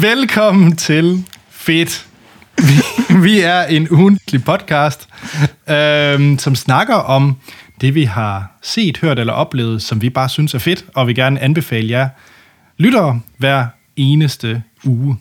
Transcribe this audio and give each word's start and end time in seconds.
Velkommen 0.00 0.76
til 0.76 1.24
Fedt. 1.50 2.06
Vi, 2.58 2.72
vi 3.26 3.40
er 3.40 3.62
en 3.62 3.90
ugentlig 3.90 4.44
podcast, 4.44 5.08
øhm, 5.70 6.38
som 6.38 6.54
snakker 6.54 6.94
om 6.94 7.36
det, 7.80 7.94
vi 7.94 8.04
har 8.04 8.52
set, 8.62 8.98
hørt 8.98 9.18
eller 9.18 9.32
oplevet, 9.32 9.82
som 9.82 10.02
vi 10.02 10.10
bare 10.10 10.28
synes 10.28 10.54
er 10.54 10.58
fedt, 10.58 10.84
og 10.94 11.06
vi 11.06 11.14
gerne 11.14 11.40
anbefale 11.40 11.90
jer 11.90 12.08
lyttere 12.78 13.20
hver 13.36 13.66
eneste 13.96 14.62
uge. 14.84 15.18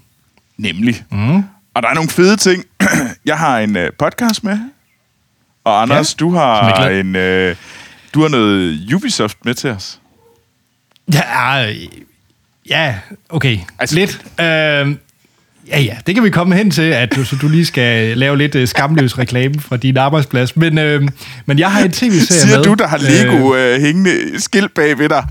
Nemlig. 0.57 1.04
Mm. 1.11 1.43
Og 1.73 1.84
der 1.84 1.89
er 1.89 1.93
nogle 1.93 2.09
fede 2.09 2.38
ting. 2.38 2.64
Jeg 3.25 3.38
har 3.38 3.59
en 3.59 3.77
uh, 3.77 3.84
podcast 4.00 4.43
med, 4.43 4.59
og 5.64 5.82
Anders, 5.82 6.16
Ja, 6.20 6.25
du 6.25 6.31
har 6.31 6.89
en, 6.89 7.16
uh, 7.16 7.55
du 8.14 8.22
har 8.22 8.27
noget 8.27 8.94
Ubisoft 8.94 9.45
med 9.45 9.53
til 9.53 9.70
os. 9.70 10.00
Ja, 11.14 11.70
øh, 11.70 11.75
ja 12.70 12.96
okay. 13.30 13.58
Altså- 13.80 13.96
Lidt. 13.96 14.22
Øh, 14.40 14.46
ja, 15.68 15.80
ja, 15.82 15.98
det 16.08 16.16
kan 16.16 16.23
vi 16.23 16.30
komme 16.30 16.55
hen 16.55 16.72
til, 16.72 16.82
at 16.82 17.16
du, 17.16 17.23
så 17.23 17.36
du 17.36 17.48
lige 17.48 17.66
skal 17.66 18.18
lave 18.18 18.38
lidt 18.38 18.55
øh, 18.55 18.68
skamløs 18.68 19.18
reklame 19.18 19.59
fra 19.59 19.78
din 19.78 19.98
arbejdsplads. 19.98 20.55
Men, 20.55 20.78
øh, 20.78 21.08
men 21.45 21.59
jeg 21.59 21.72
har 21.72 21.84
en 21.84 21.92
tv-serie 21.92 22.42
Siger 22.42 22.58
med. 22.58 22.64
du, 22.64 22.73
der 22.73 22.88
har 22.88 22.98
Lego 22.98 23.38
uh, 23.76 23.82
hængende 23.82 24.42
skilt 24.42 24.73
bag 24.73 24.98
ved 25.00 25.09
dig? 25.09 25.28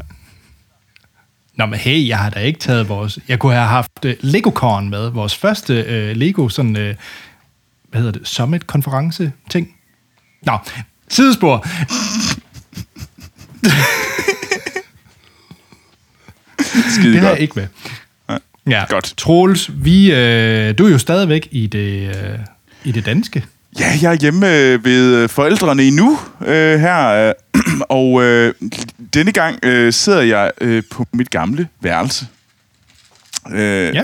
Nå, 1.56 1.66
men 1.66 1.78
hey, 1.78 2.09
jeg 2.09 2.19
har 2.19 2.30
da 2.30 2.41
ikke 2.41 2.59
taget 2.59 2.88
vores... 2.88 3.19
Jeg 3.28 3.39
kunne 3.39 3.52
have 3.55 3.66
haft 3.66 3.91
uh, 4.05 4.11
LegoCon 4.20 4.91
med, 4.91 5.09
vores 5.11 5.36
første 5.36 5.84
uh, 6.12 6.16
Lego 6.16 6.48
sådan... 6.48 6.77
Uh, 6.77 6.95
hvad 7.91 8.00
hedder 8.00 8.12
det? 8.12 8.28
Summit-konference-ting. 8.28 9.69
Nå, 10.42 10.59
sidespor. 11.09 11.66
Skide 16.90 17.12
Det 17.12 17.20
har 17.20 17.28
jeg 17.28 17.40
ikke 17.40 17.54
med. 17.56 17.66
Ja, 18.68 18.84
Godt. 18.88 19.14
Troels, 19.16 19.70
vi, 19.74 20.12
øh, 20.12 20.78
du 20.78 20.86
er 20.86 20.90
jo 20.90 20.98
stadigvæk 20.98 21.48
i 21.50 21.66
det, 21.66 22.16
øh, 22.16 22.38
i 22.84 22.92
det 22.92 23.06
danske. 23.06 23.44
Ja, 23.80 23.86
jeg 24.02 24.12
er 24.12 24.16
hjemme 24.20 24.56
øh, 24.56 24.84
ved 24.84 25.14
øh, 25.14 25.28
forældrene 25.28 25.82
endnu 25.82 26.18
øh, 26.46 26.80
her, 26.80 27.08
øh, 27.08 27.34
og 27.88 28.22
øh, 28.22 28.54
denne 29.14 29.32
gang 29.32 29.58
øh, 29.62 29.92
sidder 29.92 30.22
jeg 30.22 30.50
øh, 30.60 30.82
på 30.90 31.06
mit 31.12 31.30
gamle 31.30 31.68
værelse. 31.80 32.26
Øh, 33.52 33.94
Ja. 33.94 34.02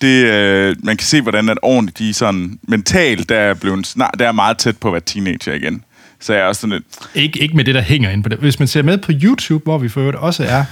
Det, 0.00 0.24
øh, 0.24 0.76
man 0.84 0.96
kan 0.96 1.06
se, 1.06 1.20
hvordan 1.20 1.48
at 1.48 1.58
årene, 1.62 1.90
de 1.98 2.14
sådan 2.14 2.58
mentalt, 2.68 3.28
der 3.28 3.36
er, 3.38 3.54
blevet 3.54 3.86
snart, 3.86 4.14
der 4.18 4.28
er 4.28 4.32
meget 4.32 4.58
tæt 4.58 4.76
på 4.76 4.88
at 4.88 4.92
være 4.92 5.02
teenager 5.06 5.52
igen. 5.52 5.84
Så 6.20 6.32
jeg 6.32 6.42
er 6.42 6.46
også 6.46 6.60
sådan 6.60 6.72
lidt, 6.72 6.84
Ikke, 7.14 7.38
ikke 7.42 7.56
med 7.56 7.64
det, 7.64 7.74
der 7.74 7.80
hænger 7.80 8.10
ind 8.10 8.22
på 8.22 8.28
det. 8.28 8.38
Hvis 8.38 8.58
man 8.58 8.68
ser 8.68 8.82
med 8.82 8.98
på 8.98 9.12
YouTube, 9.22 9.62
hvor 9.62 9.78
vi 9.78 9.88
for 9.88 10.00
øvrigt 10.00 10.18
også 10.18 10.44
er, 10.44 10.64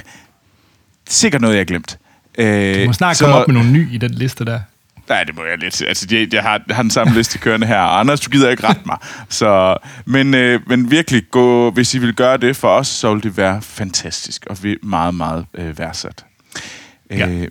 sikkert 1.09 1.41
noget, 1.41 1.55
jeg 1.55 1.59
har 1.59 1.65
glemt. 1.65 1.97
Øh, 2.37 2.81
Du 2.81 2.85
må 2.85 2.93
snart 2.93 3.19
komme 3.19 3.35
op 3.35 3.47
med 3.47 3.53
nogle 3.55 3.71
nye 3.71 3.89
i 3.91 3.97
den 3.97 4.11
liste 4.11 4.45
der. 4.45 4.59
Nej, 5.09 5.23
det 5.23 5.35
må 5.35 5.43
jeg 5.45 5.57
lidt. 5.57 5.81
Altså, 5.87 6.07
jeg, 6.11 6.33
jeg, 6.33 6.43
har, 6.43 6.61
jeg 6.67 6.75
har 6.75 6.83
den 6.83 6.91
samme 6.91 7.13
liste 7.13 7.37
kørende 7.37 7.67
her. 7.67 7.79
Anders, 7.79 8.19
du 8.19 8.29
gider 8.29 8.49
ikke 8.49 8.67
rette 8.67 8.81
mig. 8.85 8.97
Så, 9.29 9.77
men, 10.05 10.33
øh, 10.33 10.59
men 10.67 10.91
virkelig, 10.91 11.23
gå, 11.31 11.71
hvis 11.71 11.93
I 11.93 11.97
vil 11.97 12.13
gøre 12.13 12.37
det 12.37 12.55
for 12.55 12.67
os, 12.69 12.87
så 12.87 13.13
vil 13.13 13.23
det 13.23 13.37
være 13.37 13.61
fantastisk. 13.61 14.45
Og 14.49 14.63
vi 14.63 14.71
er 14.71 14.75
meget, 14.83 15.15
meget 15.15 15.45
øh, 15.53 15.79
værdsat. 15.79 16.25
Ja. 17.11 17.27
Øh, 17.27 17.47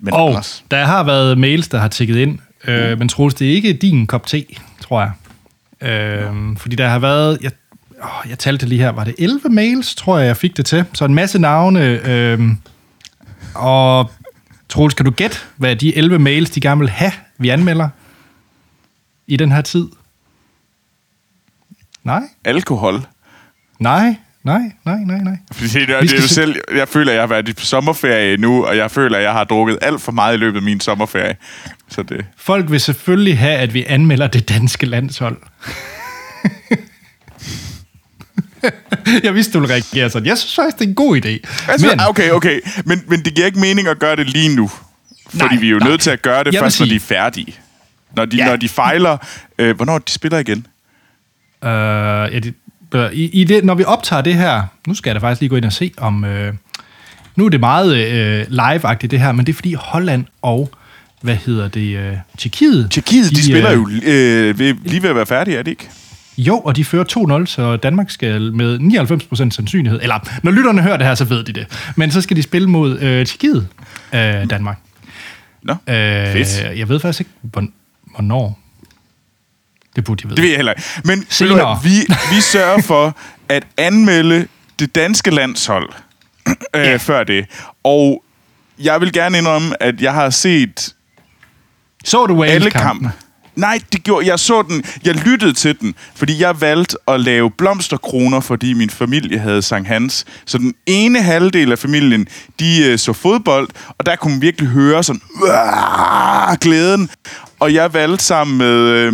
men 0.00 0.14
Og 0.14 0.28
Anders, 0.28 0.64
der 0.70 0.84
har 0.84 1.02
været 1.02 1.38
mails, 1.38 1.68
der 1.68 1.78
har 1.78 1.88
tækket 1.88 2.16
ind, 2.16 2.38
øh, 2.64 2.98
men 2.98 3.08
Troels, 3.08 3.34
det 3.34 3.48
er 3.50 3.52
ikke 3.54 3.72
din 3.72 4.06
kop 4.06 4.26
te, 4.26 4.44
tror 4.80 5.00
jeg. 5.00 5.12
Øh, 5.90 6.56
fordi 6.56 6.76
der 6.76 6.88
har 6.88 6.98
været, 6.98 7.38
jeg, 7.42 7.50
åh, 8.04 8.30
jeg 8.30 8.38
talte 8.38 8.66
lige 8.66 8.78
her, 8.80 8.90
var 8.90 9.04
det 9.04 9.14
11 9.18 9.48
mails, 9.48 9.94
tror 9.94 10.18
jeg, 10.18 10.26
jeg 10.26 10.36
fik 10.36 10.56
det 10.56 10.66
til. 10.66 10.84
Så 10.94 11.04
en 11.04 11.14
masse 11.14 11.38
navne. 11.38 11.80
Øh, 12.08 12.40
og 13.54 14.10
Troels, 14.68 14.94
kan 14.94 15.04
du 15.04 15.10
gætte, 15.10 15.36
hvad 15.56 15.76
de 15.76 15.96
11 15.96 16.18
mails, 16.18 16.50
de 16.50 16.60
gerne 16.60 16.78
vil 16.80 16.90
have, 16.90 17.12
vi 17.38 17.48
anmelder 17.48 17.88
i 19.26 19.36
den 19.36 19.52
her 19.52 19.60
tid? 19.60 19.88
Nej, 22.04 22.22
alkohol. 22.44 23.00
nej, 23.78 24.16
nej, 24.44 24.60
nej, 24.84 24.98
nej, 24.98 25.18
nej. 25.18 25.36
Fordi 25.52 25.68
det, 25.68 25.90
er- 25.90 26.00
det 26.00 26.12
er 26.12 26.16
jo 26.16 26.22
se- 26.22 26.28
selv, 26.34 26.56
jeg 26.76 26.88
føler, 26.88 27.10
at 27.12 27.14
jeg 27.14 27.22
har 27.22 27.26
været 27.28 27.56
på 27.56 27.64
sommerferie 27.64 28.36
nu, 28.36 28.64
og 28.66 28.76
jeg 28.76 28.90
føler, 28.90 29.16
at 29.18 29.24
jeg 29.24 29.32
har 29.32 29.44
drukket 29.44 29.78
alt 29.82 30.00
for 30.02 30.12
meget 30.12 30.34
i 30.34 30.36
løbet 30.36 30.56
af 30.56 30.62
min 30.62 30.80
sommerferie. 30.80 31.36
Så 31.88 32.02
det, 32.02 32.24
Folk 32.36 32.70
vil 32.70 32.80
selvfølgelig 32.80 33.38
have, 33.38 33.54
at 33.58 33.74
vi 33.74 33.84
anmelder 33.88 34.26
det 34.26 34.48
danske 34.48 34.86
landshold. 34.86 35.36
jeg 39.24 39.34
vidste, 39.34 39.52
du 39.52 39.58
ville 39.60 39.74
reagere 39.74 40.10
sådan. 40.10 40.26
Jeg 40.28 40.38
synes 40.38 40.54
faktisk, 40.54 40.78
det 40.78 40.84
er 40.84 40.88
en 40.88 40.94
god 40.94 41.16
idé. 41.16 41.28
Altså, 41.68 41.86
Men, 41.86 42.00
okay, 42.08 42.30
okay. 42.30 42.60
Men, 42.84 43.02
men 43.06 43.24
det 43.24 43.34
giver 43.34 43.46
ikke 43.46 43.58
mening 43.60 43.88
at 43.88 43.98
gøre 43.98 44.16
det 44.16 44.28
lige 44.28 44.56
nu. 44.56 44.70
Fordi 45.30 45.44
Nej, 45.44 45.56
vi 45.56 45.66
er 45.66 45.70
jo 45.70 45.78
nej. 45.78 45.88
nødt 45.88 46.00
til 46.00 46.10
at 46.10 46.22
gøre 46.22 46.44
det 46.44 46.52
Jeg 46.54 46.60
først, 46.62 46.80
når 46.80 46.86
sige- 46.86 46.90
de 46.90 46.96
er 46.96 47.00
færdige. 47.06 47.54
Når 48.16 48.24
de, 48.24 48.36
Ja. 48.36 48.46
når 48.46 48.56
de 48.56 48.68
fejler... 48.68 49.16
Øh, 49.58 49.76
hvornår 49.76 49.98
de 49.98 50.12
spiller 50.12 50.38
igen? 50.38 50.66
øh, 51.64 51.70
ja, 52.34 52.38
det, 52.38 52.54
øh, 52.94 53.12
i, 53.12 53.40
i 53.40 53.44
det, 53.44 53.64
når 53.64 53.74
vi 53.74 53.84
optager 53.84 54.22
det 54.22 54.34
her, 54.34 54.62
nu 54.86 54.94
skal 54.94 55.10
jeg 55.10 55.14
da 55.20 55.26
faktisk 55.26 55.40
lige 55.40 55.48
gå 55.48 55.56
ind 55.56 55.64
og 55.64 55.72
se 55.72 55.92
om... 55.96 56.24
Øh, 56.24 56.54
nu 57.36 57.44
er 57.44 57.48
det 57.48 57.60
meget 57.60 57.96
øh, 57.96 58.46
live-agtigt 58.48 59.10
det 59.10 59.20
her, 59.20 59.32
men 59.32 59.46
det 59.46 59.52
er 59.52 59.54
fordi 59.56 59.74
Holland 59.74 60.24
og, 60.42 60.70
hvad 61.20 61.34
hedder 61.36 61.68
det, 61.68 61.96
øh, 61.96 62.16
Tjekkiet... 62.38 62.90
Tjekkiet, 62.90 63.30
de, 63.30 63.36
de 63.36 63.42
spiller 63.42 63.70
øh, 63.70 63.76
jo 63.76 63.88
øh, 64.12 64.58
ved, 64.58 64.74
lige 64.84 65.02
ved 65.02 65.10
at 65.10 65.16
være 65.16 65.26
færdige, 65.26 65.56
er 65.58 65.62
det 65.62 65.70
ikke? 65.70 65.88
Jo, 66.38 66.58
og 66.58 66.76
de 66.76 66.84
fører 66.84 67.40
2-0, 67.42 67.46
så 67.46 67.76
Danmark 67.76 68.10
skal 68.10 68.52
med 68.52 68.78
99% 68.78 69.50
sandsynlighed, 69.50 69.98
eller 70.02 70.28
når 70.42 70.50
lytterne 70.50 70.82
hører 70.82 70.96
det 70.96 71.06
her, 71.06 71.14
så 71.14 71.24
ved 71.24 71.44
de 71.44 71.52
det, 71.52 71.66
men 71.96 72.10
så 72.10 72.20
skal 72.20 72.36
de 72.36 72.42
spille 72.42 72.68
mod 72.70 72.98
øh, 73.00 73.26
Tjekkiet, 73.26 73.68
øh, 74.14 74.50
Danmark. 74.50 74.78
Nå, 75.62 75.72
Øh, 75.72 76.32
fedt. 76.32 76.78
jeg 76.78 76.88
ved 76.88 77.00
faktisk 77.00 77.20
ikke, 77.20 77.30
hvorn- 77.42 77.72
hvornår. 78.14 78.58
Det 79.96 80.04
burde 80.04 80.20
jeg 80.24 80.28
vide. 80.30 80.36
Det 80.36 80.42
ved 80.42 80.48
jeg 80.50 80.58
heller 80.58 80.72
ikke. 80.72 80.82
Men 81.04 81.26
Senere. 81.28 81.78
vi, 81.84 81.90
vi 82.34 82.40
sørger 82.40 82.82
for 82.82 83.16
at 83.48 83.64
anmelde 83.76 84.46
det 84.78 84.94
danske 84.94 85.30
landshold 85.30 85.88
øh, 86.48 86.54
Ja. 86.74 86.96
før 86.96 87.24
det. 87.24 87.46
Og 87.84 88.24
jeg 88.78 89.00
vil 89.00 89.12
gerne 89.12 89.38
indrømme, 89.38 89.82
at 89.82 90.00
jeg 90.02 90.12
har 90.12 90.30
set 90.30 90.94
Så 92.04 92.26
du 92.26 92.42
alle 92.44 92.70
kampe. 92.70 93.10
Nej, 93.56 93.80
det 93.92 94.02
gjorde, 94.04 94.26
jeg 94.26 94.38
så 94.38 94.62
den, 94.62 94.84
jeg 95.04 95.14
lyttede 95.14 95.52
til 95.52 95.80
den, 95.80 95.94
fordi 96.14 96.40
jeg 96.40 96.60
valgte 96.60 96.96
at 97.08 97.20
lave 97.20 97.50
blomsterkroner, 97.50 98.40
fordi 98.40 98.72
min 98.72 98.90
familie 98.90 99.38
havde 99.38 99.62
Sankt 99.62 99.88
Hans. 99.88 100.24
Så 100.46 100.58
den 100.58 100.74
ene 100.86 101.22
halvdel 101.22 101.72
af 101.72 101.78
familien, 101.78 102.28
de 102.60 102.84
øh, 102.84 102.98
så 102.98 103.12
fodbold, 103.12 103.68
og 103.98 104.06
der 104.06 104.16
kunne 104.16 104.32
man 104.32 104.42
virkelig 104.42 104.68
høre 104.68 105.02
sådan, 105.02 105.22
"Uah!" 105.42 106.56
glæden. 106.60 107.10
Og 107.60 107.74
jeg 107.74 107.94
valgte 107.94 108.24
sammen 108.24 108.58
med, 108.58 108.76
øh, 108.88 109.12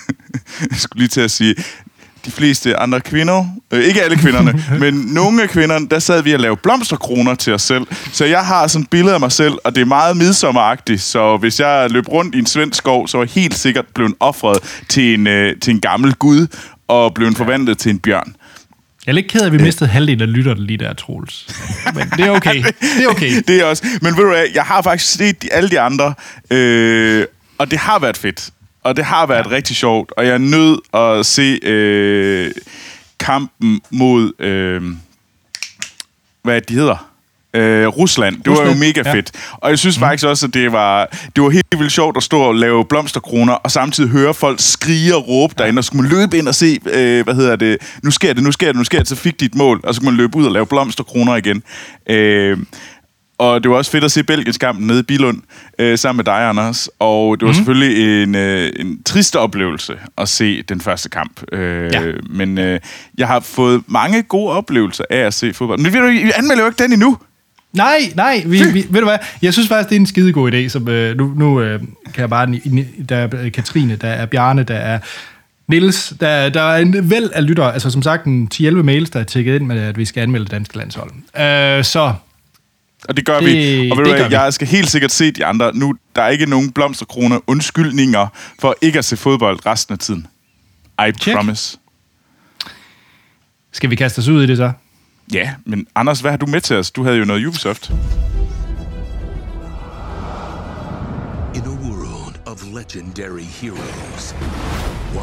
jeg 0.70 0.78
skulle 0.78 1.00
lige 1.00 1.08
til 1.08 1.20
at 1.20 1.30
sige, 1.30 1.54
de 2.24 2.30
fleste 2.30 2.76
andre 2.76 3.00
kvinder, 3.00 3.44
øh, 3.70 3.84
ikke 3.84 4.02
alle 4.02 4.16
kvinderne, 4.16 4.64
men 4.80 4.94
nogle 4.94 5.42
af 5.42 5.48
kvinderne, 5.48 5.88
der 5.88 5.98
sad 5.98 6.22
vi 6.22 6.32
og 6.32 6.40
lavede 6.40 6.60
blomsterkroner 6.62 7.34
til 7.34 7.52
os 7.52 7.62
selv. 7.62 7.86
Så 8.12 8.24
jeg 8.24 8.46
har 8.46 8.66
sådan 8.66 8.82
et 8.82 8.90
billede 8.90 9.14
af 9.14 9.20
mig 9.20 9.32
selv, 9.32 9.54
og 9.64 9.74
det 9.74 9.80
er 9.80 9.84
meget 9.84 10.16
midsommeragtigt, 10.16 11.00
så 11.00 11.36
hvis 11.36 11.60
jeg 11.60 11.90
løb 11.90 12.08
rundt 12.08 12.34
i 12.34 12.38
en 12.38 12.46
svensk 12.46 12.78
skov, 12.78 13.08
så 13.08 13.18
var 13.18 13.24
jeg 13.24 13.42
helt 13.42 13.54
sikkert 13.54 13.84
blevet 13.94 14.14
offret 14.20 14.58
til 14.88 15.14
en, 15.14 15.26
øh, 15.26 15.56
til 15.60 15.70
en 15.70 15.80
gammel 15.80 16.14
gud, 16.14 16.46
og 16.88 17.14
blevet 17.14 17.36
forvandlet 17.36 17.78
til 17.78 17.90
en 17.90 17.98
bjørn. 17.98 18.36
Jeg 19.06 19.12
er 19.12 19.14
lidt 19.14 19.28
ked 19.28 19.40
af, 19.40 19.46
at 19.46 19.52
vi 19.52 19.58
mistede 19.58 19.90
halvdelen 19.90 20.20
af 20.20 20.32
lytterne 20.32 20.66
lige 20.66 20.76
der, 20.76 20.92
Troels. 20.92 21.46
Men 21.94 22.10
det 22.16 22.26
er 22.26 22.30
okay. 22.30 22.64
Det 22.80 23.04
er 23.04 23.08
okay. 23.08 23.42
det 23.48 23.60
er 23.60 23.64
også. 23.64 23.86
Men 24.02 24.16
ved 24.16 24.22
du 24.22 24.30
hvad, 24.30 24.46
jeg 24.54 24.62
har 24.62 24.82
faktisk 24.82 25.12
set 25.12 25.42
de, 25.42 25.52
alle 25.52 25.70
de 25.70 25.80
andre, 25.80 26.14
øh, 26.50 27.26
og 27.58 27.70
det 27.70 27.78
har 27.78 27.98
været 27.98 28.16
fedt. 28.16 28.50
Og 28.84 28.96
det 28.96 29.04
har 29.04 29.26
været 29.26 29.46
ja. 29.46 29.50
rigtig 29.50 29.76
sjovt, 29.76 30.12
og 30.16 30.26
jeg 30.26 30.34
er 30.34 30.38
nødt 30.38 30.80
at 30.94 31.26
se 31.26 31.58
øh, 31.62 32.50
kampen 33.18 33.80
mod, 33.90 34.42
øh, 34.42 34.82
hvad 36.42 36.60
de 36.60 36.74
hedder, 36.74 37.10
øh, 37.54 37.86
Rusland. 37.86 38.36
Det 38.36 38.46
var 38.46 38.52
jo 38.52 38.60
Rusland, 38.60 38.78
mega 38.78 39.02
ja. 39.04 39.14
fedt. 39.14 39.32
Og 39.52 39.70
jeg 39.70 39.78
synes 39.78 39.98
faktisk 39.98 40.26
også, 40.26 40.46
at 40.46 40.54
det 40.54 40.72
var, 40.72 41.08
det 41.36 41.44
var 41.44 41.50
helt 41.50 41.66
vildt 41.78 41.92
sjovt 41.92 42.16
at 42.16 42.22
stå 42.22 42.40
og 42.40 42.54
lave 42.54 42.84
blomsterkroner, 42.84 43.52
og 43.52 43.70
samtidig 43.70 44.10
høre 44.10 44.34
folk 44.34 44.60
skrige 44.60 45.16
og 45.16 45.28
råbe 45.28 45.54
derinde, 45.58 45.80
og 45.80 45.84
så 45.84 45.86
skulle 45.86 46.02
man 46.02 46.10
løbe 46.10 46.38
ind 46.38 46.48
og 46.48 46.54
se, 46.54 46.80
øh, 46.92 47.24
hvad 47.24 47.34
hedder 47.34 47.56
det, 47.56 47.78
nu 48.02 48.10
sker 48.10 48.32
det, 48.32 48.42
nu 48.42 48.52
sker 48.52 48.66
det, 48.66 48.76
nu 48.76 48.84
sker 48.84 48.98
det, 48.98 49.08
så 49.08 49.16
fik 49.16 49.40
de 49.40 49.44
et 49.44 49.54
mål, 49.54 49.80
og 49.84 49.94
så 49.94 50.00
kunne 50.00 50.10
man 50.10 50.16
løbe 50.16 50.36
ud 50.36 50.46
og 50.46 50.52
lave 50.52 50.66
blomsterkroner 50.66 51.36
igen. 51.36 51.62
Øh, 52.10 52.58
og 53.40 53.62
det 53.62 53.70
var 53.70 53.76
også 53.76 53.90
fedt 53.90 54.04
at 54.04 54.12
se 54.12 54.24
Belgiens 54.24 54.58
kamp 54.58 54.80
nede 54.80 55.00
i 55.00 55.02
Bilund, 55.02 55.38
øh, 55.78 55.98
sammen 55.98 56.16
med 56.16 56.24
dig, 56.24 56.48
Anders. 56.48 56.88
Og 56.98 57.40
det 57.40 57.46
var 57.46 57.52
mm. 57.52 57.56
selvfølgelig 57.56 58.22
en, 58.22 58.34
øh, 58.34 58.72
en 58.76 59.02
trist 59.02 59.36
oplevelse 59.36 59.94
at 60.18 60.28
se 60.28 60.62
den 60.62 60.80
første 60.80 61.08
kamp. 61.08 61.40
Øh, 61.52 61.90
Ja. 61.92 62.00
Men 62.30 62.58
øh, 62.58 62.80
jeg 63.18 63.26
har 63.26 63.40
fået 63.40 63.82
mange 63.86 64.22
gode 64.22 64.52
oplevelser 64.52 65.04
af 65.10 65.16
at 65.18 65.34
se 65.34 65.52
fodbold. 65.52 65.78
Men 65.78 65.92
ved 65.92 66.00
du, 66.00 66.06
I 66.06 66.30
anmelder 66.34 66.62
jo 66.62 66.66
ikke 66.68 66.82
den 66.82 66.92
endnu. 66.92 67.18
Nej, 67.72 68.12
nej, 68.14 68.42
vi, 68.46 68.62
vi, 68.72 68.86
ved 68.90 69.00
du 69.00 69.06
hvad? 69.06 69.18
Jeg 69.42 69.52
synes 69.52 69.68
faktisk, 69.68 69.88
det 69.88 69.96
er 69.96 70.00
en 70.00 70.06
skidegod 70.06 70.52
idé. 70.52 70.68
Som, 70.68 70.88
øh, 70.88 71.16
nu 71.16 71.32
nu 71.36 71.60
øh, 71.60 71.80
kan 72.14 72.20
jeg 72.20 72.30
bare... 72.30 72.46
Der 73.08 73.16
er 73.16 73.28
øh, 73.42 73.52
Katrine, 73.52 73.96
der 73.96 74.08
er 74.08 74.26
Bjarne, 74.26 74.62
der 74.62 74.74
er 74.74 74.98
Nils, 75.68 76.14
der, 76.20 76.48
der 76.48 76.62
er 76.62 76.76
en 76.76 77.10
væld 77.10 77.30
af 77.34 77.46
lyttere. 77.46 77.72
Altså 77.72 77.90
som 77.90 78.02
sagt, 78.02 78.24
en 78.24 78.48
10-11 78.54 78.70
mails, 78.70 79.10
der 79.10 79.20
er 79.20 79.24
tækket 79.24 79.54
ind 79.54 79.66
med, 79.66 79.80
at 79.80 79.98
vi 79.98 80.04
skal 80.04 80.20
anmelde 80.20 80.44
det 80.44 80.52
danske 80.52 80.76
landshold. 80.76 81.10
Øh, 81.40 81.84
så 81.84 82.12
Og 83.10 83.16
det 83.16 83.24
gør 83.26 83.40
Det- 83.40 83.46
vi. 83.46 83.90
Og 83.90 83.96
ved 83.98 84.04
du 84.04 84.10
det 84.10 84.18
hvad, 84.18 84.18
gør 84.24 84.28
vi. 84.28 84.34
jeg 84.34 84.52
skal 84.54 84.66
helt 84.68 84.90
sikkert 84.90 85.12
se 85.12 85.30
de 85.30 85.44
andre. 85.46 85.76
Nu, 85.76 85.94
der 86.16 86.22
er 86.22 86.28
ikke 86.28 86.46
nogen 86.46 86.72
blomsterkroner 86.72 87.40
undskyldninger 87.46 88.26
for 88.60 88.74
ikke 88.80 88.98
at 88.98 89.04
se 89.04 89.16
fodbold 89.16 89.66
resten 89.66 89.92
af 89.92 89.98
tiden. 89.98 90.26
I 91.08 91.12
Check. 91.20 91.36
promise. 91.36 91.78
skal 93.72 93.90
vi 93.90 93.96
kaste 93.96 94.18
os 94.18 94.28
ud 94.28 94.42
i 94.42 94.46
det 94.46 94.56
så? 94.56 94.72
Ja, 95.32 95.54
men 95.66 95.86
Anders, 95.94 96.20
hvad 96.20 96.30
har 96.30 96.38
du 96.38 96.46
med 96.46 96.60
til 96.60 96.76
os? 96.76 96.90
Du 96.90 97.04
havde 97.04 97.16
jo 97.16 97.24
noget 97.24 97.46
Ubisoft. 97.46 97.90
In 101.54 101.62
a 101.62 101.74
world 101.86 102.34
of 102.46 102.62
legendary 102.74 103.42
heroes, 103.60 104.34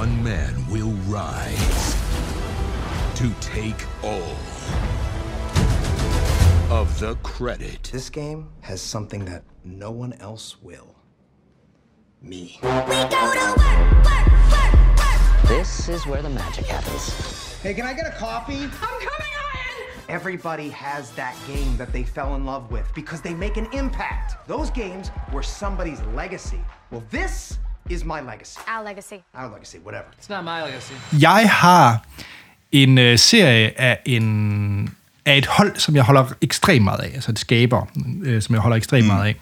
one 0.02 0.12
man 0.24 0.66
will 0.72 0.94
rise 1.10 1.98
to 3.16 3.26
take 3.42 3.88
all 4.04 4.36
of 6.70 7.00
the 7.00 7.16
credit. 7.24 7.90
This 7.94 8.10
game 8.10 8.50
has 8.62 8.82
something 8.82 9.24
that 9.26 9.44
no 9.64 9.92
one 9.92 10.14
else 10.14 10.62
will. 10.62 10.96
Me. 12.22 12.60
This 15.48 15.88
is 15.88 16.06
where 16.06 16.22
the 16.22 16.30
magic 16.30 16.66
happens. 16.66 17.54
Hey, 17.62 17.74
can 17.74 17.86
I 17.86 17.94
get 17.94 18.06
a 18.06 18.12
coffee? 18.18 18.64
I'm 18.64 18.70
coming, 18.70 19.02
Ian! 19.08 19.88
Everybody 20.10 20.70
has 20.70 21.12
that 21.12 21.38
game 21.48 21.78
that 21.78 21.94
they 21.94 22.04
fell 22.04 22.36
in 22.36 22.46
love 22.46 22.70
with 22.70 22.86
because 22.94 23.22
they 23.22 23.34
make 23.34 23.56
an 23.58 23.68
impact. 23.72 24.46
Those 24.48 24.70
games 24.70 25.10
were 25.32 25.44
somebody's 25.44 26.02
legacy. 26.16 26.60
Well, 26.92 27.04
this 27.12 27.60
is 27.90 28.04
my 28.04 28.20
legacy. 28.22 28.60
Our 28.68 28.84
legacy. 28.84 29.24
Our 29.34 29.50
legacy, 29.50 29.80
whatever. 29.80 30.08
It's 30.18 30.30
not 30.30 30.44
my 30.44 30.64
legacy. 30.64 30.96
Jeg 31.20 31.50
har 31.50 32.06
en 32.72 32.98
øh, 32.98 33.18
serie 33.20 33.80
af, 33.82 34.00
en, 34.06 34.98
af 35.28 35.38
et 35.38 35.46
hold, 35.46 35.76
som 35.76 35.96
jeg 35.96 36.04
holder 36.04 36.26
ekstremt 36.42 36.84
meget 36.84 37.00
af. 37.00 37.12
Altså 37.14 37.32
et 37.32 37.40
skaber, 37.40 37.86
øh, 38.24 38.42
som 38.42 38.56
jeg 38.56 38.62
holder 38.62 38.78
ekstremt 38.78 39.06
mm. 39.06 39.08
meget 39.08 39.28
af. 39.28 39.36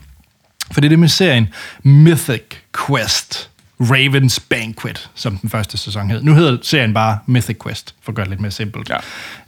For 0.71 0.81
det 0.81 0.87
er 0.87 0.89
det 0.89 0.99
med 0.99 1.07
serien 1.07 1.47
Mythic 1.83 2.43
Quest. 2.87 3.49
Ravens 3.79 4.39
Banquet, 4.39 5.09
som 5.15 5.37
den 5.37 5.49
første 5.49 5.77
sæson 5.77 6.09
hed. 6.09 6.23
Nu 6.23 6.33
hedder 6.33 6.57
serien 6.61 6.93
bare 6.93 7.19
Mythic 7.25 7.57
Quest, 7.63 7.95
for 8.01 8.11
at 8.11 8.15
gøre 8.15 8.23
det 8.23 8.29
lidt 8.29 8.41
mere 8.41 8.51
simpelt. 8.51 8.91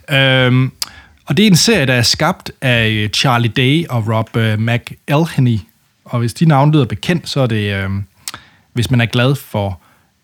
Ja. 0.08 0.46
Øhm, 0.46 0.72
og 1.26 1.36
det 1.36 1.42
er 1.42 1.46
en 1.46 1.56
serie, 1.56 1.86
der 1.86 1.94
er 1.94 2.02
skabt 2.02 2.52
af 2.60 2.88
øh, 2.88 3.08
Charlie 3.10 3.52
Day 3.56 3.86
og 3.86 4.08
Rob 4.08 4.36
øh, 4.36 4.58
McElhenney. 4.58 5.58
Og 6.04 6.18
hvis 6.18 6.34
de 6.34 6.44
navne 6.44 6.72
lyder 6.72 6.84
bekendt, 6.84 7.28
så 7.28 7.40
er 7.40 7.46
det, 7.46 7.74
øh, 7.74 7.90
hvis 8.72 8.90
man 8.90 9.00
er 9.00 9.06
glad 9.06 9.34
for 9.34 9.80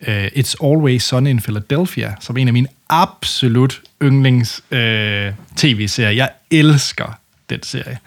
øh, 0.07 0.27
It's 0.27 0.55
Always 0.65 1.03
Sunny 1.03 1.31
in 1.31 1.41
Philadelphia, 1.41 2.15
som 2.21 2.37
er 2.37 2.41
en 2.41 2.49
af 2.49 2.53
mine 2.53 2.69
absolut 2.89 3.83
yndlings 4.05 4.63
øh, 4.71 5.33
tv-serier. 5.57 6.11
Jeg 6.11 6.31
elsker 6.51 7.19
den 7.51 7.63
serie. 7.63 7.99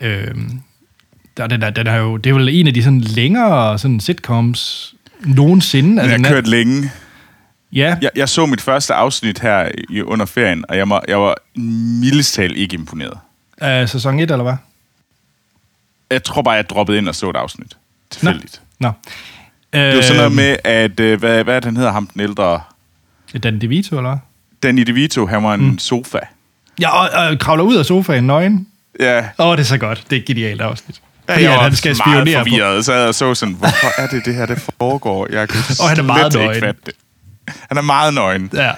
Øh, 0.00 0.34
der, 1.36 1.46
den, 1.46 1.62
er, 1.62 1.70
den 1.70 1.86
er 1.86 1.96
jo, 1.96 2.16
det 2.16 2.30
er 2.30 2.34
jo 2.34 2.46
en 2.46 2.66
af 2.66 2.74
de 2.74 2.82
sådan 2.82 3.00
længere 3.00 3.78
sådan 3.78 4.00
sitcoms 4.00 4.94
nogensinde. 5.20 5.88
Den 5.90 5.98
Altså, 5.98 6.10
har 6.10 6.16
den 6.16 6.24
er- 6.24 6.30
kørt 6.30 6.46
længe. 6.46 6.90
Ja, 7.72 7.96
Jeg, 8.02 8.10
jeg 8.16 8.28
så 8.28 8.46
mit 8.46 8.60
første 8.60 8.94
afsnit 8.94 9.38
her 9.38 9.68
i, 9.88 10.02
under 10.02 10.26
ferien, 10.26 10.64
og 10.68 10.76
jeg, 10.76 10.88
må, 10.88 11.00
jeg 11.08 11.20
var 11.20 11.34
mildest 12.00 12.38
ikke 12.38 12.74
imponeret. 12.74 13.18
øh, 13.62 13.88
sæson 13.88 14.20
1, 14.20 14.30
eller 14.30 14.42
hvad? 14.42 14.56
Jeg 16.10 16.24
tror 16.24 16.42
bare, 16.42 16.54
jeg 16.54 16.68
droppede 16.70 16.98
ind 16.98 17.08
og 17.08 17.14
så 17.14 17.30
et 17.30 17.36
afsnit. 17.36 17.76
Tilfældigt. 18.10 18.60
Nå. 18.80 18.90
Det 19.72 19.96
var 19.96 20.02
sådan 20.02 20.16
noget 20.16 20.26
Øhm, 20.26 20.34
med, 20.36 20.56
at, 20.64 21.00
øh, 21.00 21.18
hvad, 21.18 21.44
hvad 21.44 21.56
er 21.56 21.60
det, 21.60 21.64
han 21.64 21.76
hedder, 21.76 21.92
ham 21.92 22.06
den 22.06 22.20
ældre... 22.20 22.60
Dan 23.42 23.60
DeVito, 23.60 23.96
eller 23.96 24.10
hvad? 24.10 24.18
Danny 24.62 24.82
DeVito, 24.82 25.26
han 25.26 25.42
var 25.44 25.54
en 25.54 25.60
mm. 25.70 25.78
sofa. 25.78 26.18
Ja, 26.80 26.88
og, 26.88 27.08
og 27.28 27.38
kravler 27.38 27.64
ud 27.64 27.76
af 27.76 27.86
sofaen 27.86 28.24
nøgen. 28.26 28.66
Ja, 29.00 29.18
Åh, 29.18 29.46
oh, 29.46 29.56
det 29.56 29.62
er 29.62 29.66
så 29.66 29.78
godt. 29.78 30.02
Det 30.10 30.16
er 30.16 30.20
et 30.20 30.26
genialt 30.26 30.60
afsnit. 30.60 30.96
ja 31.28 31.32
Fordi 31.34 31.44
jeg 31.44 31.54
at 31.54 31.60
han 31.62 31.76
skal 31.76 31.88
meget 31.88 31.98
spionere 32.24 32.44
på. 32.44 32.48
forvirret. 32.50 32.84
Så 32.84 32.92
jeg 32.94 33.14
så 33.14 33.34
sådan, 33.34 33.54
hvorfor 33.54 34.00
er 34.02 34.06
det 34.06 34.24
det 34.24 34.34
her, 34.34 34.46
det 34.46 34.58
foregår? 34.78 35.26
Jeg 35.32 35.48
kan 35.48 35.60
Og 35.80 35.88
han 35.88 35.98
er 35.98 36.02
meget 36.02 36.34
nøgen. 36.34 36.62
det. 36.62 36.94
Han 37.68 37.78
er 37.78 37.82
meget 37.82 38.14
nøgen. 38.14 38.50
Ja. 38.54 38.70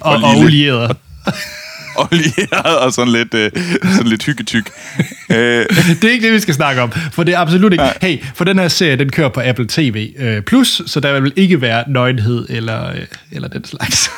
Og, 0.00 0.12
Og 0.16 0.22
og, 0.22 0.44
lille. 0.50 0.74
og 0.78 0.96
olieret. 2.12 2.78
Og 2.78 2.92
sådan 2.92 3.12
lidt, 3.12 3.34
øh, 3.34 3.50
sådan 3.82 4.06
lidt 4.06 4.24
hyggetyk. 4.24 4.70
øh, 5.30 5.36
det 5.68 6.04
er 6.04 6.10
ikke 6.10 6.26
det, 6.26 6.34
vi 6.34 6.40
skal 6.40 6.54
snakke 6.54 6.82
om. 6.82 6.92
For 7.12 7.22
det 7.24 7.34
er 7.34 7.38
absolut 7.38 7.72
ikke... 7.72 7.84
Hey, 8.02 8.24
for 8.34 8.44
den 8.44 8.58
her 8.58 8.68
serie, 8.68 8.96
den 8.96 9.10
kører 9.10 9.28
på 9.28 9.40
Apple 9.44 9.66
TV+, 9.68 10.12
øh, 10.18 10.42
Plus, 10.42 10.82
så 10.86 11.00
der 11.00 11.20
vil 11.20 11.32
ikke 11.36 11.60
være 11.60 11.84
nøgenhed 11.88 12.46
eller, 12.50 12.88
øh, 12.90 13.06
eller 13.32 13.48
den 13.48 13.64
slags. 13.64 14.10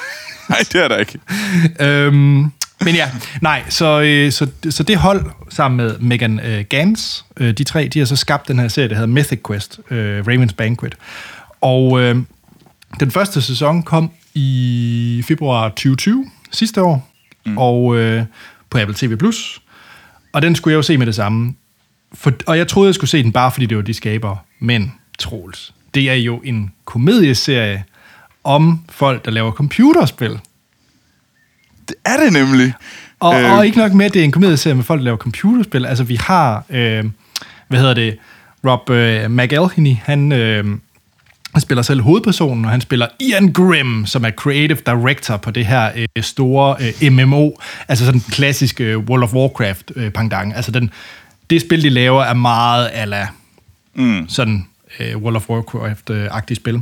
nej, 0.50 0.58
det 0.72 0.84
er 0.84 0.88
der 0.88 0.96
ikke. 0.96 1.18
øhm, 1.80 2.52
men 2.80 2.94
ja, 2.94 3.10
nej, 3.40 3.62
så, 3.68 4.00
øh, 4.00 4.32
så, 4.32 4.46
så 4.70 4.82
det 4.82 4.96
hold 4.96 5.30
sammen 5.50 5.76
med 5.76 5.98
Megan 5.98 6.40
øh, 6.40 6.64
Gans, 6.68 7.24
øh, 7.36 7.58
de 7.58 7.64
tre, 7.64 7.88
de 7.88 7.98
har 7.98 8.06
så 8.06 8.16
skabt 8.16 8.48
den 8.48 8.58
her 8.58 8.68
serie, 8.68 8.88
der 8.88 8.94
hedder 8.94 9.08
Mythic 9.08 9.40
Quest, 9.46 9.80
øh, 9.90 10.24
Raven's 10.26 10.54
Banquet. 10.54 10.94
Og 11.60 12.00
øh, 12.00 12.16
den 13.00 13.10
første 13.10 13.42
sæson 13.42 13.82
kom 13.82 14.10
i 14.34 15.22
februar 15.26 15.68
2020, 15.68 16.30
sidste 16.50 16.82
år, 16.82 17.10
mm. 17.46 17.58
og 17.58 17.96
øh, 17.96 18.24
på 18.70 18.78
Apple 18.78 18.94
TV+. 18.94 19.12
Og 20.32 20.42
den 20.42 20.54
skulle 20.54 20.72
jeg 20.72 20.76
jo 20.76 20.82
se 20.82 20.98
med 20.98 21.06
det 21.06 21.14
samme. 21.14 21.54
For, 22.14 22.32
og 22.46 22.58
jeg 22.58 22.68
troede, 22.68 22.88
jeg 22.88 22.94
skulle 22.94 23.10
se 23.10 23.22
den 23.22 23.32
bare, 23.32 23.50
fordi 23.50 23.66
det 23.66 23.76
var 23.76 23.82
de 23.82 23.94
skabere. 23.94 24.38
Men, 24.58 24.92
Troels, 25.18 25.74
det 25.94 26.10
er 26.10 26.14
jo 26.14 26.40
en 26.44 26.72
komedieserie 26.84 27.84
om 28.44 28.80
folk, 28.88 29.24
der 29.24 29.30
laver 29.30 29.52
computerspil. 29.52 30.38
Det 31.88 31.96
er 32.04 32.16
det 32.16 32.32
nemlig. 32.32 32.72
Og, 33.20 33.40
Øh. 33.40 33.52
og 33.52 33.66
ikke 33.66 33.78
nok 33.78 33.92
med, 33.92 34.06
at 34.06 34.14
det 34.14 34.20
er 34.20 34.24
en 34.24 34.32
komedieserie 34.32 34.74
med 34.74 34.84
folk, 34.84 34.98
der 34.98 35.04
laver 35.04 35.16
computerspil. 35.16 35.86
Altså, 35.86 36.04
vi 36.04 36.14
har, 36.14 36.64
øh, 36.70 37.04
hvad 37.68 37.78
hedder 37.78 37.94
det, 37.94 38.18
Rob 38.66 38.90
øh, 38.90 39.30
McElhenney, 39.30 39.96
han, 40.02 40.32
øh, 40.32 40.64
han 41.52 41.60
spiller 41.60 41.82
selv 41.82 42.00
hovedpersonen, 42.02 42.64
og 42.64 42.70
han 42.70 42.80
spiller 42.80 43.06
Ian 43.20 43.52
Grimm, 43.52 44.06
som 44.06 44.24
er 44.24 44.30
creative 44.30 44.78
director 44.86 45.36
på 45.36 45.50
det 45.50 45.66
her 45.66 45.90
øh, 45.96 46.22
store 46.22 46.76
øh, 47.02 47.12
MMO, 47.12 47.50
altså 47.88 48.04
sådan 48.04 48.20
den 48.20 48.30
klassiske 48.30 48.84
øh, 48.84 48.98
World 48.98 49.22
of 49.22 49.32
Warcraft 49.34 49.92
øh, 49.96 50.10
pendant. 50.10 50.56
Altså 50.56 50.70
den, 50.70 50.90
det 51.50 51.60
spil, 51.60 51.82
de 51.82 51.88
laver, 51.88 52.22
er 52.22 52.34
meget 52.34 52.90
ala 52.92 53.28
mm. 53.94 54.28
sådan 54.28 54.66
øh, 55.00 55.16
World 55.16 55.36
of 55.36 55.50
Warcraft-agtigt 55.50 56.54
spil. 56.54 56.80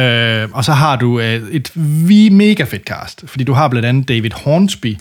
Øh, 0.00 0.48
og 0.52 0.64
så 0.64 0.72
har 0.72 0.96
du 0.96 1.20
øh, 1.20 1.50
et 1.50 1.70
vi 2.08 2.28
mega 2.28 2.64
fedt 2.64 2.84
cast, 2.84 3.24
fordi 3.26 3.44
du 3.44 3.52
har 3.52 3.68
blandt 3.68 3.88
andet 3.88 4.08
David 4.08 4.30
Hornsby, 4.34 4.96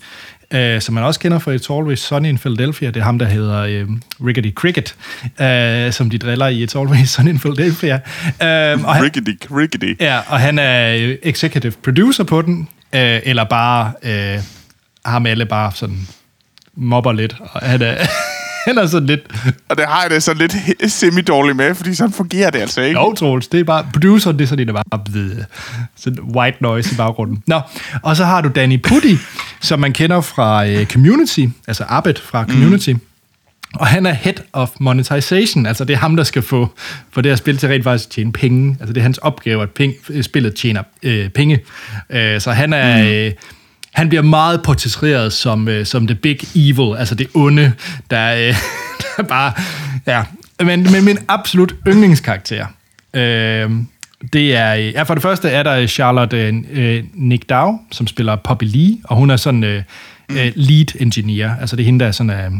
øh, 0.53 0.81
som 0.81 0.95
man 0.95 1.03
også 1.03 1.19
kender 1.19 1.39
fra 1.39 1.55
It's 1.55 1.73
Always 1.77 1.99
Sunny 1.99 2.29
in 2.29 2.37
Philadelphia. 2.37 2.87
Det 2.87 2.99
er 2.99 3.03
ham, 3.03 3.19
der 3.19 3.25
hedder 3.25 3.59
øh, 3.59 3.87
Rickety 4.25 4.51
Cricket, 4.53 4.95
øh, 5.41 5.93
som 5.93 6.09
de 6.09 6.17
driller 6.17 6.47
i 6.47 6.65
It's 6.65 6.79
Always 6.79 7.09
Sunny 7.15 7.29
in 7.29 7.39
Philadelphia. 7.39 7.93
Øh, 7.95 8.83
og 8.83 8.95
han, 8.95 9.03
Rickety, 9.03 9.31
rickety. 9.51 9.93
ja, 9.99 10.19
og 10.27 10.39
han 10.39 10.59
er 10.59 10.95
øh, 10.95 11.17
executive 11.23 11.73
producer 11.83 12.23
på 12.23 12.41
den, 12.41 12.67
øh, 12.93 13.19
eller 13.23 13.43
bare 13.43 13.91
øh, 14.03 14.39
ham 15.05 15.25
alle 15.25 15.45
bare 15.45 15.71
sådan 15.75 16.07
mobber 16.75 17.11
lidt. 17.11 17.35
Og 17.39 17.61
han 17.61 17.81
er, 17.81 17.95
han 18.67 18.77
er 18.77 18.85
sådan 18.85 19.07
lidt... 19.07 19.21
Og 19.69 19.77
det 19.77 19.85
har 19.85 20.01
jeg 20.01 20.09
det 20.09 20.23
så 20.23 20.33
lidt 20.33 20.55
semi-dårligt 20.91 21.57
med, 21.57 21.75
fordi 21.75 21.95
sådan 21.95 22.13
fungerer 22.13 22.49
det 22.49 22.59
altså 22.59 22.81
ikke. 22.81 22.99
Jo, 22.99 23.13
Troels, 23.13 23.47
det 23.47 23.59
er 23.59 23.63
bare... 23.63 23.87
Produceren, 23.93 24.37
det 24.39 24.43
er 24.43 24.47
sådan 24.47 24.69
en, 24.69 24.75
der 24.75 24.83
bare... 24.91 24.99
Bleh, 25.05 25.43
sådan 25.95 26.19
white 26.23 26.57
noise 26.61 26.93
i 26.93 26.97
baggrunden. 26.97 27.43
Nå, 27.47 27.61
og 28.03 28.15
så 28.15 28.25
har 28.25 28.41
du 28.41 28.49
Danny 28.55 28.81
Putty, 28.81 29.15
som 29.61 29.79
man 29.79 29.93
kender 29.93 30.21
fra 30.21 30.67
øh, 30.67 30.85
Community, 30.85 31.45
altså 31.67 31.83
Abed 31.87 32.15
fra 32.15 32.45
Community. 32.45 32.89
Mm. 32.89 33.01
Og 33.75 33.87
han 33.87 34.05
er 34.05 34.13
head 34.13 34.33
of 34.53 34.69
monetization, 34.79 35.65
altså 35.65 35.83
det 35.83 35.93
er 35.93 35.97
ham, 35.97 36.15
der 36.15 36.23
skal 36.23 36.41
få, 36.41 36.69
få 37.11 37.21
det 37.21 37.31
her 37.31 37.35
spil 37.35 37.57
til 37.57 37.69
rent 37.69 37.83
faktisk 37.83 38.09
at 38.09 38.11
tjene 38.11 38.31
penge. 38.31 38.77
Altså 38.79 38.93
det 38.93 38.99
er 38.99 39.03
hans 39.03 39.17
opgave, 39.17 39.63
at 39.63 39.69
penge, 39.69 40.23
spillet 40.23 40.55
tjener 40.55 40.83
øh, 41.03 41.29
penge. 41.29 41.59
Øh, 42.09 42.41
så 42.41 42.51
han 42.51 42.73
er... 42.73 43.03
Mm. 43.03 43.09
Øh, 43.09 43.31
han 43.91 44.09
bliver 44.09 44.21
meget 44.21 44.63
portrætteret 44.63 45.33
som, 45.33 45.67
øh, 45.67 45.85
som 45.85 46.07
the 46.07 46.15
big 46.15 46.37
evil, 46.55 46.97
altså 46.97 47.15
det 47.15 47.27
onde, 47.33 47.73
der, 48.09 48.35
øh, 48.35 48.55
der 49.17 49.23
bare... 49.23 49.53
Ja, 50.07 50.23
men, 50.59 50.91
men 50.91 51.05
min 51.05 51.17
absolut 51.27 51.75
yndlingskarakter, 51.87 52.65
øh, 53.13 53.71
det 54.33 54.55
er... 54.55 54.73
Ja, 54.73 55.03
for 55.03 55.13
det 55.13 55.23
første 55.23 55.49
er 55.49 55.63
der 55.63 55.87
Charlotte 55.87 56.63
øh, 56.71 57.03
Nick 57.13 57.49
Dow, 57.49 57.79
som 57.91 58.07
spiller 58.07 58.35
Poppy 58.35 58.63
Lee, 58.63 58.97
og 59.03 59.15
hun 59.15 59.29
er 59.29 59.37
sådan 59.37 59.63
øh, 59.63 59.83
øh, 60.29 60.51
lead 60.55 61.01
engineer, 61.01 61.55
altså 61.55 61.75
det 61.75 61.83
er 61.83 61.85
hende, 61.85 61.99
der 61.99 62.07
er 62.07 62.11
sådan 62.11 62.31
øh, 62.31 62.51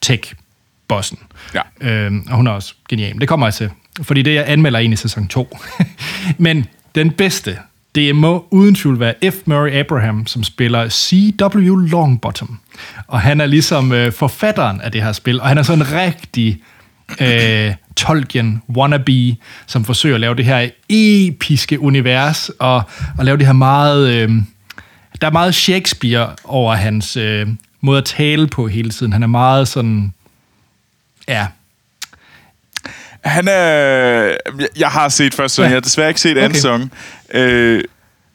tech-bossen. 0.00 1.18
Ja. 1.54 1.60
Øh, 1.80 2.12
og 2.28 2.36
hun 2.36 2.46
er 2.46 2.50
også 2.50 2.74
genial. 2.88 3.20
Det 3.20 3.28
kommer 3.28 3.46
jeg 3.46 3.54
til, 3.54 3.70
fordi 4.02 4.22
det 4.22 4.34
jeg 4.34 4.44
anmelder 4.46 4.78
en 4.78 4.92
i 4.92 4.96
sæson 4.96 5.28
2. 5.28 5.58
Men 6.38 6.66
den 6.94 7.10
bedste, 7.10 7.58
det 7.96 8.16
må 8.16 8.46
uden 8.50 8.74
tvivl 8.74 9.00
være 9.00 9.14
F. 9.30 9.34
Murray 9.44 9.70
Abraham, 9.70 10.26
som 10.26 10.44
spiller 10.44 10.88
C.W. 10.88 11.76
Longbottom. 11.76 12.58
Og 13.06 13.20
han 13.20 13.40
er 13.40 13.46
ligesom 13.46 13.92
øh, 13.92 14.12
forfatteren 14.12 14.80
af 14.80 14.92
det 14.92 15.02
her 15.02 15.12
spil, 15.12 15.40
og 15.40 15.48
han 15.48 15.58
er 15.58 15.62
sådan 15.62 15.82
en 15.82 15.92
rigtig 15.92 16.62
øh, 17.20 17.74
Tolkien 17.96 18.62
wannabe, 18.68 19.36
som 19.66 19.84
forsøger 19.84 20.14
at 20.14 20.20
lave 20.20 20.34
det 20.34 20.44
her 20.44 20.68
episke 20.88 21.80
univers, 21.80 22.50
og, 22.58 22.82
og 23.18 23.24
lave 23.24 23.36
det 23.36 23.46
her 23.46 23.52
meget... 23.52 24.08
Øh, 24.10 24.30
der 25.20 25.26
er 25.26 25.32
meget 25.32 25.54
Shakespeare 25.54 26.34
over 26.44 26.74
hans 26.74 27.16
øh, 27.16 27.48
måde 27.80 27.98
at 27.98 28.04
tale 28.04 28.46
på 28.46 28.68
hele 28.68 28.90
tiden. 28.90 29.12
Han 29.12 29.22
er 29.22 29.26
meget 29.26 29.68
sådan... 29.68 30.12
Ja, 31.28 31.46
han 33.26 33.48
er... 33.48 34.34
jeg- 34.78 34.88
har 34.88 35.08
set 35.08 35.34
første 35.34 35.54
sæson, 35.54 35.62
Ja. 35.64 35.68
jeg 35.68 35.76
har 35.76 35.80
desværre 35.80 36.08
ikke 36.08 36.20
set 36.20 36.30
anden 36.38 36.44
Okay. 36.44 36.54
sæson. 36.54 36.90
Øh, 37.34 37.82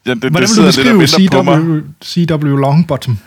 ja, 0.05 0.13
det, 0.13 0.21
det 0.23 0.31
Hvordan 0.31 0.47
sidder 0.47 0.83
vil 0.83 0.93
du 0.93 0.99
beskrive. 0.99 1.27
CW, 1.29 1.79
CW 2.05 2.55
Longbottom? 2.57 3.17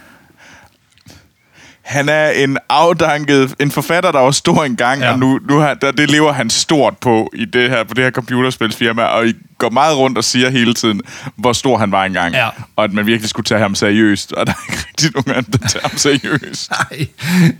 Han 1.82 2.08
er 2.08 2.28
en 2.30 2.58
afdanket, 2.68 3.54
en 3.60 3.70
forfatter, 3.70 4.12
der 4.12 4.18
var 4.18 4.30
stor 4.30 4.64
engang, 4.64 5.00
Ja. 5.00 5.12
og 5.12 5.18
nu, 5.18 5.40
nu 5.48 5.58
har, 5.58 5.74
der, 5.74 5.90
det 5.92 6.10
lever 6.10 6.32
han 6.32 6.50
stort 6.50 6.98
på 6.98 7.30
i 7.34 7.44
det 7.44 7.70
her, 7.70 7.84
på 7.84 7.94
det 7.94 8.04
her 8.04 8.10
computerspilsfirma, 8.10 9.02
og 9.02 9.26
I 9.28 9.34
går 9.58 9.70
meget 9.70 9.96
rundt 9.96 10.18
og 10.18 10.24
siger 10.24 10.50
hele 10.50 10.74
tiden, 10.74 11.00
hvor 11.36 11.52
stor 11.52 11.78
han 11.78 11.92
var 11.92 12.04
engang, 12.04 12.34
Ja. 12.34 12.48
og 12.76 12.84
at 12.84 12.92
man 12.92 13.06
virkelig 13.06 13.30
skulle 13.30 13.44
tage 13.44 13.60
ham 13.60 13.74
seriøst, 13.74 14.32
og 14.32 14.46
der 14.46 14.52
er 14.52 14.72
ikke 14.72 14.84
rigtig 14.88 15.10
nogen 15.14 15.38
anden, 15.38 15.52
der 15.52 15.68
tager 15.68 15.88
ham 15.88 15.96
seriøst. 15.98 16.70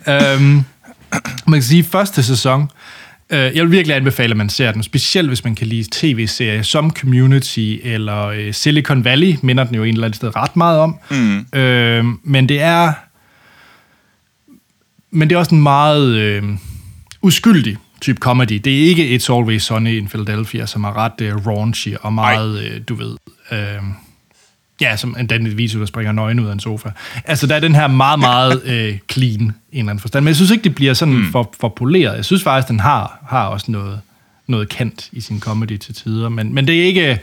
Nej. 0.07 0.33
øhm, 0.35 0.63
man 1.47 1.61
kan 1.61 1.63
sige, 1.63 1.85
første 1.85 2.23
sæson, 2.23 2.71
jeg 3.37 3.63
vil 3.63 3.71
virkelig 3.71 3.97
anbefale, 3.97 4.31
at 4.31 4.37
man 4.37 4.49
ser 4.49 4.73
den, 4.73 4.83
specielt 4.83 5.29
hvis 5.29 5.45
man 5.45 5.55
kan 5.55 5.67
lide 5.67 5.89
tv-serier 5.93 6.63
som 6.63 6.91
Community 6.91 7.77
eller 7.83 8.27
øh, 8.27 8.55
Silicon 8.55 9.05
Valley, 9.05 9.35
minder 9.43 9.65
den 9.65 9.75
jo 9.75 9.83
en 9.83 9.95
eller 9.95 10.05
anden 10.05 10.17
sted 10.17 10.37
ret 10.37 10.57
meget 10.57 10.79
om. 10.79 10.99
Mm. 11.11 11.59
Øh, 11.59 12.05
men 12.23 12.49
det 12.49 12.61
er 12.61 12.93
men 15.11 15.29
det 15.29 15.35
er 15.35 15.39
også 15.39 15.55
en 15.55 15.63
meget 15.63 16.17
øh, 16.17 16.43
uskyldig 17.23 17.77
type 18.01 18.19
comedy. 18.19 18.61
Det 18.65 18.67
er 18.67 18.89
ikke 18.89 19.17
It's 19.17 19.33
Always 19.33 19.63
Sunny 19.63 19.99
in 19.99 20.09
Philadelphia, 20.09 20.67
som 20.67 20.85
er 20.85 20.97
ret 20.97 21.21
øh, 21.21 21.47
raunchy 21.47 21.95
og 22.01 22.13
meget, 22.13 22.65
øh, 22.65 22.81
du 22.89 22.95
ved... 22.95 23.17
Øh, 23.53 23.83
Ja, 24.81 24.97
som 24.97 25.17
en 25.19 25.27
Danny 25.27 25.51
DeVito, 25.51 25.81
der 25.81 25.87
springer 25.87 26.13
nøgen 26.13 26.41
ud 26.41 26.49
af 26.49 26.53
en 26.53 26.61
sofa. 26.61 26.89
Altså, 27.25 27.47
der 27.47 27.55
er 27.57 27.61
den 27.61 27.75
her 27.75 27.87
meget, 27.87 28.19
meget 28.19 28.63
øh, 28.65 28.99
clean, 29.13 29.33
i 29.33 29.37
en 29.41 29.53
eller 29.73 29.91
anden 29.91 29.99
forstand. 30.01 30.25
Men 30.25 30.29
jeg 30.29 30.37
synes 30.37 30.51
ikke, 30.51 30.65
det 30.65 30.75
bliver 30.75 30.95
sådan 30.95 31.15
mm. 31.15 31.33
for, 31.33 31.55
for 31.61 31.69
poleret. 31.69 32.17
Jeg 32.17 32.25
synes 32.25 32.43
faktisk, 32.43 32.69
den 32.69 32.81
har, 32.81 33.19
har 33.29 33.47
også 33.47 33.71
noget, 33.71 34.01
noget 34.47 34.69
kant 34.69 35.09
i 35.13 35.21
sin 35.21 35.41
comedy 35.41 35.77
til 35.77 35.95
tider. 35.95 36.29
Men, 36.29 36.55
men 36.55 36.67
det 36.67 36.81
er 36.81 36.85
ikke... 36.85 37.21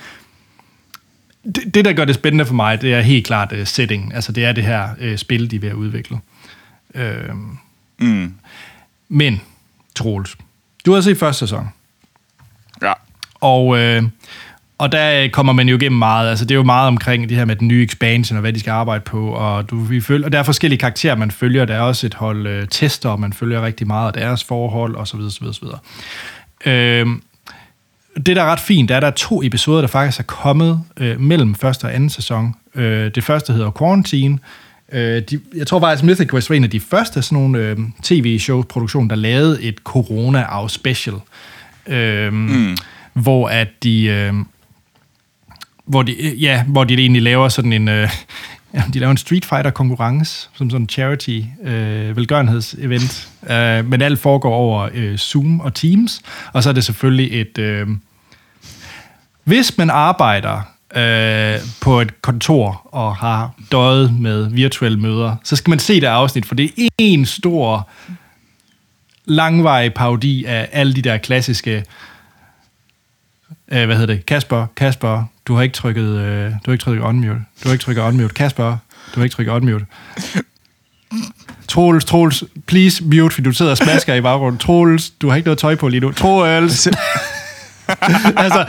Det, 1.55 1.73
det, 1.73 1.85
der 1.85 1.93
gør 1.93 2.05
det 2.05 2.15
spændende 2.15 2.45
for 2.45 2.53
mig, 2.53 2.81
det 2.81 2.93
er 2.93 3.01
helt 3.01 3.25
klart 3.25 3.51
uh, 3.51 3.67
setting. 3.67 4.13
Altså, 4.13 4.31
det 4.31 4.45
er 4.45 4.51
det 4.51 4.63
her 4.63 4.89
uh, 5.01 5.15
spil, 5.15 5.51
de 5.51 5.55
er 5.55 5.59
ved 5.59 5.69
at 5.69 5.75
udvikle. 5.75 6.19
Øh, 6.95 7.29
Mm. 7.99 8.33
men, 9.09 9.41
Troels, 9.95 10.37
du 10.85 10.93
har 10.93 11.01
set 11.01 11.17
første 11.17 11.39
sæson. 11.39 11.69
Ja. 12.81 12.93
Og, 13.35 13.77
øh, 13.77 14.03
og 14.81 14.91
der 14.91 15.27
kommer 15.27 15.53
man 15.53 15.69
jo 15.69 15.77
igennem 15.77 15.99
meget. 15.99 16.29
Altså, 16.29 16.45
det 16.45 16.51
er 16.51 16.55
jo 16.55 16.63
meget 16.63 16.87
omkring 16.87 17.29
det 17.29 17.37
her 17.37 17.45
med 17.45 17.55
den 17.55 17.67
nye 17.67 17.83
expansion, 17.83 18.37
og 18.37 18.41
hvad 18.41 18.53
de 18.53 18.59
skal 18.59 18.71
arbejde 18.71 19.03
på. 19.03 19.31
Og, 19.31 19.69
du, 19.69 19.79
vi 19.79 20.01
følger, 20.01 20.25
og 20.25 20.31
der 20.31 20.39
er 20.39 20.43
forskellige 20.43 20.79
karakterer, 20.79 21.15
man 21.15 21.31
følger. 21.31 21.65
Der 21.65 21.75
er 21.75 21.81
også 21.81 22.07
et 22.07 22.13
hold 22.13 22.47
øh, 22.47 22.67
tester, 22.67 23.09
og 23.09 23.19
man 23.19 23.33
følger 23.33 23.65
rigtig 23.65 23.87
meget 23.87 24.07
af 24.07 24.13
deres 24.13 24.43
forhold, 24.43 24.95
og 24.95 25.07
så 25.07 25.17
videre. 25.17 25.79
Øh, 26.65 27.07
det, 28.15 28.35
der 28.35 28.43
er 28.43 28.45
ret 28.45 28.59
fint, 28.59 28.91
er, 28.91 28.97
at 28.97 29.01
der 29.01 29.07
er 29.07 29.11
to 29.11 29.43
episoder, 29.43 29.81
der 29.81 29.87
faktisk 29.87 30.19
er 30.19 30.23
kommet 30.23 30.81
øh, 30.97 31.19
mellem 31.19 31.55
første 31.55 31.85
og 31.85 31.95
anden 31.95 32.09
sæson. 32.09 32.55
Øh, 32.75 33.11
det 33.15 33.23
første 33.23 33.53
hedder 33.53 33.71
Quarantine. 33.79 34.39
Øh, 34.91 35.21
de, 35.21 35.39
jeg 35.55 35.67
tror 35.67 35.79
faktisk, 35.79 36.03
Mythic 36.03 36.29
Quest 36.29 36.49
var 36.49 36.55
en 36.55 36.63
af 36.63 36.69
de 36.69 36.79
første 36.79 37.21
sådan 37.21 37.37
nogle 37.37 37.59
øh, 37.59 37.77
tv-show-produktioner, 38.03 39.07
der 39.07 39.15
lavede 39.15 39.61
et 39.61 39.77
corona-af-special. 39.77 41.15
Øh, 41.87 42.33
mm. 42.33 42.77
Hvor 43.13 43.49
at 43.49 43.67
de... 43.83 44.03
Øh, 44.03 44.33
hvor 45.91 46.01
de, 46.03 46.11
øh, 46.11 46.43
ja, 46.43 46.63
hvor 46.63 46.83
de 46.83 46.93
egentlig 46.93 47.21
laver 47.21 47.49
sådan 47.49 47.73
en, 47.73 47.87
øh, 47.87 48.09
de 48.93 48.99
laver 48.99 49.11
en 49.11 49.17
Street 49.17 49.45
Fighter 49.45 49.69
konkurrence, 49.71 50.49
som 50.53 50.69
sådan 50.69 50.81
en 50.81 50.89
charity 50.89 51.41
øh, 51.63 52.17
velgørenhedsevent, 52.17 53.29
øh, 53.49 53.85
men 53.85 54.01
alt 54.01 54.19
foregår 54.19 54.53
over 54.53 54.89
øh, 54.93 55.17
Zoom 55.17 55.59
og 55.59 55.73
Teams, 55.73 56.21
og 56.53 56.63
så 56.63 56.69
er 56.69 56.73
det 56.73 56.83
selvfølgelig 56.83 57.41
et, 57.41 57.57
øh, 57.57 57.87
hvis 59.43 59.77
man 59.77 59.89
arbejder 59.89 60.61
øh, 60.95 61.59
på 61.81 62.01
et 62.01 62.21
kontor 62.21 62.87
og 62.91 63.15
har 63.15 63.51
døjet 63.71 64.19
med 64.19 64.49
virtuelle 64.49 64.99
møder, 64.99 65.35
så 65.43 65.55
skal 65.55 65.69
man 65.69 65.79
se 65.79 66.01
det 66.01 66.07
afsnit, 66.07 66.45
for 66.45 66.55
det 66.55 66.71
er 66.77 66.87
en 66.97 67.25
stor 67.25 67.89
langvarig 69.25 69.93
parodi 69.93 70.45
af 70.45 70.69
alle 70.71 70.93
de 70.93 71.01
der 71.01 71.17
klassiske 71.17 71.83
øh, 73.71 73.85
hvad 73.85 73.95
hedder 73.97 74.13
det? 74.13 74.25
Kasper, 74.25 74.65
Kasper, 74.77 75.23
du 75.45 75.55
har 75.55 75.61
ikke 75.61 75.73
trykket, 75.73 76.03
øh, 76.03 76.51
du 76.51 76.57
har 76.65 76.71
ikke 76.71 76.83
trykket 76.83 77.03
unmute. 77.03 77.39
Du 77.63 77.67
har 77.67 77.71
ikke 77.71 77.83
trykket 77.83 78.01
unmute. 78.01 78.33
Kasper, 78.33 78.77
du 79.15 79.19
har 79.19 79.23
ikke 79.23 79.35
trykket 79.35 79.51
unmute. 79.53 79.85
Troels, 81.67 82.05
Troels, 82.05 82.43
please 82.67 83.03
mute, 83.03 83.35
fordi 83.35 83.45
du 83.45 83.51
sidder 83.51 83.71
og 83.71 83.77
smasker 83.77 84.13
i 84.13 84.21
baggrunden. 84.21 84.57
Troels, 84.57 85.09
du 85.09 85.29
har 85.29 85.35
ikke 85.35 85.45
noget 85.45 85.57
tøj 85.57 85.75
på 85.75 85.87
lige 85.87 85.99
nu. 85.99 86.11
Troels. 86.11 86.87
altså, 88.37 88.65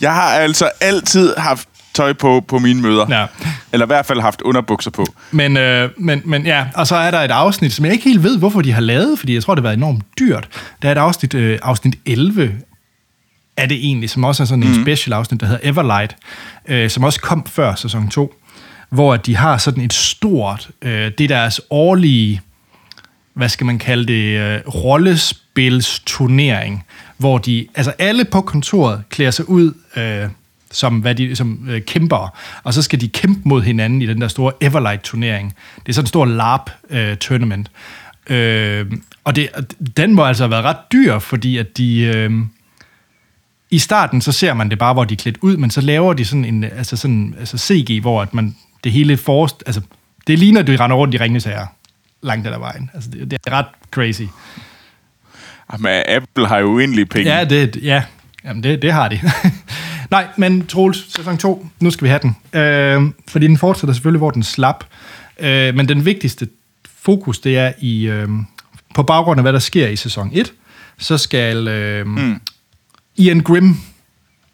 Jeg 0.00 0.14
har 0.14 0.22
altså 0.28 0.70
altid 0.80 1.34
haft 1.36 1.68
tøj 1.94 2.12
på 2.12 2.44
på 2.48 2.58
mine 2.58 2.82
møder. 2.82 3.06
Ja. 3.10 3.26
Eller 3.72 3.86
i 3.86 3.88
hvert 3.88 4.06
fald 4.06 4.20
haft 4.20 4.42
underbukser 4.42 4.90
på. 4.90 5.06
men, 5.30 5.56
øh, 5.56 5.90
men, 5.98 6.22
men 6.24 6.46
ja, 6.46 6.66
og 6.74 6.86
så 6.86 6.96
er 6.96 7.10
der 7.10 7.18
et 7.18 7.30
afsnit, 7.30 7.72
som 7.72 7.84
jeg 7.84 7.92
ikke 7.92 8.04
helt 8.04 8.22
ved, 8.22 8.38
hvorfor 8.38 8.60
de 8.60 8.72
har 8.72 8.80
lavet, 8.80 9.18
fordi 9.18 9.34
jeg 9.34 9.42
tror, 9.42 9.54
det 9.54 9.62
har 9.62 9.68
været 9.68 9.76
enormt 9.76 10.04
dyrt. 10.18 10.48
Der 10.82 10.88
er 10.88 10.92
et 10.92 10.98
afsnit, 10.98 11.34
øh, 11.34 11.58
afsnit 11.62 11.94
11 12.06 12.52
er 13.60 13.66
det 13.66 13.76
egentlig, 13.76 14.10
som 14.10 14.24
også 14.24 14.42
er 14.42 14.44
sådan 14.44 14.62
en 14.62 14.76
mm. 14.76 14.82
special 14.82 15.12
afsnit, 15.12 15.40
der 15.40 15.46
hedder 15.46 15.70
Everlight, 15.70 16.16
øh, 16.68 16.90
som 16.90 17.04
også 17.04 17.20
kom 17.20 17.46
før 17.46 17.74
sæson 17.74 18.08
2, 18.08 18.34
hvor 18.88 19.16
de 19.16 19.36
har 19.36 19.58
sådan 19.58 19.84
et 19.84 19.92
stort, 19.92 20.70
øh, 20.82 21.12
det 21.18 21.20
er 21.20 21.28
deres 21.28 21.60
årlige, 21.70 22.40
hvad 23.34 23.48
skal 23.48 23.66
man 23.66 23.78
kalde 23.78 24.06
det, 24.06 24.38
øh, 24.38 24.60
rollespilsturnering, 24.68 26.84
hvor 27.16 27.38
de, 27.38 27.66
altså 27.74 27.92
alle 27.98 28.24
på 28.24 28.40
kontoret 28.40 29.02
klæder 29.10 29.30
sig 29.30 29.48
ud 29.48 29.72
øh, 29.96 30.28
som, 30.72 30.98
hvad 30.98 31.14
de, 31.14 31.36
som 31.36 31.68
øh, 31.70 31.82
kæmper, 31.82 32.38
og 32.62 32.74
så 32.74 32.82
skal 32.82 33.00
de 33.00 33.08
kæmpe 33.08 33.40
mod 33.44 33.62
hinanden 33.62 34.02
i 34.02 34.06
den 34.06 34.20
der 34.20 34.28
store 34.28 34.52
Everlight-turnering. 34.60 35.54
Det 35.76 35.88
er 35.88 35.92
sådan 35.92 36.04
en 36.04 36.08
stor 36.08 36.24
LARP-tournament. 36.24 37.70
Øh, 38.26 38.86
og 39.24 39.36
det, 39.36 39.48
den 39.96 40.14
må 40.14 40.24
altså 40.24 40.44
have 40.44 40.50
været 40.50 40.64
ret 40.64 40.92
dyr, 40.92 41.18
fordi 41.18 41.56
at 41.56 41.78
de... 41.78 42.00
Øh, 42.00 42.30
i 43.70 43.78
starten, 43.78 44.20
så 44.20 44.32
ser 44.32 44.54
man 44.54 44.70
det 44.70 44.78
bare, 44.78 44.92
hvor 44.92 45.04
de 45.04 45.14
er 45.14 45.18
klædt 45.18 45.38
ud, 45.40 45.56
men 45.56 45.70
så 45.70 45.80
laver 45.80 46.12
de 46.12 46.24
sådan 46.24 46.44
en 46.44 46.64
altså 46.64 46.96
sådan, 46.96 47.34
altså 47.38 47.58
CG, 47.58 48.00
hvor 48.00 48.22
at 48.22 48.34
man, 48.34 48.56
det 48.84 48.92
hele 48.92 49.16
forrest, 49.16 49.62
altså, 49.66 49.80
det 50.26 50.38
ligner, 50.38 50.60
at 50.60 50.66
de 50.66 50.76
render 50.76 50.96
rundt 50.96 51.14
i 51.14 51.18
ringene 51.18 51.40
her 51.40 51.66
langt 52.22 52.46
ad 52.46 52.58
vejen. 52.58 52.90
Altså, 52.94 53.10
det, 53.10 53.30
det 53.30 53.38
er 53.46 53.52
ret 53.52 53.66
crazy. 53.90 54.22
Men 55.78 56.02
Apple 56.08 56.46
har 56.46 56.58
jo 56.58 56.66
uendelige 56.66 57.06
penge. 57.06 57.36
Ja, 57.36 57.44
det, 57.44 57.78
ja. 57.82 58.02
Jamen, 58.44 58.62
det, 58.62 58.82
det 58.82 58.92
har 58.92 59.08
de. 59.08 59.20
Nej, 60.10 60.26
men 60.36 60.66
Troels, 60.66 61.14
sæson 61.14 61.38
2, 61.38 61.66
nu 61.80 61.90
skal 61.90 62.04
vi 62.04 62.08
have 62.08 62.20
den. 62.22 62.60
Øh, 62.60 63.12
fordi 63.28 63.46
den 63.46 63.58
fortsætter 63.58 63.94
selvfølgelig, 63.94 64.18
hvor 64.18 64.30
den 64.30 64.42
slap. 64.42 64.84
Øh, 65.38 65.74
men 65.74 65.88
den 65.88 66.04
vigtigste 66.04 66.48
fokus, 67.02 67.38
det 67.38 67.58
er 67.58 67.72
i, 67.78 68.02
øh, 68.02 68.28
på 68.94 69.02
baggrund 69.02 69.38
af, 69.38 69.44
hvad 69.44 69.52
der 69.52 69.58
sker 69.58 69.88
i 69.88 69.96
sæson 69.96 70.30
1, 70.32 70.52
så 70.98 71.18
skal 71.18 71.68
øh, 71.68 72.06
mm. 72.06 72.40
Ian 73.16 73.40
Grimm, 73.40 73.76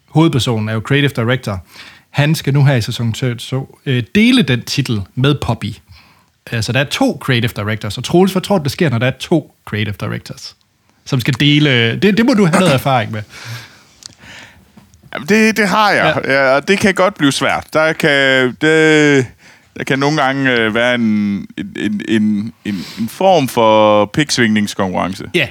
hovedpersonen, 0.07 0.69
er 0.69 0.73
jo 0.73 0.79
creative 0.79 1.11
director, 1.15 1.59
han 2.09 2.35
skal 2.35 2.53
nu 2.53 2.65
her 2.65 2.75
i 2.75 2.81
sæson 2.81 3.13
2 3.13 3.39
så, 3.39 3.65
øh, 3.85 4.03
dele 4.15 4.41
den 4.41 4.61
titel 4.61 5.01
med 5.15 5.35
Poppy. 5.41 5.73
Altså, 6.51 6.71
der 6.71 6.79
er 6.79 6.83
to 6.83 7.17
creative 7.21 7.51
directors, 7.55 7.97
og 7.97 8.03
Troels, 8.03 8.31
hvad 8.31 8.41
tror 8.41 8.57
du, 8.57 8.63
der 8.63 8.69
sker, 8.69 8.89
når 8.89 8.97
der 8.97 9.07
er 9.07 9.17
to 9.19 9.55
creative 9.65 9.95
directors, 9.99 10.55
som 11.05 11.19
skal 11.19 11.33
dele... 11.39 11.99
Det, 11.99 12.17
det 12.17 12.25
må 12.25 12.33
du 12.33 12.45
have 12.45 12.59
noget 12.59 12.73
erfaring 12.73 13.11
med. 13.11 13.21
Jamen, 15.13 15.27
det, 15.29 15.57
det 15.57 15.67
har 15.67 15.91
jeg, 15.91 16.21
ja. 16.25 16.33
ja. 16.33 16.55
og 16.55 16.67
det 16.67 16.79
kan 16.79 16.93
godt 16.93 17.15
blive 17.15 17.31
svært. 17.31 17.67
Der 17.73 17.93
kan, 17.93 18.55
det, 18.61 19.25
der 19.77 19.83
kan 19.87 19.99
nogle 19.99 20.21
gange 20.21 20.51
øh, 20.51 20.75
være 20.75 20.95
en, 20.95 21.47
en, 21.57 22.01
en, 22.09 22.53
en, 22.65 22.85
en 22.99 23.09
form 23.09 23.47
for 23.47 24.05
piksvingningskonkurrence. 24.05 25.25
Ja. 25.35 25.47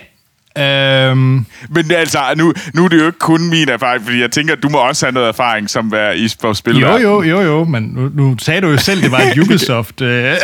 Øhm, 0.58 1.46
Men 1.70 1.90
altså, 1.90 2.18
nu, 2.36 2.52
nu 2.75 2.84
er 2.84 2.88
det 2.88 2.98
jo 3.00 3.06
ikke 3.06 3.18
kun 3.18 3.50
min 3.50 3.68
erfaring, 3.68 4.04
fordi 4.04 4.20
jeg 4.20 4.30
tænker, 4.30 4.52
at 4.52 4.62
du 4.62 4.68
må 4.68 4.78
også 4.78 5.06
have 5.06 5.12
noget 5.12 5.28
erfaring 5.28 5.70
som 5.70 5.92
være 5.92 6.18
i 6.18 6.28
spil. 6.28 6.76
jo, 6.78 6.96
jo, 6.96 7.22
jo, 7.22 7.40
jo, 7.40 7.64
men 7.64 7.82
nu, 7.82 8.10
nu 8.14 8.36
sagde 8.38 8.60
du 8.60 8.68
jo 8.68 8.76
selv, 8.76 9.02
det 9.02 9.10
var 9.12 9.20
et 9.20 9.38
Ubisoft. 9.44 10.00
Øh, 10.00 10.34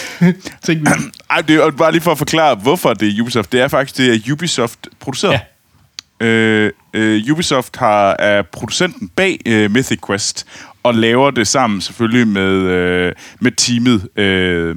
ting, 0.66 0.80
vi- 0.80 1.10
Ej, 1.30 1.40
det 1.40 1.56
er 1.56 1.70
bare 1.70 1.92
lige 1.92 2.02
for 2.02 2.12
at 2.12 2.18
forklare, 2.18 2.54
hvorfor 2.54 2.94
det 2.94 3.08
er 3.18 3.22
Ubisoft. 3.22 3.52
Det 3.52 3.60
er 3.60 3.68
faktisk, 3.68 3.96
det 3.98 4.14
er 4.28 4.32
Ubisoft 4.32 4.78
produceret. 5.00 5.32
ja. 5.32 5.40
Øh, 6.26 6.72
øh, 6.94 7.22
Ubisoft 7.32 7.76
har, 7.76 8.16
er 8.18 8.42
producenten 8.52 9.08
bag 9.16 9.38
øh, 9.46 9.70
Mythic 9.70 9.98
Quest, 10.06 10.46
og 10.82 10.94
laver 10.94 11.30
det 11.30 11.46
sammen 11.46 11.80
selvfølgelig 11.80 12.28
med, 12.28 12.52
øh, 12.52 13.12
med 13.40 13.52
teamet. 13.52 14.08
Øh, 14.18 14.76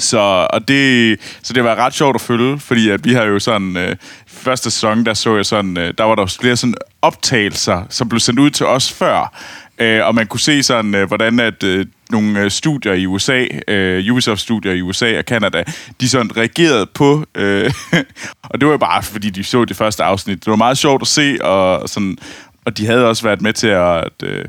så, 0.00 0.48
og 0.50 0.68
det, 0.68 1.18
så 1.42 1.52
det 1.52 1.64
var 1.64 1.74
ret 1.74 1.94
sjovt 1.94 2.14
at 2.14 2.20
følge, 2.20 2.60
fordi 2.60 2.90
at 2.90 3.04
vi 3.04 3.12
har 3.12 3.24
jo 3.24 3.38
sådan... 3.38 3.76
Øh, 3.76 3.96
første 4.40 4.70
sæson, 4.70 5.04
der 5.04 5.14
så 5.14 5.36
jeg 5.36 5.46
sådan... 5.46 5.78
Øh, 5.78 5.94
der 5.98 6.04
var 6.04 6.14
der 6.14 6.26
flere 6.40 6.56
sådan 6.56 6.74
optagelser, 7.02 7.82
som 7.88 8.08
blev 8.08 8.20
sendt 8.20 8.40
ud 8.40 8.50
til 8.50 8.66
os 8.66 8.92
før. 8.92 9.34
Øh, 9.78 10.06
og 10.06 10.14
man 10.14 10.26
kunne 10.26 10.40
se 10.40 10.62
sådan, 10.62 10.94
øh, 10.94 11.08
hvordan 11.08 11.40
at 11.40 11.62
øh, 11.62 11.86
nogle 12.10 12.40
øh, 12.40 12.50
studier 12.50 12.92
i 12.92 13.06
USA, 13.06 13.46
øh, 13.68 14.12
Ubisoft-studier 14.12 14.72
i 14.72 14.82
USA 14.82 15.18
og 15.18 15.24
Canada, 15.24 15.64
de 16.00 16.08
sådan 16.08 16.36
reagerede 16.36 16.86
på... 16.86 17.24
Øh, 17.34 17.72
og 18.50 18.60
det 18.60 18.66
var 18.66 18.72
jo 18.72 18.78
bare, 18.78 19.02
fordi 19.02 19.30
de 19.30 19.44
så 19.44 19.64
det 19.64 19.76
første 19.76 20.04
afsnit. 20.04 20.44
Det 20.44 20.50
var 20.50 20.56
meget 20.56 20.78
sjovt 20.78 21.02
at 21.02 21.08
se, 21.08 21.38
og, 21.40 21.88
sådan, 21.88 22.18
og 22.64 22.78
de 22.78 22.86
havde 22.86 23.06
også 23.06 23.22
været 23.22 23.42
med 23.42 23.52
til 23.52 23.68
at... 23.68 24.10
Øh, 24.22 24.44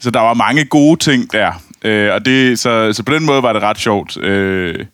så 0.00 0.10
der 0.10 0.20
var 0.20 0.34
mange 0.34 0.64
gode 0.64 1.00
ting 1.00 1.32
der. 1.32 1.62
Øh, 1.86 2.14
og 2.14 2.26
det, 2.26 2.58
så, 2.58 2.92
så 2.92 3.02
på 3.02 3.14
den 3.14 3.26
måde 3.26 3.42
var 3.42 3.52
det 3.52 3.62
ret 3.62 3.78
sjovt. 3.78 4.22
Øh, 4.22 4.84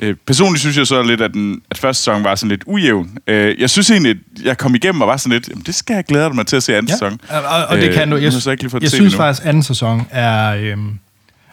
øh, 0.00 0.14
personligt 0.26 0.60
synes 0.60 0.76
jeg 0.76 0.86
så 0.86 1.02
lidt, 1.02 1.20
at, 1.20 1.32
den, 1.34 1.60
at 1.70 1.78
første 1.78 2.00
sæson 2.00 2.24
var 2.24 2.34
sådan 2.34 2.48
lidt 2.48 2.62
ujævn. 2.66 3.18
Øh, 3.26 3.60
jeg 3.60 3.70
synes 3.70 3.90
egentlig, 3.90 4.10
at 4.10 4.44
jeg 4.44 4.58
kom 4.58 4.74
igennem 4.74 5.00
og 5.00 5.08
var 5.08 5.16
sådan 5.16 5.32
lidt, 5.32 5.48
jamen, 5.48 5.62
det 5.66 5.74
skal 5.74 5.94
jeg 5.94 6.04
glæde 6.04 6.30
mig 6.30 6.46
til 6.46 6.56
at 6.56 6.62
se 6.62 6.76
anden 6.76 6.88
Ja, 6.88 6.94
sæson. 6.94 7.20
og, 7.28 7.42
og, 7.42 7.66
og 7.66 7.76
det 7.76 7.92
kan 7.94 8.10
du. 8.10 8.16
Øh, 8.16 8.22
Jeg, 8.22 8.30
nu 8.30 8.34
har 8.34 8.40
så 8.40 8.50
ikke 8.50 8.64
jeg 8.82 8.90
synes 8.90 8.94
endnu. 8.94 9.16
faktisk, 9.16 9.42
at 9.42 9.48
anden 9.48 9.62
sæson 9.62 10.06
er, 10.10 10.54
øhm, 10.56 10.98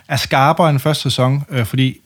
er 0.08 0.18
skarpere 0.18 0.70
end 0.70 0.80
første 0.80 1.04
sæson, 1.04 1.44
øh, 1.50 1.66
fordi 1.66 2.02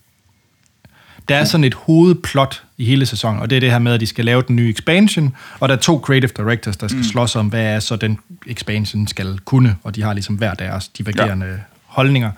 der 1.29 1.35
er 1.35 1.43
sådan 1.43 1.63
et 1.63 1.73
hovedplot 1.73 2.63
i 2.77 2.85
hele 2.85 3.05
sæsonen, 3.05 3.41
og 3.41 3.49
det 3.49 3.55
er 3.55 3.59
det 3.59 3.71
her 3.71 3.79
med, 3.79 3.93
at 3.93 3.99
de 3.99 4.07
skal 4.07 4.25
lave 4.25 4.43
den 4.47 4.55
nye 4.55 4.69
expansion, 4.69 5.35
og 5.59 5.69
der 5.69 5.75
er 5.75 5.79
to 5.79 6.01
creative 6.05 6.31
directors, 6.37 6.77
der 6.77 6.87
skal 6.87 6.97
mm. 6.97 7.03
slås 7.03 7.35
om, 7.35 7.47
hvad 7.47 7.63
er 7.63 7.79
så 7.79 7.95
den 7.95 8.19
expansion 8.47 9.07
skal 9.07 9.39
kunne, 9.45 9.75
og 9.83 9.95
de 9.95 10.03
har 10.03 10.13
ligesom 10.13 10.35
hver 10.35 10.53
deres 10.53 10.87
divergerende. 10.87 11.59
Holdninger. 11.91 12.31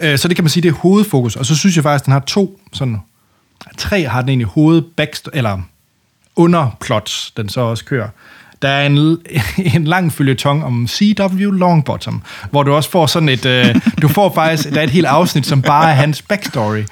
Øh, 0.00 0.18
så 0.18 0.28
det 0.28 0.36
kan 0.36 0.44
man 0.44 0.50
sige, 0.50 0.62
det 0.62 0.68
er 0.68 0.72
hovedfokus, 0.72 1.36
og 1.36 1.46
så 1.46 1.56
synes 1.56 1.76
jeg 1.76 1.82
faktisk, 1.82 2.04
den 2.04 2.12
har 2.12 2.20
to 2.20 2.60
sådan, 2.72 2.98
tre 3.76 4.04
har 4.04 4.20
den 4.20 4.28
egentlig 4.28 4.48
hoved 4.48 4.82
backst- 5.00 5.28
eller 5.32 5.58
underplots, 6.36 7.32
den 7.36 7.48
så 7.48 7.60
også 7.60 7.84
kører. 7.84 8.08
Der 8.62 8.68
er 8.68 8.86
en, 8.86 8.98
en 9.76 9.84
lang 9.84 10.12
følgetong 10.12 10.64
om 10.64 10.86
CW 10.88 11.50
Longbottom, 11.50 12.22
hvor 12.50 12.62
du 12.62 12.72
også 12.72 12.90
får 12.90 13.06
sådan 13.06 13.28
et... 13.28 13.46
Øh, 13.46 13.74
du 14.02 14.08
får 14.08 14.34
faktisk... 14.34 14.70
Der 14.70 14.80
er 14.80 14.84
et 14.84 14.90
helt 14.90 15.06
afsnit, 15.06 15.46
som 15.46 15.62
bare 15.62 15.90
er 15.90 15.94
hans 15.94 16.22
backstory. 16.22 16.84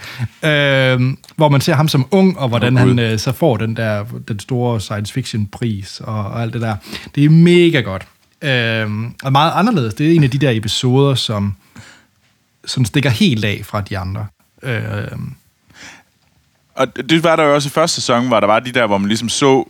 Øh, 0.42 1.00
hvor 1.36 1.48
man 1.48 1.60
ser 1.60 1.74
ham 1.74 1.88
som 1.88 2.06
ung, 2.10 2.38
og 2.38 2.48
hvordan 2.48 2.72
oh, 2.72 2.78
han 2.78 2.98
øh, 2.98 3.18
så 3.18 3.32
får 3.32 3.56
den 3.56 3.76
der 3.76 4.04
den 4.28 4.38
store 4.38 4.80
science 4.80 5.12
fiction 5.12 5.46
pris 5.46 6.00
og, 6.00 6.24
og 6.24 6.42
alt 6.42 6.52
det 6.52 6.60
der. 6.60 6.76
Det 7.14 7.24
er 7.24 7.30
mega 7.30 7.80
godt. 7.80 8.06
Øh, 8.42 8.90
og 9.24 9.32
meget 9.32 9.52
anderledes. 9.54 9.94
Det 9.94 10.10
er 10.10 10.14
en 10.14 10.24
af 10.24 10.30
de 10.30 10.38
der 10.38 10.50
episoder, 10.50 11.14
som, 11.14 11.54
som 12.66 12.84
stikker 12.84 13.10
helt 13.10 13.44
af 13.44 13.60
fra 13.64 13.80
de 13.80 13.98
andre. 13.98 14.26
Øh, 14.62 14.82
Og 16.74 16.96
det 17.10 17.24
var 17.24 17.36
der 17.36 17.42
jo 17.42 17.54
også 17.54 17.68
i 17.68 17.70
første 17.70 17.94
sæson, 17.94 18.26
hvor 18.28 18.40
der 18.40 18.46
var 18.46 18.60
de 18.60 18.72
der, 18.72 18.86
hvor 18.86 18.98
man 18.98 19.08
ligesom 19.08 19.28
så... 19.28 19.64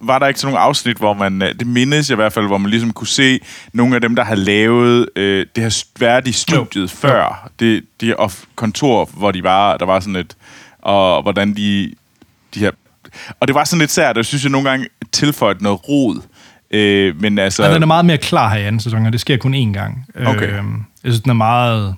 Var, 0.00 0.18
der 0.18 0.26
ikke 0.26 0.40
sådan 0.40 0.52
nogle 0.52 0.64
afsnit, 0.64 0.96
hvor 0.96 1.14
man... 1.14 1.42
øh, 1.42 1.54
Det 1.58 1.66
mindes 1.66 2.10
jeg 2.10 2.14
i 2.14 2.16
hvert 2.16 2.32
fald, 2.32 2.46
hvor 2.46 2.58
man 2.58 2.70
ligesom 2.70 2.92
kunne 2.92 3.06
se 3.06 3.40
nogle 3.72 3.94
af 3.94 4.00
dem, 4.00 4.16
der 4.16 4.24
har 4.24 4.34
lavet 4.34 5.08
øh, 5.16 5.46
det 5.56 5.62
her 5.64 5.84
været 5.98 6.28
i 6.28 6.32
studiet 6.32 6.82
Jo. 6.82 6.96
før. 6.96 7.50
Det, 7.60 7.84
det 8.00 8.14
off- 8.14 8.44
kontor, 8.54 9.04
hvor 9.12 9.32
de 9.32 9.42
var, 9.42 9.76
der 9.76 9.86
var 9.86 10.00
sådan 10.00 10.16
et... 10.16 10.36
Og 10.82 11.22
hvordan 11.22 11.56
de... 11.56 11.92
de 12.54 12.60
her, 12.60 12.70
og 13.40 13.48
det 13.48 13.54
var 13.54 13.64
sådan 13.64 13.80
lidt 13.80 13.90
sært, 13.90 14.10
og 14.10 14.16
jeg 14.16 14.24
synes, 14.24 14.44
jeg 14.44 14.50
nogle 14.52 14.70
gange 14.70 14.86
tilføjede 15.12 15.62
noget 15.62 15.88
rod. 15.88 16.20
Øh, 16.70 17.20
men 17.20 17.38
altså... 17.38 17.64
Og 17.64 17.74
den 17.74 17.82
er 17.82 17.86
meget 17.86 18.04
mere 18.04 18.18
klar 18.18 18.48
her 18.48 18.58
i 18.58 18.64
anden 18.64 18.80
sæson, 18.80 19.06
og 19.06 19.12
det 19.12 19.20
sker 19.20 19.36
kun 19.36 19.54
én 19.54 19.72
gang. 19.72 20.06
Okay. 20.26 20.48
Øh, 20.48 20.54
jeg 21.04 21.12
synes, 21.12 21.20
den 21.20 21.30
er 21.30 21.34
meget... 21.34 21.94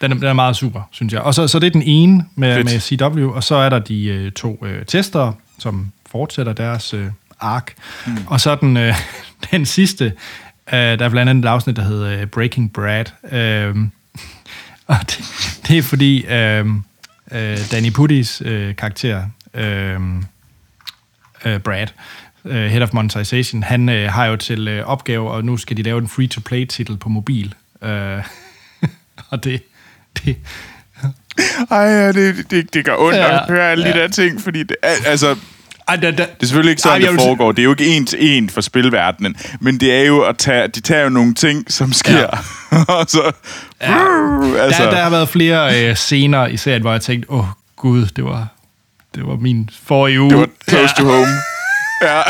Den 0.00 0.12
er, 0.12 0.14
den 0.14 0.24
er 0.24 0.32
meget 0.32 0.56
super, 0.56 0.82
synes 0.90 1.12
jeg. 1.12 1.20
Og 1.20 1.34
så, 1.34 1.48
så 1.48 1.58
det 1.58 1.66
er 1.66 1.70
den 1.70 1.82
ene 1.82 2.26
med, 2.34 2.54
Fedt. 2.54 2.64
med 2.64 2.80
CW, 2.80 3.30
og 3.30 3.44
så 3.44 3.54
er 3.54 3.68
der 3.68 3.78
de 3.78 4.04
øh, 4.04 4.32
to 4.32 4.66
øh, 4.66 4.86
tester, 4.86 5.32
som 5.58 5.92
fortsætter 6.10 6.52
deres 6.52 6.94
øh, 6.94 7.06
ark. 7.40 7.74
Mm. 8.06 8.16
Og 8.26 8.40
så 8.40 8.54
den, 8.54 8.76
øh, 8.76 8.94
den 9.50 9.66
sidste, 9.66 10.04
øh, 10.72 10.78
der 10.78 11.04
er 11.04 11.08
blandt 11.08 11.30
andet 11.30 11.44
et 11.44 11.48
afsnit, 11.48 11.76
der 11.76 11.82
hedder 11.82 12.20
øh, 12.20 12.26
Breaking 12.26 12.72
Brad. 12.72 13.04
Øh, 13.32 13.76
og 14.86 14.96
det, 15.00 15.20
det 15.68 15.78
er 15.78 15.82
fordi 15.82 16.26
øh, 16.26 16.66
øh, 17.32 17.58
Danny 17.70 17.92
Puttis 17.92 18.42
øh, 18.44 18.76
karakter, 18.76 19.22
øh, 19.54 20.00
øh, 21.44 21.60
Brad, 21.60 21.86
øh, 22.44 22.66
Head 22.70 22.82
of 22.82 22.92
Monetization, 22.92 23.62
han 23.62 23.88
øh, 23.88 24.12
har 24.12 24.26
jo 24.26 24.36
til 24.36 24.68
øh, 24.68 24.84
opgave, 24.86 25.30
og 25.30 25.44
nu 25.44 25.56
skal 25.56 25.76
de 25.76 25.82
lave 25.82 25.98
en 25.98 26.08
free-to-play-titel 26.08 26.96
på 26.96 27.08
mobil. 27.08 27.54
Øh, 27.82 28.24
og 29.30 29.44
det, 29.44 29.62
det, 30.16 30.36
Ej, 31.70 31.78
ja, 31.78 32.12
det, 32.12 32.50
det, 32.50 32.74
det 32.74 32.84
gør 32.84 32.94
ondt 32.98 33.16
Ja, 33.16 33.26
ja, 33.26 33.42
at 33.42 33.48
høre 33.48 33.70
alle 33.70 33.86
ja. 33.86 33.92
de 33.92 33.96
ja. 33.98 34.02
der 34.02 34.08
ting, 34.10 34.40
fordi 34.40 34.62
det, 34.62 34.76
al- 34.82 35.06
altså, 35.06 35.36
ej, 35.88 35.96
da, 35.96 36.10
da, 36.10 36.16
det 36.16 36.22
er 36.40 36.46
selvfølgelig 36.46 36.70
ikke 36.70 36.82
sådan, 36.82 37.02
Ej, 37.02 37.10
det 37.10 37.20
foregår. 37.20 37.52
Det 37.52 37.62
er 37.62 37.64
jo 37.64 37.70
ikke 37.70 37.86
en 37.86 38.06
til 38.06 38.18
en 38.36 38.50
for 38.50 38.60
spilverdenen, 38.60 39.36
men 39.60 39.80
det 39.80 39.94
er 39.94 40.02
jo 40.04 40.20
at 40.20 40.38
tage, 40.38 40.68
de 40.68 40.80
tager 40.80 41.02
jo 41.02 41.08
nogle 41.08 41.34
ting, 41.34 41.72
som 41.72 41.92
sker. 41.92 42.18
Ja. 42.18 42.26
og 42.94 43.06
så, 43.08 43.32
ja. 43.80 44.62
altså, 44.62 44.82
der, 44.82 44.90
der 44.90 45.02
har 45.02 45.10
været 45.10 45.28
flere 45.28 45.88
øh, 45.88 45.96
scener 45.96 46.46
i 46.46 46.56
serien, 46.56 46.82
hvor 46.82 46.92
jeg 46.92 47.00
tænkte, 47.00 47.30
åh 47.30 47.38
oh, 47.38 47.46
gud, 47.76 48.06
det 48.06 48.24
var, 48.24 48.46
det 49.14 49.26
var 49.26 49.36
min 49.36 49.70
forrige 49.82 50.20
uge. 50.20 50.30
det 50.30 50.38
var 50.38 50.48
close 50.68 50.94
to 50.98 51.04
home. 51.04 51.26
Ja, 52.02 52.20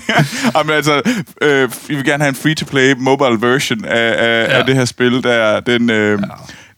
Jamen, 0.56 0.74
altså, 0.74 1.02
øh, 1.42 1.70
vi 1.88 1.94
vil 1.94 2.04
gerne 2.04 2.24
have 2.24 2.28
en 2.28 2.34
free-to-play 2.34 2.94
mobile 2.98 3.48
version 3.48 3.84
af, 3.84 4.14
af, 4.18 4.26
ja. 4.26 4.40
Ja. 4.40 4.58
af 4.58 4.64
det 4.66 4.74
her 4.74 4.84
spil. 4.84 5.22
Der, 5.22 5.60
den, 5.60 5.90
øh, 5.90 6.18
ja. 6.22 6.26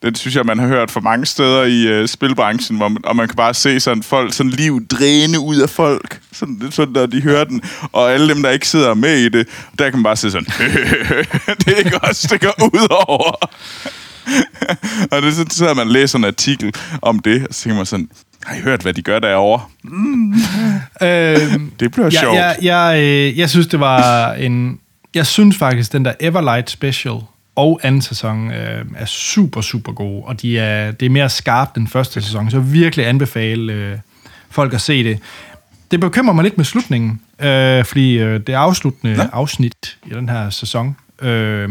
Den 0.02 0.14
synes 0.14 0.36
jeg, 0.36 0.44
man 0.46 0.58
har 0.58 0.66
hørt 0.66 0.90
for 0.90 1.00
mange 1.00 1.26
steder 1.26 1.62
i 1.62 1.82
øh, 1.86 2.08
spilbranchen, 2.08 2.76
hvor 2.76 2.88
man, 2.88 3.04
og 3.04 3.16
man 3.16 3.28
kan 3.28 3.36
bare 3.36 3.54
se 3.54 3.80
sådan 3.80 4.02
folk, 4.02 4.32
sådan 4.34 4.50
liv 4.50 4.86
dræne 4.86 5.40
ud 5.40 5.56
af 5.56 5.70
folk, 5.70 6.20
sådan, 6.32 6.62
sådan, 6.70 6.92
når 6.92 7.06
de 7.06 7.22
hører 7.22 7.44
den. 7.44 7.62
Og 7.92 8.12
alle 8.12 8.34
dem, 8.34 8.42
der 8.42 8.50
ikke 8.50 8.68
sidder 8.68 8.94
med 8.94 9.16
i 9.18 9.28
det, 9.28 9.48
der 9.78 9.90
kan 9.90 9.98
man 9.98 10.02
bare 10.02 10.16
se 10.16 10.30
sådan, 10.30 10.46
det 11.64 11.68
er 11.72 11.76
ikke 11.76 12.04
os, 12.04 12.20
det 12.20 12.40
går 12.40 12.64
ud 12.74 12.86
over. 12.90 13.32
og 15.12 15.22
det, 15.22 15.34
så 15.34 15.44
sidder 15.50 15.74
man 15.74 15.86
og 15.86 15.92
læser 15.92 16.18
en 16.18 16.24
artikel 16.24 16.74
om 17.02 17.18
det, 17.18 17.46
og 17.48 17.54
så 17.54 17.62
tænker 17.62 17.76
man 17.76 17.86
sådan, 17.86 18.08
Har 18.44 18.56
I 18.56 18.60
hørt, 18.60 18.82
hvad 18.82 18.94
de 18.94 19.02
gør 19.02 19.18
derovre? 19.18 19.64
Øhm, 21.02 21.72
Det 21.80 21.92
bliver 21.92 22.04
jeg, 22.06 22.12
sjovt. 22.12 22.36
jeg, 22.36 22.56
jeg, 22.62 22.98
øh, 23.02 23.38
jeg 23.38 23.50
synes, 23.50 23.66
det 23.66 23.80
var 23.80 24.32
en... 24.32 24.78
Jeg 25.14 25.26
synes 25.26 25.56
faktisk, 25.56 25.92
den 25.92 26.04
der 26.04 26.12
Everlight 26.20 26.70
Special 26.70 27.14
og 27.58 27.80
anden 27.82 28.02
sæson 28.02 28.50
øh, 28.50 28.84
er 28.96 29.04
super, 29.04 29.60
super 29.60 29.92
gode, 29.92 30.22
og 30.24 30.42
de 30.42 30.58
er, 30.58 30.90
det 30.90 31.06
er 31.06 31.10
mere 31.10 31.28
skarpt 31.28 31.76
end 31.76 31.88
første 31.88 32.22
sæson, 32.22 32.50
så 32.50 32.60
virkelig 32.60 33.06
anbefale 33.06 33.72
øh, 33.72 33.98
folk 34.50 34.74
at 34.74 34.80
se 34.80 35.04
det. 35.04 35.18
Det 35.90 36.00
bekymrer 36.00 36.34
mig 36.34 36.42
lidt 36.44 36.56
med 36.56 36.64
slutningen, 36.64 37.20
øh, 37.40 37.84
fordi 37.84 38.18
øh, 38.18 38.40
det 38.46 38.52
afsluttende 38.52 39.16
Nå. 39.16 39.22
afsnit 39.32 39.96
i 40.06 40.10
den 40.10 40.28
her 40.28 40.50
sæson 40.50 40.96
øh, 41.22 41.70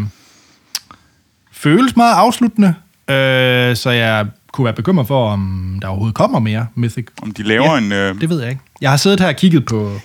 føles 1.51 1.95
meget 1.95 2.13
afsluttende, 2.15 2.67
øh, 3.09 3.75
så 3.75 3.89
jeg 3.89 4.27
kunne 4.51 4.65
være 4.65 4.73
bekymret 4.73 5.07
for, 5.07 5.29
om 5.29 5.77
der 5.81 5.87
overhovedet 5.87 6.15
kommer 6.15 6.39
mere 6.39 6.67
Mythic. 6.75 7.07
Om 7.21 7.31
de 7.31 7.43
laver 7.43 7.71
Ja, 7.71 7.77
en... 7.77 7.91
Øh, 7.91 8.21
Det 8.21 8.29
ved 8.29 8.39
jeg 8.41 8.49
ikke. 8.49 8.61
Jeg 8.81 8.89
har 8.89 8.97
siddet 8.97 9.19
her 9.19 9.27
og 9.27 9.35
kigget 9.35 9.65
på 9.65 9.99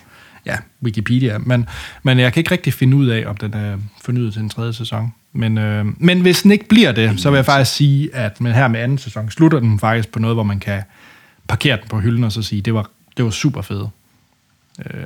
ja, 0.46 0.56
Wikipedia, 0.82 1.38
men, 1.38 1.68
men 2.02 2.18
jeg 2.18 2.32
kan 2.32 2.40
ikke 2.40 2.50
rigtig 2.50 2.72
finde 2.74 2.96
ud 2.96 3.06
af, 3.06 3.24
om 3.26 3.36
den 3.36 3.54
er 3.54 3.76
fornyet 4.04 4.32
til 4.32 4.42
en 4.42 4.48
tredje 4.48 4.72
sæson. 4.72 5.12
Men, 5.32 5.58
øh, 5.58 5.86
men 5.98 6.20
hvis 6.20 6.42
den 6.42 6.50
ikke 6.52 6.68
bliver 6.68 6.92
det, 6.92 7.20
så 7.20 7.30
vil 7.30 7.36
jeg 7.36 7.44
faktisk 7.44 7.76
sige, 7.76 8.14
at 8.14 8.40
men 8.40 8.52
her 8.52 8.68
med 8.68 8.80
anden 8.80 8.98
sæson 8.98 9.30
slutter 9.30 9.60
den 9.60 9.78
faktisk 9.78 10.08
på 10.12 10.18
noget, 10.18 10.36
hvor 10.36 10.42
man 10.42 10.60
kan 10.60 10.82
parkere 11.48 11.76
den 11.76 11.88
på 11.88 12.00
hylden 12.00 12.24
og 12.24 12.32
så 12.32 12.42
sige, 12.42 12.62
det 12.62 12.74
var, 12.74 12.90
det 13.16 13.24
var 13.24 13.30
super 13.30 13.62
fedt. 13.62 13.88
Øh, 14.86 15.02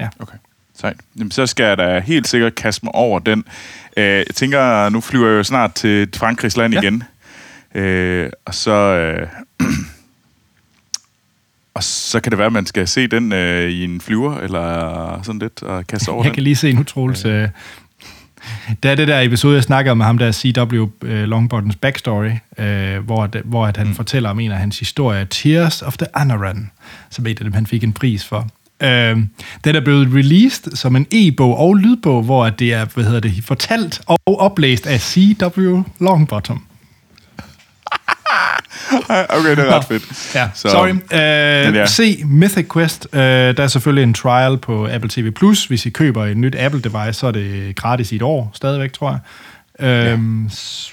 ja. 0.00 0.08
Okay, 0.18 0.36
sejt. 0.78 0.96
Jamen, 1.18 1.30
så 1.30 1.46
skal 1.46 1.64
jeg 1.64 1.78
da 1.78 2.00
helt 2.00 2.28
sikkert 2.28 2.54
kaste 2.54 2.84
mig 2.86 2.94
over 2.94 3.18
den. 3.18 3.44
Øh, 3.96 4.04
jeg 4.04 4.24
tænker, 4.34 4.88
nu 4.88 5.00
flyver 5.00 5.28
jeg 5.28 5.36
jo 5.38 5.42
snart 5.42 5.74
til 5.74 6.08
Frankrigs 6.16 6.56
land 6.56 6.74
Ja. 6.74 6.80
igen. 6.80 7.02
Øh, 7.74 8.30
og 8.44 8.54
så... 8.54 8.70
Øh, 8.72 9.28
og 11.74 11.82
så 11.84 12.20
kan 12.20 12.30
det 12.30 12.38
være, 12.38 12.46
at 12.46 12.52
man 12.52 12.66
skal 12.66 12.88
se 12.88 13.06
den 13.06 13.32
øh, 13.32 13.70
i 13.70 13.84
en 13.84 14.00
flyver, 14.00 14.36
eller 14.38 15.20
sådan 15.22 15.38
lidt, 15.38 15.62
og 15.62 15.86
kaste 15.86 16.08
over 16.10 16.22
Jeg 16.22 16.28
den. 16.30 16.34
kan 16.34 16.42
lige 16.42 16.56
se 16.56 16.72
nu, 16.72 16.82
Troels. 16.82 17.24
Øh, 17.24 17.48
der 18.82 18.90
er 18.90 18.94
det 18.94 19.08
der 19.08 19.20
episode, 19.20 19.54
jeg 19.54 19.62
snakker 19.62 19.94
med 19.94 20.06
ham, 20.06 20.18
der 20.18 20.32
CW 20.32 20.86
øh, 21.04 21.24
Longboardens 21.24 21.76
backstory, 21.76 22.30
øh, 22.58 22.98
hvor, 22.98 23.26
det, 23.26 23.42
hvor 23.44 23.66
at 23.66 23.76
han 23.76 23.86
mm. 23.86 23.94
fortæller 23.94 24.30
om 24.30 24.40
en 24.40 24.50
af 24.50 24.58
hans 24.58 24.78
historier, 24.78 25.24
Tears 25.24 25.82
of 25.82 25.96
the 25.96 26.06
Anaran, 26.16 26.70
som 27.10 27.26
en 27.26 27.36
af 27.38 27.44
dem, 27.44 27.52
han 27.52 27.66
fik 27.66 27.84
en 27.84 27.92
pris 27.92 28.24
for. 28.24 28.48
Øh, 28.82 29.18
den 29.64 29.76
er 29.76 29.80
blevet 29.80 30.08
released 30.14 30.76
som 30.76 30.96
en 30.96 31.06
e-bog 31.12 31.58
og 31.58 31.74
lydbog, 31.74 32.22
hvor 32.22 32.46
at 32.46 32.58
det 32.58 32.72
er 32.72 32.84
hvad 32.94 33.04
hedder 33.04 33.20
det, 33.20 33.44
fortalt 33.44 34.00
og 34.06 34.40
oplæst 34.40 34.86
af 34.86 35.00
CW 35.00 35.82
Longbottom. 36.00 36.69
Okay, 39.38 39.50
det 39.50 39.58
er 39.58 39.74
ret 39.76 39.84
fedt. 39.84 40.34
Ja, 40.34 40.48
Så- 40.54 40.68
sorry. 40.68 40.88
Øh, 40.90 40.96
ja. 41.12 41.70
ja. 41.70 41.86
Se 41.86 42.22
Mythic 42.24 42.66
Quest. 42.72 43.06
Øh, 43.12 43.20
der 43.20 43.62
er 43.62 43.66
selvfølgelig 43.66 44.02
en 44.02 44.14
trial 44.14 44.58
på 44.58 44.88
Apple 44.90 45.10
TV+. 45.10 45.30
Plus. 45.30 45.64
Hvis 45.64 45.86
I 45.86 45.90
køber 45.90 46.26
et 46.26 46.36
nyt 46.36 46.54
Apple-device, 46.56 47.12
så 47.12 47.26
er 47.26 47.30
det 47.30 47.76
gratis 47.76 48.12
i 48.12 48.16
et 48.16 48.22
år 48.22 48.50
stadigvæk, 48.54 48.92
tror 48.92 49.10
jeg. 49.10 49.86
Øhm, 49.88 50.50
s- 50.50 50.92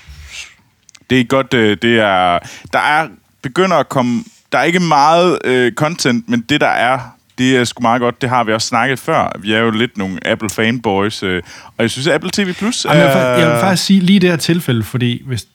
Det 1.09 1.19
er 1.19 1.23
godt, 1.23 1.53
øh, 1.53 1.77
det 1.81 1.99
er... 1.99 2.39
Der 2.73 2.79
er 2.79 3.07
begynder 3.41 3.77
at 3.77 3.89
komme... 3.89 4.23
Der 4.51 4.57
er 4.57 4.63
ikke 4.63 4.79
meget 4.79 5.37
øh, 5.45 5.71
content, 5.73 6.29
men 6.29 6.41
det 6.49 6.61
der 6.61 6.67
er, 6.67 6.99
det 7.37 7.57
er 7.57 7.63
sgu 7.63 7.81
meget 7.81 8.01
godt. 8.01 8.21
Det 8.21 8.29
har 8.29 8.43
vi 8.43 8.53
også 8.53 8.67
snakket 8.67 8.99
før. 8.99 9.31
Vi 9.39 9.53
er 9.53 9.59
jo 9.59 9.71
lidt 9.71 9.97
nogle 9.97 10.27
Apple 10.27 10.49
fanboys, 10.49 11.23
øh, 11.23 11.41
og 11.65 11.73
jeg 11.79 11.89
synes, 11.89 12.07
at 12.07 12.13
Apple 12.13 12.29
TV 12.33 12.53
Plus 12.53 12.85
Jamen, 12.85 13.01
jeg, 13.01 13.07
vil, 13.13 13.41
jeg 13.43 13.51
vil 13.51 13.59
faktisk 13.59 13.85
sige 13.85 13.99
lige 13.99 14.19
det 14.19 14.29
her 14.29 14.37
tilfælde, 14.37 14.83
fordi 14.83 15.21
hvis, 15.25 15.45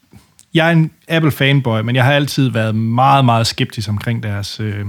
jeg 0.55 0.67
er 0.69 0.73
en 0.73 0.91
Apple-fanboy, 1.09 1.81
men 1.83 1.97
jeg 1.97 2.05
har 2.05 2.13
altid 2.13 2.49
været 2.51 2.75
meget, 2.75 3.25
meget 3.25 3.47
skeptisk 3.47 3.89
omkring 3.89 4.23
deres 4.23 4.61
øh, 4.61 4.87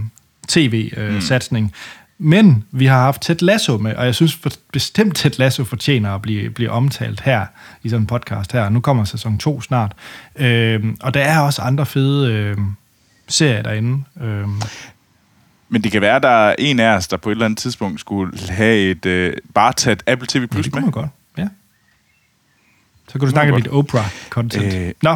tv-satsning. 0.47 1.65
Mm. 1.65 1.73
Men 2.17 2.63
vi 2.71 2.85
har 2.85 2.99
haft 2.99 3.21
Ted 3.21 3.35
Lasso 3.41 3.77
med, 3.77 3.95
og 3.95 4.05
jeg 4.05 4.15
synes 4.15 4.35
for, 4.35 4.49
bestemt, 4.73 5.15
Ted 5.15 5.31
Lasso 5.37 5.63
fortjener 5.63 6.15
at 6.15 6.21
blive, 6.21 6.49
blive 6.49 6.69
omtalt 6.69 7.21
her, 7.21 7.45
i 7.83 7.89
sådan 7.89 8.03
en 8.03 8.07
podcast 8.07 8.51
her. 8.51 8.69
Nu 8.69 8.79
kommer 8.79 9.03
sæson 9.03 9.37
2 9.37 9.61
snart. 9.61 9.91
Øh, 10.35 10.83
og 11.01 11.13
der 11.13 11.21
er 11.21 11.39
også 11.39 11.61
andre 11.61 11.85
fede 11.85 12.33
øh, 12.33 12.57
serier 13.27 13.61
derinde. 13.61 14.03
Øh, 14.21 14.47
Men 15.69 15.83
det 15.83 15.91
kan 15.91 16.01
være, 16.01 16.15
at 16.15 16.23
der 16.23 16.29
er 16.29 16.55
en 16.59 16.79
af 16.79 16.95
os, 16.95 17.07
der 17.07 17.17
på 17.17 17.29
et 17.29 17.33
eller 17.33 17.45
andet 17.45 17.59
tidspunkt 17.59 17.99
skulle 17.99 18.39
have 18.49 18.77
et... 18.91 19.05
Øh, 19.05 19.33
bare 19.53 19.73
tage 19.73 19.93
et 19.93 20.03
Apple 20.07 20.27
TV 20.27 20.47
Plus 20.47 20.65
det 20.65 20.73
med. 20.73 20.81
kunne 20.81 20.81
man 20.81 20.91
godt, 20.91 21.09
ja. 21.37 21.47
Så 23.07 23.11
kan 23.11 23.19
du 23.19 23.29
snakke 23.29 23.55
lidt 23.55 23.67
Oprah-content. 23.67 24.75
Øh. 24.75 24.87
Øh. 24.87 24.93
Nå, 25.01 25.15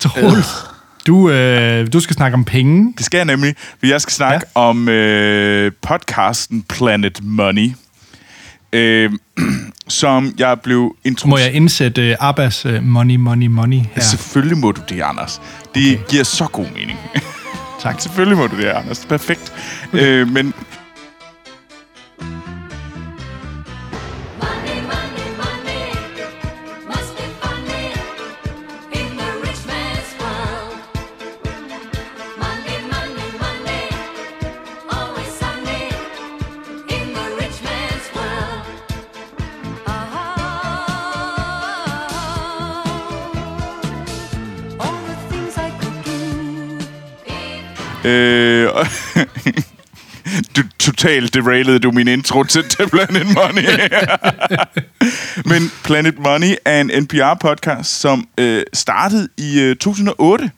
Troels, 0.00 0.46
du, 1.06 1.30
øh, 1.30 1.92
du 1.92 2.00
skal 2.00 2.16
snakke 2.16 2.34
om 2.34 2.44
penge. 2.44 2.94
Det 2.98 3.06
skal 3.06 3.18
jeg 3.18 3.24
nemlig, 3.24 3.54
jeg 3.82 4.00
skal 4.00 4.12
snakke 4.12 4.46
ja. 4.56 4.60
om 4.60 4.88
øh, 4.88 5.72
podcasten 5.82 6.62
Planet 6.62 7.18
Money, 7.22 7.70
øh, 8.72 9.10
som 9.88 10.34
jeg 10.38 10.60
blev 10.60 10.80
Må 10.80 10.94
introduceret... 11.04 11.46
jeg 11.46 11.54
indsætte 11.54 12.16
uh, 12.20 12.28
Abbas 12.28 12.66
uh, 12.66 12.82
Money, 12.82 13.16
Money, 13.16 13.46
Money 13.46 13.80
her? 13.94 14.02
Selvfølgelig 14.02 14.58
må 14.58 14.72
du 14.72 14.80
det, 14.88 15.00
Anders. 15.00 15.40
Det 15.74 15.94
okay. 15.94 16.10
giver 16.10 16.24
så 16.24 16.46
god 16.46 16.66
mening. 16.74 16.98
Tak. 17.82 18.00
Selvfølgelig 18.02 18.38
må 18.38 18.46
du 18.46 18.56
det, 18.56 18.64
Anders. 18.64 19.06
Perfekt. 19.08 19.52
Okay. 19.92 20.02
Øh, 20.02 20.28
men 20.28 20.54
øh, 48.08 48.70
du 50.56 50.62
totalt 50.78 51.34
derailede 51.34 51.78
du 51.78 51.90
min 51.90 52.08
intro 52.08 52.42
til, 52.42 52.68
til 52.68 52.88
Planet 52.88 53.26
Money. 53.26 53.68
Men 55.50 55.70
Planet 55.84 56.18
Money 56.18 56.54
er 56.64 56.80
en 56.80 56.90
NPR-podcast, 56.90 57.82
som 57.82 58.28
øh, 58.38 58.62
startede 58.72 59.28
i 59.36 59.60
øh, 59.60 59.76
2008. 59.76 60.50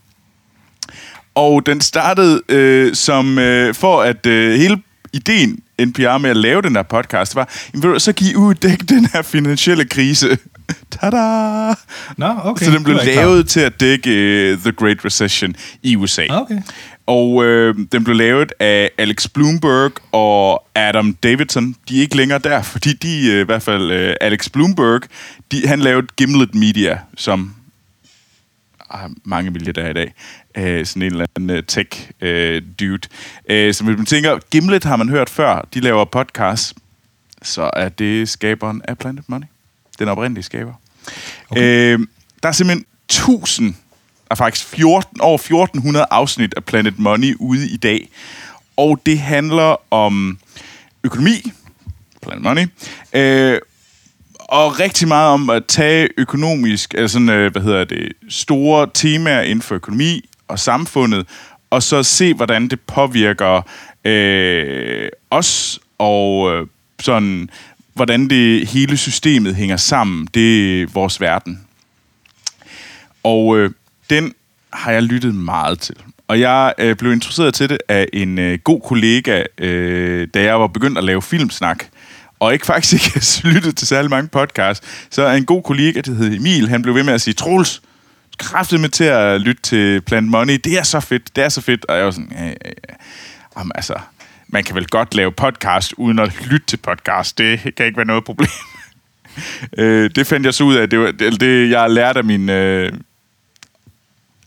Og 1.35 1.67
den 1.67 1.81
startede 1.81 2.41
som 2.95 3.27
som 3.27 3.39
øh, 3.39 3.75
for 3.75 4.03
at 4.03 4.27
øh, 4.27 4.59
hele 4.59 4.83
ideen 5.13 5.59
NPR 5.87 6.19
med 6.19 6.31
at 6.31 6.37
lave 6.37 6.63
den 6.63 6.77
her 6.77 6.83
podcast 6.83 7.35
var, 7.35 7.49
du, 7.83 7.99
så 7.99 8.13
kan 8.13 8.27
I 8.27 8.35
uddække 8.35 8.85
den 8.85 9.07
her 9.13 9.23
finansielle 9.23 9.85
krise. 9.85 10.39
Tada! 11.01 11.75
Nå, 12.17 12.35
okay. 12.45 12.67
Så 12.67 12.73
den 12.73 12.85
blev 12.85 12.97
lavet 13.05 13.49
til 13.49 13.61
at 13.61 13.81
dække 13.81 14.11
uh, 14.53 14.59
The 14.59 14.73
Great 14.73 15.05
Recession 15.05 15.57
i 15.83 15.97
USA. 15.97 16.27
Okay. 16.31 16.63
Og 17.11 17.45
øh, 17.45 17.75
den 17.93 18.05
blev 18.05 18.17
lavet 18.17 18.53
af 18.61 18.91
Alex 18.99 19.29
Bloomberg 19.29 19.93
og 20.13 20.65
Adam 20.75 21.15
Davidson. 21.15 21.77
De 21.89 21.99
er 21.99 22.01
ikke 22.01 22.17
længere 22.17 22.39
der, 22.39 22.63
fordi 22.63 22.93
de, 22.93 23.33
øh, 23.33 23.41
i 23.41 23.45
hvert 23.45 23.63
fald 23.63 23.91
øh, 23.91 24.15
Alex 24.21 24.51
Bloomberg, 24.51 25.03
de, 25.53 25.69
han 25.69 25.81
lavede 25.81 26.07
Gimlet 26.17 26.55
Media, 26.55 26.99
som 27.17 27.55
har 28.91 29.11
mange 29.25 29.51
milliardærer 29.51 29.91
i 29.91 29.93
dag. 29.93 30.15
Øh, 30.57 30.87
sådan 30.87 31.03
en 31.03 31.13
eller 31.13 31.27
anden 31.37 31.51
øh, 31.57 31.63
tech-dude. 31.63 33.09
Øh, 33.49 33.75
så 33.75 33.85
hvis 33.85 33.97
man 33.97 34.07
tænker, 34.07 34.39
Gimlet 34.51 34.85
har 34.85 34.97
man 34.97 35.09
hørt 35.09 35.31
før, 35.31 35.69
de 35.75 35.81
laver 35.81 36.05
podcast, 36.05 36.75
så 37.43 37.71
er 37.73 37.89
det 37.89 38.29
skaberen 38.29 38.83
af 38.85 38.99
Planet 38.99 39.25
Money. 39.29 39.47
Den 39.99 40.09
oprindelige 40.09 40.45
skaber. 40.45 40.73
Okay. 41.49 41.95
Øh, 41.95 42.07
der 42.43 42.49
er 42.49 42.53
simpelthen 42.53 42.87
1000, 43.09 43.75
er 44.31 44.35
faktisk 44.35 44.67
14, 44.67 45.21
over 45.21 45.35
1400 45.35 46.07
afsnit 46.11 46.55
af 46.57 46.65
Planet 46.65 46.99
Money 46.99 47.37
ude 47.39 47.69
i 47.69 47.77
dag. 47.77 48.09
Og 48.77 49.01
det 49.07 49.19
handler 49.19 49.93
om 49.93 50.39
økonomi, 51.05 51.53
Planet 52.23 52.43
Money, 52.43 52.67
øh, 53.13 53.59
og 54.39 54.81
rigtig 54.81 55.09
meget 55.09 55.29
om 55.29 55.51
at 55.51 55.67
tage 55.67 56.09
økonomisk, 56.19 56.95
altså 56.95 57.13
sådan, 57.13 57.29
øh, 57.29 57.53
hvad 57.53 57.63
hedder 57.63 57.85
det, 57.85 58.13
store 58.29 58.91
temaer 58.95 59.41
inden 59.41 59.63
for 59.63 59.75
økonomi 59.75 60.29
og 60.49 60.59
samfundet, 60.59 61.27
og 61.71 61.83
så 61.83 62.03
se, 62.03 62.35
hvordan 62.35 62.69
det 62.69 62.81
påvirker 62.81 63.63
øh, 64.05 65.09
os, 65.31 65.81
og 65.99 66.53
øh, 66.53 66.67
sådan, 67.01 67.51
hvordan 67.95 68.31
det 68.31 68.69
hele 68.69 68.97
systemet 68.97 69.55
hænger 69.55 69.77
sammen. 69.77 70.29
Det 70.35 70.83
er 70.83 70.87
vores 70.87 71.21
verden. 71.21 71.61
Og 73.23 73.59
øh, 73.59 73.71
den 74.11 74.35
har 74.73 74.93
jeg 74.93 75.03
lyttet 75.03 75.35
meget 75.35 75.81
til. 75.81 75.97
Og 76.29 76.41
jeg 76.41 76.75
øh, 76.79 76.97
blev 76.97 77.13
introduceret 77.13 77.55
til 77.55 77.69
det 77.69 77.79
af 77.89 78.09
en 78.13 78.39
øh, 78.39 78.59
god 78.65 78.81
kollega, 78.81 79.43
øh, 79.59 80.29
da 80.35 80.43
jeg 80.43 80.61
var 80.61 80.67
begyndt 80.67 80.99
at 80.99 81.05
lave 81.05 81.23
filmsnak. 81.23 81.85
Og 82.41 82.53
ikke 82.53 82.67
faktisk 82.67 82.93
ikke 82.93 83.27
lyttet 83.55 83.77
til 83.77 83.87
særlig 83.87 84.11
mange 84.11 84.29
podcasts. 84.29 85.07
Så 85.11 85.23
er 85.23 85.33
en 85.33 85.45
god 85.45 85.63
kollega, 85.63 86.01
der 86.01 86.15
hedder 86.15 86.37
Emil, 86.37 86.69
han 86.69 86.83
blev 86.83 86.95
ved 86.95 87.03
med 87.03 87.13
at 87.13 87.21
sige, 87.21 87.35
Troels, 87.35 87.83
kraftet 88.39 88.81
med 88.81 88.89
til 88.89 89.05
at 89.05 89.41
lytte 89.41 89.63
til 89.63 90.01
Plant 90.01 90.29
Money. 90.29 90.55
Det 90.65 90.79
er 90.79 90.83
så 90.83 91.01
fedt, 91.01 91.37
det 91.37 91.45
er 91.45 91.49
så 91.49 91.61
fedt. 91.61 91.85
Og 91.85 91.97
jeg 91.97 92.05
var 92.05 92.11
sådan, 92.11 92.33
ja, 92.33 92.45
ja, 92.45 92.53
ja. 92.89 92.95
Jamen, 93.59 93.73
altså, 93.75 93.95
man 94.49 94.65
kan 94.65 94.75
vel 94.75 94.87
godt 94.87 95.15
lave 95.15 95.33
podcast 95.33 95.95
uden 95.97 96.19
at 96.19 96.33
lytte 96.51 96.67
til 96.67 96.77
podcast. 96.77 97.39
Det 97.39 97.75
kan 97.77 97.87
ikke 97.87 97.97
være 97.97 98.07
noget 98.07 98.25
problem. 98.25 98.51
øh, 99.79 100.11
det 100.15 100.27
fandt 100.27 100.47
jeg 100.47 100.55
så 100.55 100.65
ud 100.65 100.75
af. 100.75 100.91
Det, 100.91 100.99
var, 100.99 101.11
det, 101.11 101.41
det 101.41 101.71
jeg 101.71 101.91
lærte 101.91 102.19
af 102.19 102.25
min... 102.25 102.49
Øh, 102.49 102.93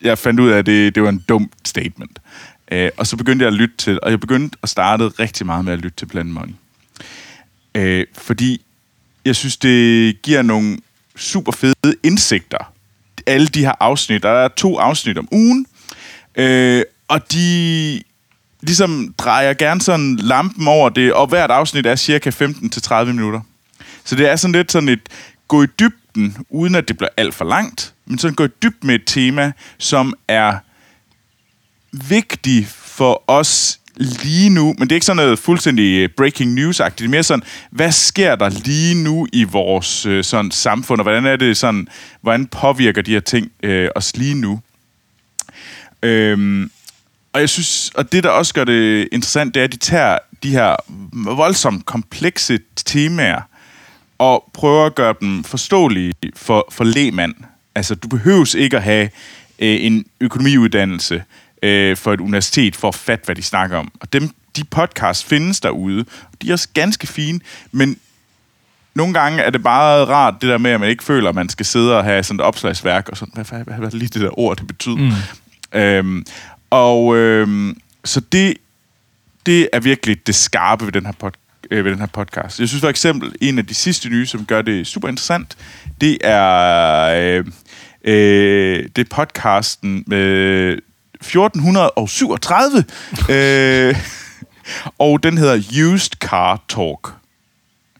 jeg 0.03 0.17
fandt 0.17 0.39
ud 0.39 0.49
af, 0.49 0.57
at 0.57 0.65
det, 0.65 0.95
det 0.95 1.03
var 1.03 1.09
en 1.09 1.23
dum 1.29 1.51
statement. 1.65 2.19
Øh, 2.71 2.89
og 2.97 3.07
så 3.07 3.17
begyndte 3.17 3.43
jeg 3.43 3.47
at 3.47 3.59
lytte 3.59 3.77
til, 3.77 3.99
og 4.03 4.11
jeg 4.11 4.19
begyndte 4.19 4.57
og 4.61 4.69
startede 4.69 5.09
rigtig 5.09 5.45
meget 5.45 5.65
med 5.65 5.73
at 5.73 5.79
lytte 5.79 5.97
til 5.97 6.05
Plant 6.05 6.29
Money. 6.29 6.53
Øh, 7.75 8.05
fordi 8.17 8.61
jeg 9.25 9.35
synes, 9.35 9.57
det 9.57 10.21
giver 10.21 10.41
nogle 10.41 10.77
super 11.15 11.51
fede 11.51 11.95
indsigter. 12.03 12.73
Alle 13.27 13.47
de 13.47 13.59
her 13.59 13.73
afsnit, 13.79 14.23
der 14.23 14.29
er 14.29 14.47
to 14.47 14.77
afsnit 14.77 15.17
om 15.17 15.27
ugen, 15.31 15.65
øh, 16.35 16.83
og 17.07 17.31
de 17.31 18.01
ligesom 18.61 19.13
drejer 19.17 19.53
gerne 19.53 19.81
sådan 19.81 20.15
lampen 20.15 20.67
over 20.67 20.89
det, 20.89 21.13
og 21.13 21.27
hvert 21.27 21.51
afsnit 21.51 21.85
er 21.85 21.95
cirka 21.95 22.29
15-30 22.29 23.03
minutter. 23.03 23.41
Så 24.03 24.15
det 24.15 24.29
er 24.29 24.35
sådan 24.35 24.51
lidt 24.51 24.71
sådan 24.71 24.89
et 24.89 25.09
gå 25.47 25.63
i 25.63 25.67
dybden, 25.79 26.37
uden 26.49 26.75
at 26.75 26.87
det 26.87 26.97
bliver 26.97 27.09
alt 27.17 27.33
for 27.33 27.45
langt, 27.45 27.92
men 28.05 28.17
sådan 28.17 28.35
gå 28.35 28.45
i 28.45 28.49
dyb 28.63 28.83
med 28.83 28.95
et 28.95 29.03
tema, 29.05 29.51
som 29.77 30.13
er 30.27 30.57
vigtig 31.91 32.67
for 32.67 33.23
os 33.27 33.79
lige 33.97 34.49
nu, 34.49 34.65
men 34.65 34.81
det 34.81 34.91
er 34.91 34.95
ikke 34.95 35.05
sådan 35.05 35.17
noget 35.17 35.39
fuldstændig 35.39 35.99
øh, 35.99 36.09
breaking 36.17 36.53
news-agtigt. 36.53 36.97
Det 36.97 37.05
er 37.05 37.09
mere 37.09 37.23
sådan, 37.23 37.43
hvad 37.69 37.91
sker 37.91 38.35
der 38.35 38.49
lige 38.49 39.03
nu 39.03 39.27
i 39.33 39.43
vores 39.43 40.05
øh, 40.05 40.23
sådan, 40.23 40.51
samfund, 40.51 40.99
og 40.99 41.03
hvordan 41.03 41.25
er 41.25 41.35
det 41.35 41.57
sådan, 41.57 41.87
hvordan 42.21 42.47
påvirker 42.47 43.01
de 43.01 43.11
her 43.11 43.19
ting 43.19 43.51
øh, 43.63 43.89
os 43.95 44.17
lige 44.17 44.35
nu? 44.35 44.61
Øhm, 46.03 46.71
og 47.33 47.39
jeg 47.39 47.49
synes, 47.49 47.91
og 47.95 48.11
det 48.11 48.23
der 48.23 48.29
også 48.29 48.53
gør 48.53 48.63
det 48.63 49.07
interessant, 49.11 49.53
det 49.53 49.59
er, 49.59 49.63
at 49.63 49.71
de 49.71 49.77
tager 49.77 50.17
de 50.43 50.49
her 50.49 50.75
voldsomt 51.35 51.85
komplekse 51.85 52.59
temaer, 52.75 53.41
og 54.17 54.49
prøver 54.53 54.85
at 54.85 54.95
gøre 54.95 55.15
dem 55.21 55.43
forståelige 55.43 56.13
for, 56.35 56.67
for 56.71 56.83
lægmand. 56.83 57.35
Altså, 57.75 57.95
du 57.95 58.07
behøves 58.07 58.53
ikke 58.53 58.77
at 58.77 58.83
have 58.83 59.09
øh, 59.59 59.77
en 59.86 60.05
økonomiuddannelse 60.19 61.23
øh, 61.63 61.97
for 61.97 62.13
et 62.13 62.19
universitet 62.19 62.75
for 62.75 62.88
at 62.88 62.95
fatte, 62.95 63.25
hvad 63.25 63.36
de 63.36 63.43
snakker 63.43 63.77
om. 63.77 63.91
Og 63.99 64.13
dem, 64.13 64.29
de 64.55 64.63
podcasts 64.63 65.23
findes 65.23 65.59
derude. 65.59 66.05
De 66.41 66.49
er 66.49 66.53
også 66.53 66.69
ganske 66.73 67.07
fine, 67.07 67.39
men 67.71 67.97
nogle 68.95 69.13
gange 69.13 69.41
er 69.41 69.49
det 69.49 69.63
bare 69.63 70.05
rart, 70.05 70.33
det 70.41 70.49
der 70.49 70.57
med, 70.57 70.71
at 70.71 70.79
man 70.79 70.89
ikke 70.89 71.03
føler, 71.03 71.29
at 71.29 71.36
man 71.36 71.49
skal 71.49 71.65
sidde 71.65 71.97
og 71.97 72.03
have 72.03 72.23
sådan 72.23 72.39
et 72.39 72.45
opslagsværk, 72.45 73.09
og 73.09 73.17
sådan, 73.17 73.33
hvad, 73.33 73.45
hvad, 73.45 73.63
hvad, 73.63 73.75
hvad 73.75 73.93
er 73.93 73.97
lige 73.97 74.09
det 74.09 74.21
der 74.21 74.39
ord, 74.39 74.57
det 74.57 74.67
betyder? 74.67 74.95
Mm. 75.73 75.79
Øhm, 75.79 76.25
og 76.69 77.15
øhm, 77.15 77.77
så 78.05 78.19
det, 78.19 78.57
det 79.45 79.69
er 79.73 79.79
virkelig 79.79 80.27
det 80.27 80.36
skarpe 80.36 80.86
ved 80.86 80.91
den 80.91 81.05
her 81.05 81.13
podcast 81.13 81.42
øh, 81.73 81.86
ved 81.86 81.91
den 81.91 81.99
her 81.99 82.07
podcast. 82.07 82.59
Jeg 82.59 82.67
synes 82.67 82.81
for 82.81 82.89
eksempel, 82.89 83.36
en 83.41 83.57
af 83.57 83.65
de 83.65 83.73
sidste 83.73 84.09
nye, 84.09 84.25
som 84.25 84.45
gør 84.45 84.62
det 84.62 84.88
super 84.88 85.07
interessant, 85.07 85.57
det 86.01 86.17
er, 86.21 87.03
øh, 87.03 87.45
øh, 88.03 88.86
det 88.95 89.12
er 89.12 89.15
podcasten 89.15 90.03
med 90.07 90.77
1437, 91.21 92.83
øh, 93.36 93.95
og 94.99 95.23
den 95.23 95.38
hedder 95.38 95.57
Used 95.93 96.12
Car 96.19 96.63
Talk. 96.69 97.13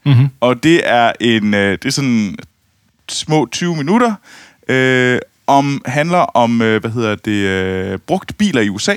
Mm-hmm. 0.06 0.30
Og 0.40 0.64
det 0.64 0.82
er 0.90 1.12
en, 1.20 1.54
øh, 1.54 1.72
det 1.72 1.86
er 1.86 1.90
sådan 1.90 2.38
små 3.10 3.48
20 3.52 3.76
minutter, 3.76 4.16
øh, 4.68 5.20
om 5.48 5.82
handler 5.86 6.18
om, 6.18 6.62
øh, 6.62 6.82
hvad 6.82 6.92
hedder 6.92 7.16
det, 7.16 7.32
øh, 7.32 8.00
brugt 8.00 8.38
biler 8.38 8.62
i 8.62 8.70
USA. 8.70 8.96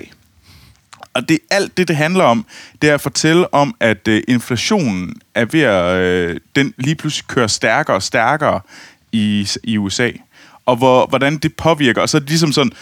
Og 1.17 1.29
det 1.29 1.39
alt 1.51 1.77
det, 1.77 1.89
det 1.89 1.97
handler 1.97 2.25
om, 2.25 2.47
det 2.83 2.91
er 2.91 2.95
at 2.95 3.01
fortælle 3.01 3.55
om, 3.55 3.75
at 3.81 4.09
øh, 4.09 4.23
inflationen 4.29 5.15
er 5.35 5.45
ved 5.45 5.61
at, 5.61 5.97
øh, 5.97 6.41
den 6.57 6.75
lige 6.79 6.95
pludselig 6.95 7.27
kører 7.27 7.47
stærkere 7.47 7.97
og 7.97 8.03
stærkere 8.03 8.61
i, 9.13 9.49
i 9.65 9.79
USA. 9.79 10.11
Og 10.67 10.77
hvor, 10.77 11.07
hvordan 11.07 11.37
det 11.37 11.57
påvirker. 11.57 12.01
Og 12.01 12.09
så 12.09 12.17
er 12.17 12.21
det 12.21 12.29
ligesom 12.29 12.53
sådan, 12.53 12.73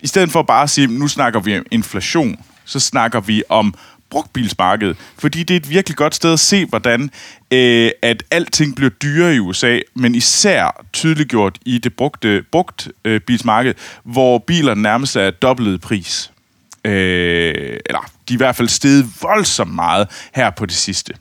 i 0.00 0.06
stedet 0.06 0.30
for 0.30 0.42
bare 0.42 0.62
at 0.62 0.70
sige, 0.70 0.86
nu 0.86 1.08
snakker 1.08 1.40
vi 1.40 1.58
om 1.58 1.66
inflation, 1.70 2.36
så 2.64 2.80
snakker 2.80 3.20
vi 3.20 3.42
om 3.48 3.74
brugtbilsmarkedet. 4.10 4.96
Fordi 5.18 5.42
det 5.42 5.54
er 5.54 5.60
et 5.60 5.70
virkelig 5.70 5.96
godt 5.96 6.14
sted 6.14 6.32
at 6.32 6.40
se, 6.40 6.66
hvordan 6.66 7.10
øh, 7.50 7.90
at 8.02 8.22
alting 8.30 8.76
bliver 8.76 8.90
dyrere 8.90 9.34
i 9.34 9.38
USA, 9.38 9.78
men 9.94 10.14
især 10.14 10.84
tydeliggjort 10.92 11.58
i 11.66 11.78
det 11.78 11.94
brugte 11.94 12.44
brugt, 12.52 12.88
øh, 13.04 13.20
bilsmarked, 13.20 13.74
hvor 14.04 14.38
biler 14.38 14.74
nærmest 14.74 15.16
er 15.16 15.30
dobbelt 15.30 15.82
pris. 15.82 16.30
Øh, 16.84 17.78
eller 17.86 18.10
de 18.28 18.34
er 18.34 18.36
i 18.36 18.36
hvert 18.36 18.56
fald 18.56 18.68
steget 18.68 19.06
voldsomt 19.22 19.74
meget 19.74 20.08
her 20.34 20.50
på 20.50 20.66
det 20.66 20.74
sidste. 20.74 21.12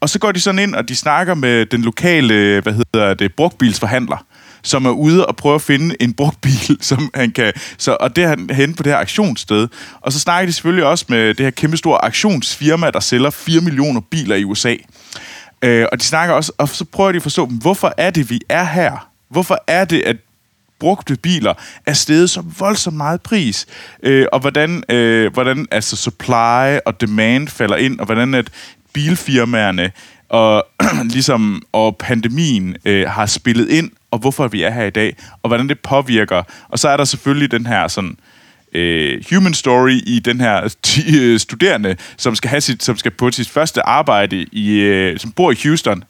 Og 0.00 0.08
så 0.08 0.18
går 0.18 0.32
de 0.32 0.40
sådan 0.40 0.58
ind, 0.58 0.74
og 0.74 0.88
de 0.88 0.96
snakker 0.96 1.34
med 1.34 1.66
den 1.66 1.82
lokale, 1.82 2.60
hvad 2.60 2.72
hedder 2.72 3.14
det, 3.14 3.34
brugtbilsforhandler, 3.34 4.26
som 4.62 4.86
er 4.86 4.90
ude 4.90 5.26
og 5.26 5.36
prøve 5.36 5.54
at 5.54 5.62
finde 5.62 5.96
en 6.00 6.12
brugt 6.12 6.40
bil, 6.40 6.78
som 6.80 7.10
han 7.14 7.30
kan... 7.30 7.52
Så, 7.78 7.96
og 8.00 8.16
det 8.16 8.24
er 8.24 8.28
han 8.28 8.50
henne 8.52 8.74
på 8.74 8.82
det 8.82 8.92
her 8.92 8.98
aktionssted. 8.98 9.68
Og 10.00 10.12
så 10.12 10.20
snakker 10.20 10.46
de 10.46 10.52
selvfølgelig 10.52 10.84
også 10.84 11.04
med 11.08 11.34
det 11.34 11.46
her 11.46 11.50
kæmpe 11.50 11.76
store 11.76 12.04
aktionsfirma, 12.04 12.90
der 12.90 13.00
sælger 13.00 13.30
4 13.30 13.60
millioner 13.60 14.00
biler 14.00 14.36
i 14.36 14.44
USA. 14.44 14.74
Øh, 15.62 15.86
og 15.92 15.98
de 15.98 16.04
snakker 16.04 16.34
også, 16.34 16.52
og 16.58 16.68
så 16.68 16.84
prøver 16.84 17.12
de 17.12 17.16
at 17.16 17.22
forstå, 17.22 17.46
hvorfor 17.46 17.94
er 17.96 18.10
det, 18.10 18.30
vi 18.30 18.40
er 18.48 18.64
her? 18.64 19.08
Hvorfor 19.30 19.58
er 19.66 19.84
det, 19.84 20.02
at 20.02 20.16
brugte 20.80 21.16
biler 21.16 21.54
er 21.86 21.92
steget 21.92 22.30
så 22.30 22.42
voldsomt 22.58 22.96
meget 22.96 23.20
pris, 23.22 23.66
øh, 24.02 24.26
og 24.32 24.40
hvordan, 24.40 24.82
øh, 24.88 25.32
hvordan 25.32 25.66
altså 25.70 25.96
supply 25.96 26.78
og 26.86 27.00
demand 27.00 27.48
falder 27.48 27.76
ind, 27.76 28.00
og 28.00 28.06
hvordan 28.06 28.34
at 28.34 28.50
bilfirmaerne 28.92 29.90
og 30.28 30.66
ligesom 31.14 31.62
og 31.72 31.96
pandemien 31.96 32.76
øh, 32.84 33.08
har 33.08 33.26
spillet 33.26 33.68
ind, 33.68 33.90
og 34.10 34.18
hvorfor 34.18 34.48
vi 34.48 34.62
er 34.62 34.70
her 34.70 34.84
i 34.84 34.90
dag, 34.90 35.16
og 35.42 35.48
hvordan 35.48 35.68
det 35.68 35.80
påvirker. 35.80 36.42
Og 36.68 36.78
så 36.78 36.88
er 36.88 36.96
der 36.96 37.04
selvfølgelig 37.04 37.50
den 37.50 37.66
her 37.66 37.88
sådan 37.88 38.16
øh, 38.72 39.24
human 39.30 39.54
story 39.54 40.00
i 40.06 40.18
den 40.18 40.40
her 40.40 40.68
t- 40.86 41.16
øh, 41.18 41.38
studerende, 41.38 41.96
som 42.16 42.34
skal 42.34 42.50
have 42.50 42.60
sit, 42.60 42.82
som 42.84 42.96
skal 42.96 43.10
på 43.10 43.30
sit 43.30 43.48
første 43.48 43.82
arbejde 43.82 44.46
i, 44.52 44.78
øh, 44.78 45.18
som 45.18 45.32
bor 45.32 45.52
i 45.52 45.56
Houston, 45.62 46.04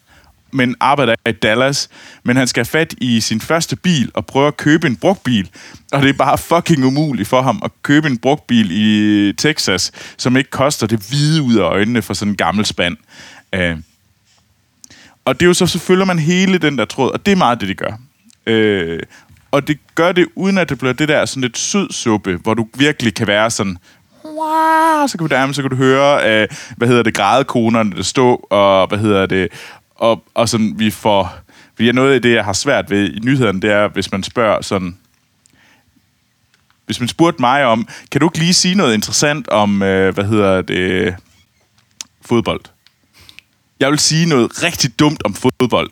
men 0.53 0.75
arbejder 0.79 1.15
i 1.29 1.31
Dallas, 1.31 1.89
men 2.23 2.37
han 2.37 2.47
skal 2.47 2.59
have 2.59 2.65
fat 2.65 2.93
i 2.97 3.19
sin 3.19 3.41
første 3.41 3.75
bil 3.75 4.11
og 4.13 4.25
prøve 4.25 4.47
at 4.47 4.57
købe 4.57 4.87
en 4.87 4.95
brugt 4.95 5.23
bil. 5.23 5.49
og 5.91 6.01
det 6.01 6.09
er 6.09 6.13
bare 6.13 6.37
fucking 6.37 6.85
umuligt 6.85 7.29
for 7.29 7.41
ham 7.41 7.61
at 7.65 7.71
købe 7.83 8.07
en 8.07 8.17
brugt 8.17 8.47
bil 8.47 8.71
i 8.71 9.33
Texas, 9.33 9.91
som 10.17 10.37
ikke 10.37 10.49
koster 10.49 10.87
det 10.87 10.99
hvide 10.99 11.41
ud 11.41 11.55
af 11.55 11.63
øjnene 11.63 12.01
for 12.01 12.13
sådan 12.13 12.31
en 12.31 12.37
gammel 12.37 12.65
spand. 12.65 12.97
Øh. 13.53 13.77
Og 15.25 15.39
det 15.39 15.45
er 15.45 15.47
jo 15.47 15.53
så, 15.53 15.67
så 15.67 15.79
følger 15.79 16.05
man 16.05 16.19
hele 16.19 16.57
den 16.57 16.77
der 16.77 16.85
tråd, 16.85 17.11
og 17.11 17.25
det 17.25 17.31
er 17.31 17.35
meget 17.35 17.59
det, 17.59 17.67
de 17.67 17.75
gør. 17.75 17.99
Øh, 18.45 18.99
og 19.51 19.67
det 19.67 19.79
gør 19.95 20.11
det, 20.11 20.27
uden 20.35 20.57
at 20.57 20.69
det 20.69 20.77
bliver 20.77 20.93
det 20.93 21.07
der 21.07 21.25
sådan 21.25 21.41
lidt 21.41 21.57
sød 21.57 21.91
suppe, 21.91 22.35
hvor 22.43 22.53
du 22.53 22.67
virkelig 22.77 23.13
kan 23.13 23.27
være 23.27 23.49
sådan, 23.49 23.77
wow, 24.25 25.07
så 25.07 25.17
kan 25.17 25.27
du 25.27 25.35
dermed, 25.35 25.53
så 25.53 25.61
kan 25.61 25.71
du 25.71 25.75
høre, 25.75 26.41
øh, 26.41 26.47
hvad 26.77 26.87
hedder 26.87 27.03
det, 27.03 27.13
grædekonerne, 27.13 27.95
der 27.95 28.03
stå, 28.03 28.47
og 28.49 28.87
hvad 28.87 28.97
hedder 28.99 29.25
det, 29.25 29.47
og, 29.99 30.23
og 30.33 30.49
sådan, 30.49 30.79
vi 30.79 30.91
får... 30.91 31.33
Fordi 31.75 31.91
noget 31.91 32.13
af 32.13 32.21
det, 32.21 32.33
jeg 32.33 32.45
har 32.45 32.53
svært 32.53 32.89
ved 32.89 33.13
i 33.13 33.19
nyhederne, 33.19 33.61
det 33.61 33.71
er, 33.71 33.87
hvis 33.87 34.11
man 34.11 34.23
spørger 34.23 34.61
sådan... 34.61 34.97
Hvis 36.85 36.99
man 36.99 37.09
spurgte 37.09 37.41
mig 37.41 37.65
om, 37.65 37.87
kan 38.11 38.21
du 38.21 38.27
ikke 38.27 38.37
lige 38.37 38.53
sige 38.53 38.75
noget 38.75 38.93
interessant 38.93 39.47
om, 39.47 39.83
øh, 39.83 40.13
hvad 40.13 40.23
hedder 40.23 40.61
det, 40.61 41.15
fodbold? 42.21 42.61
Jeg 43.79 43.89
vil 43.89 43.99
sige 43.99 44.25
noget 44.25 44.63
rigtig 44.63 44.99
dumt 44.99 45.23
om 45.25 45.33
fodbold. 45.33 45.91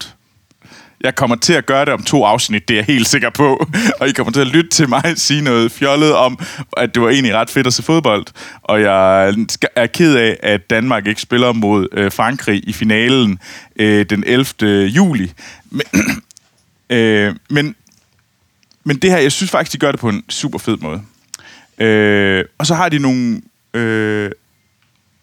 Jeg 1.02 1.16
kommer 1.16 1.36
til 1.36 1.54
at 1.54 1.66
gøre 1.66 1.86
det 1.86 1.94
om 1.94 2.04
to 2.04 2.24
afsnit, 2.24 2.68
det 2.68 2.74
er 2.74 2.78
jeg 2.78 2.86
helt 2.86 3.08
sikker 3.08 3.30
på. 3.30 3.68
Og 4.00 4.08
I 4.08 4.12
kommer 4.12 4.34
til 4.34 4.42
at 4.42 4.48
lytte 4.48 4.70
til 4.70 4.90
mig 4.90 5.04
sige 5.16 5.42
noget 5.42 5.72
fjollet 5.72 6.14
om, 6.14 6.40
at 6.78 6.96
det 6.96 7.02
var 7.04 7.10
egentlig 7.10 7.36
ret 7.36 7.50
fedt 7.50 7.68
at 7.68 7.74
se 7.74 7.84
fodbold. 7.84 8.26
Og 8.62 8.82
jeg 8.82 9.36
er 9.76 9.88
ked 9.88 10.16
af, 10.16 10.38
at 10.44 10.70
Danmark 10.70 11.08
ikke 11.08 11.22
spiller 11.22 11.54
mod 11.54 11.88
øh, 11.92 12.12
Frankrig 12.12 12.70
i 12.70 12.74
finalen 12.74 13.40
øh, 13.76 14.06
den 14.10 14.24
11. 14.28 14.86
juli. 14.86 15.32
Men, 15.70 15.84
øh, 16.98 17.36
men, 17.50 17.76
men 18.84 18.98
det 18.98 19.12
her, 19.12 19.18
jeg 19.18 19.32
synes 19.32 19.52
faktisk, 19.52 19.74
de 19.74 19.78
gør 19.78 19.92
det 19.92 20.00
på 20.00 20.10
en 20.10 20.24
super 20.30 20.60
fed 20.60 20.78
måde. 20.78 21.02
Øh, 21.78 22.46
og 22.58 22.66
så 22.66 22.76
har 22.76 22.90
de 22.90 23.00
nogle... 23.00 23.42
Øh, 23.74 24.32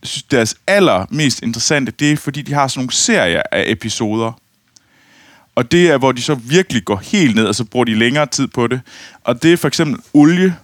jeg 0.03 0.09
synes, 0.09 0.23
deres 0.23 0.57
allermest 0.67 1.43
interessante, 1.43 1.93
det 1.93 2.13
er, 2.13 2.17
fordi 2.17 2.43
de 2.43 2.53
har 2.53 2.69
sådan 2.69 2.81
nogle 2.81 2.93
serier 2.93 3.43
af 3.53 3.65
episoder. 3.67 4.33
Og 5.55 5.73
det 5.73 5.91
er, 5.91 5.99
hvor 5.99 6.13
de 6.13 6.23
så 6.23 6.35
virkelig 6.35 6.85
går 6.85 6.97
helt 7.05 7.35
ned, 7.35 7.45
og 7.47 7.55
så 7.55 7.65
bruger 7.65 7.85
de 7.85 7.95
længere 7.95 8.27
tid 8.27 8.47
på 8.47 8.67
det. 8.67 8.81
Og 9.25 9.43
det 9.43 9.53
er 9.53 9.57
for 9.57 9.69
eksempel 9.69 10.01
olie. 10.15 10.57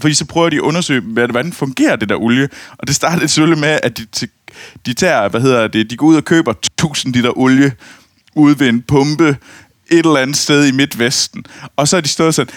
Fordi 0.00 0.14
så 0.14 0.24
prøver 0.24 0.48
de 0.50 0.56
at 0.56 0.60
undersøge, 0.62 1.00
hvad- 1.00 1.28
hvordan 1.28 1.52
fungerer 1.52 1.96
det 1.96 2.08
der 2.08 2.16
olie. 2.16 2.48
Og 2.78 2.86
det 2.86 2.94
starter 2.96 3.26
selvfølgelig 3.26 3.60
med, 3.60 3.78
at 3.82 3.98
de, 3.98 4.06
de 4.86 4.94
tager, 4.94 5.28
hvad 5.28 5.40
hedder 5.40 5.66
det, 5.68 5.90
de 5.90 5.96
går 5.96 6.06
ud 6.06 6.16
og 6.16 6.24
køber 6.24 6.52
1000 6.52 7.12
liter 7.14 7.38
olie 7.38 7.72
ude 8.36 8.60
ved 8.60 8.68
en 8.68 8.82
pumpe 8.82 9.28
et 9.90 9.98
eller 9.98 10.16
andet 10.16 10.36
sted 10.36 10.66
i 10.66 10.72
Midtvesten. 10.72 11.44
Og 11.76 11.88
så 11.88 11.96
er 11.96 12.00
de 12.00 12.08
stået 12.08 12.34
sådan, 12.34 12.54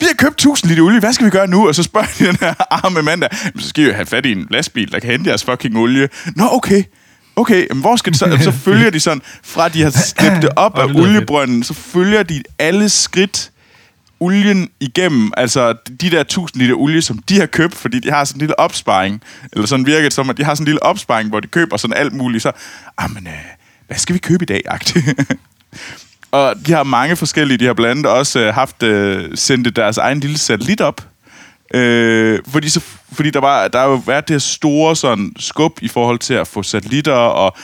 vi 0.00 0.06
har 0.06 0.14
købt 0.14 0.34
1000 0.34 0.68
liter 0.70 0.82
olie, 0.82 1.00
hvad 1.00 1.12
skal 1.12 1.26
vi 1.26 1.30
gøre 1.30 1.46
nu? 1.46 1.68
Og 1.68 1.74
så 1.74 1.82
spørger 1.82 2.06
de 2.18 2.26
den 2.26 2.36
her 2.40 2.54
arme 2.70 3.02
mand 3.02 3.20
der, 3.20 3.28
så 3.58 3.68
skal 3.68 3.84
I 3.84 3.86
jo 3.86 3.92
have 3.92 4.06
fat 4.06 4.26
i 4.26 4.32
en 4.32 4.46
lastbil, 4.50 4.92
der 4.92 4.98
kan 5.00 5.10
hente 5.10 5.28
jeres 5.30 5.44
fucking 5.44 5.76
olie. 5.78 6.08
Nå, 6.36 6.48
okay. 6.52 6.82
Okay, 7.36 7.66
men 7.70 7.80
hvor 7.80 7.96
skal 7.96 8.12
det 8.12 8.18
så? 8.18 8.26
Jamen, 8.26 8.42
så 8.42 8.52
følger 8.66 8.90
de 8.90 9.00
sådan, 9.00 9.22
fra 9.42 9.68
de 9.68 9.82
har 9.82 9.90
slæbt 9.90 10.42
det 10.42 10.50
op 10.56 10.78
af 10.78 10.88
det 10.88 10.96
oliebrønden, 10.96 11.62
så 11.62 11.74
følger 11.74 12.22
de 12.22 12.42
alle 12.58 12.88
skridt 12.88 13.50
olien 14.20 14.68
igennem, 14.80 15.32
altså 15.36 15.74
de 16.00 16.10
der 16.10 16.20
1000 16.20 16.62
liter 16.62 16.74
olie, 16.74 17.02
som 17.02 17.18
de 17.18 17.38
har 17.38 17.46
købt, 17.46 17.74
fordi 17.74 17.98
de 17.98 18.10
har 18.10 18.24
sådan 18.24 18.36
en 18.36 18.40
lille 18.40 18.58
opsparing, 18.58 19.22
eller 19.52 19.66
sådan 19.66 19.86
virker 19.86 20.02
det 20.02 20.12
som, 20.12 20.30
at 20.30 20.36
de 20.36 20.44
har 20.44 20.54
sådan 20.54 20.62
en 20.62 20.66
lille 20.66 20.82
opsparing, 20.82 21.28
hvor 21.28 21.40
de 21.40 21.48
køber 21.48 21.76
sådan 21.76 21.96
alt 21.96 22.12
muligt, 22.12 22.42
så, 22.42 22.52
ah, 22.98 23.10
men, 23.14 23.26
øh, 23.26 23.32
hvad 23.86 23.96
skal 23.96 24.14
vi 24.14 24.18
købe 24.18 24.42
i 24.42 24.46
dag, 24.46 24.62
agtigt? 24.66 25.04
Og 26.32 26.54
de 26.66 26.72
har 26.72 26.82
mange 26.82 27.16
forskellige, 27.16 27.58
de 27.58 27.66
har 27.66 27.74
blandt 27.74 27.90
andet 27.90 28.06
også 28.06 28.40
øh, 28.40 28.54
haft 28.54 28.82
øh, 28.82 29.30
sendt 29.34 29.76
deres 29.76 29.98
egen 29.98 30.20
lille 30.20 30.38
satellit 30.38 30.80
op, 30.80 31.11
Øh, 31.74 32.38
fordi, 32.48 32.68
så, 32.68 32.80
fordi 33.12 33.30
der, 33.30 33.40
var, 33.40 33.68
der 33.68 33.78
har 33.78 33.86
jo 33.86 34.02
været 34.06 34.28
det 34.28 34.34
her 34.34 34.38
store 34.38 34.96
sådan, 34.96 35.32
skub 35.38 35.78
i 35.82 35.88
forhold 35.88 36.18
til 36.18 36.34
at 36.34 36.48
få 36.48 36.62
satellitter 36.62 37.12
og 37.12 37.56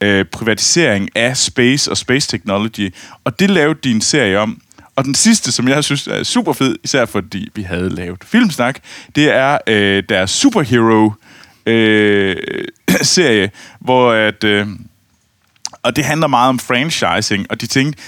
øh, 0.00 0.24
privatisering 0.24 1.08
af 1.16 1.36
space 1.36 1.90
og 1.90 1.96
space 1.96 2.28
technology. 2.28 2.94
Og 3.24 3.40
det 3.40 3.50
lavede 3.50 3.78
din 3.84 4.00
serie 4.00 4.38
om. 4.38 4.60
Og 4.96 5.04
den 5.04 5.14
sidste, 5.14 5.52
som 5.52 5.68
jeg 5.68 5.84
synes 5.84 6.06
er 6.06 6.22
super 6.22 6.52
fed, 6.52 6.76
især 6.84 7.04
fordi 7.04 7.48
vi 7.54 7.62
havde 7.62 7.88
lavet 7.88 8.24
filmsnak, 8.24 8.78
det 9.14 9.30
er 9.30 9.58
øh, 9.66 10.02
deres 10.08 10.30
superhero 10.30 11.12
øh, 11.66 12.36
serie, 13.02 13.50
hvor 13.80 14.12
at... 14.12 14.44
Øh, 14.44 14.66
og 15.82 15.96
det 15.96 16.04
handler 16.04 16.26
meget 16.26 16.48
om 16.48 16.58
franchising, 16.58 17.46
og 17.50 17.60
de 17.60 17.66
tænkte, 17.66 18.02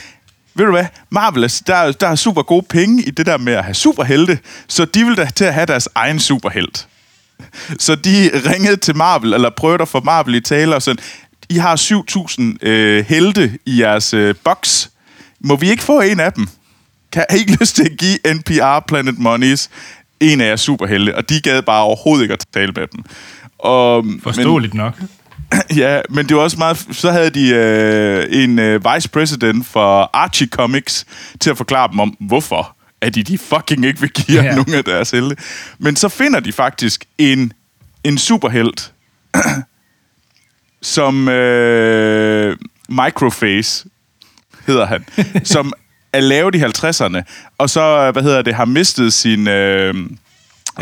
ved 0.57 0.65
du 0.65 0.71
hvad, 0.71 0.87
Marvel, 1.11 1.43
altså, 1.43 1.63
der, 1.67 1.75
er- 1.75 1.93
der 1.93 2.09
er 2.09 2.15
super 2.15 2.43
gode 2.43 2.67
penge 2.71 3.03
i 3.03 3.11
det 3.11 3.27
der 3.27 3.39
med 3.39 3.53
at 3.53 3.65
have 3.65 3.75
superhelte, 3.75 4.39
så 4.69 4.85
de 4.85 5.05
vil 5.05 5.17
da 5.17 5.29
til 5.35 5.45
at 5.45 5.55
have 5.55 5.67
deres 5.67 5.89
egen 5.95 6.21
superhelt. 6.21 6.87
Så 7.79 7.95
de 7.95 8.31
ringede 8.53 8.77
til 8.77 8.97
Marvel, 8.97 9.35
eller 9.35 9.51
prøvede 9.51 9.83
at 9.83 9.89
få 9.89 10.01
Marvel 10.01 10.35
i 10.35 10.41
tale, 10.41 10.75
og 10.75 10.83
sådan, 10.83 11.05
I 11.49 11.57
har 11.57 11.77
7.000 12.63 12.69
øh, 12.69 13.05
helte 13.09 13.59
i 13.67 13.81
jeres 13.81 14.15
øh, 14.15 14.35
box. 14.45 14.87
Må 15.41 15.57
vi 15.57 15.71
ikke 15.71 15.83
få 15.83 16.01
en 16.01 16.21
af 16.21 16.33
dem? 16.33 16.49
Kan 17.13 17.25
I 17.31 17.37
ikke 17.39 17.57
lyst 17.61 17.77
til 17.77 17.85
at 17.85 17.99
give 17.99 18.35
NPR 18.35 18.81
Planet 18.89 19.19
Monies 19.19 19.71
en 20.21 20.41
af 20.41 20.47
jeres 20.47 20.61
superhelte? 20.61 21.17
Og 21.17 21.29
de 21.29 21.41
gad 21.41 21.63
bare 21.63 21.83
overhovedet 21.83 22.23
ikke 22.23 22.33
at 22.33 22.45
tale 22.55 22.73
med 22.73 22.87
dem. 22.87 23.05
Og, 23.59 24.07
men- 24.07 24.21
Forståeligt 24.21 24.75
nok. 24.75 24.95
Ja, 25.77 26.01
men 26.11 26.29
det 26.29 26.37
var 26.37 26.43
også 26.43 26.59
meget... 26.59 26.87
Så 26.93 27.11
havde 27.11 27.31
de 27.31 27.49
øh, 27.49 28.43
en 28.43 28.59
øh, 28.59 28.81
vice 28.95 29.09
president 29.09 29.67
for 29.67 30.11
Archie 30.13 30.49
Comics 30.49 31.07
til 31.41 31.51
at 31.51 31.57
forklare 31.57 31.89
dem 31.91 32.01
om, 32.01 32.17
hvorfor 32.21 32.77
at 33.01 33.15
de, 33.15 33.23
de 33.23 33.39
fucking 33.39 33.85
ikke 33.85 34.01
vil 34.01 34.11
give 34.11 34.43
ja. 34.43 34.55
nogen 34.55 34.75
af 34.75 34.85
deres 34.85 35.11
helte. 35.11 35.37
Men 35.79 35.97
så 35.97 36.09
finder 36.09 36.41
de 36.41 36.53
faktisk 36.53 37.05
en, 37.19 37.53
en 38.05 38.19
superhelt, 38.19 38.93
som 40.83 41.29
øh, 41.29 42.57
Microface 42.89 43.89
hedder 44.67 44.87
han, 44.87 45.05
som 45.45 45.73
er 46.13 46.21
lavet 46.21 46.55
i 46.55 46.59
50'erne, 46.59 47.23
og 47.59 47.71
så, 47.71 48.11
hvad 48.13 48.23
hedder 48.23 48.43
det, 48.43 48.55
har 48.55 48.65
mistet 48.65 49.13
sin... 49.13 49.49
Øh, 49.49 49.95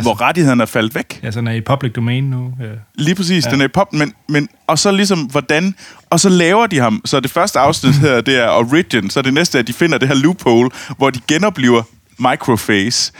hvor 0.02 0.20
rettighederne 0.20 0.62
er 0.62 0.66
faldet 0.66 0.94
væk. 0.94 1.20
Ja, 1.22 1.30
sådan 1.30 1.48
er 1.48 1.52
i 1.52 1.60
public 1.60 1.92
domain 1.92 2.24
nu. 2.24 2.52
Ja. 2.60 2.66
Lige 2.94 3.14
præcis, 3.14 3.46
ja. 3.46 3.50
den 3.50 3.60
er 3.60 3.64
i 3.64 3.68
pop, 3.68 3.92
men, 3.92 4.12
men, 4.28 4.48
og 4.66 4.78
så 4.78 4.90
ligesom, 4.90 5.18
hvordan, 5.18 5.74
og 6.10 6.20
så 6.20 6.28
laver 6.28 6.66
de 6.66 6.78
ham, 6.78 7.00
så 7.04 7.20
det 7.20 7.30
første 7.30 7.58
afsnit 7.58 7.94
her, 7.94 8.20
det 8.20 8.36
er 8.36 8.48
Origin, 8.48 9.10
så 9.10 9.22
det 9.22 9.34
næste 9.34 9.58
er, 9.58 9.60
at 9.60 9.66
de 9.66 9.72
finder 9.72 9.98
det 9.98 10.08
her 10.08 10.14
loophole, 10.14 10.70
hvor 10.96 11.10
de 11.10 11.20
genoplever 11.28 11.82
Microface, 12.18 13.12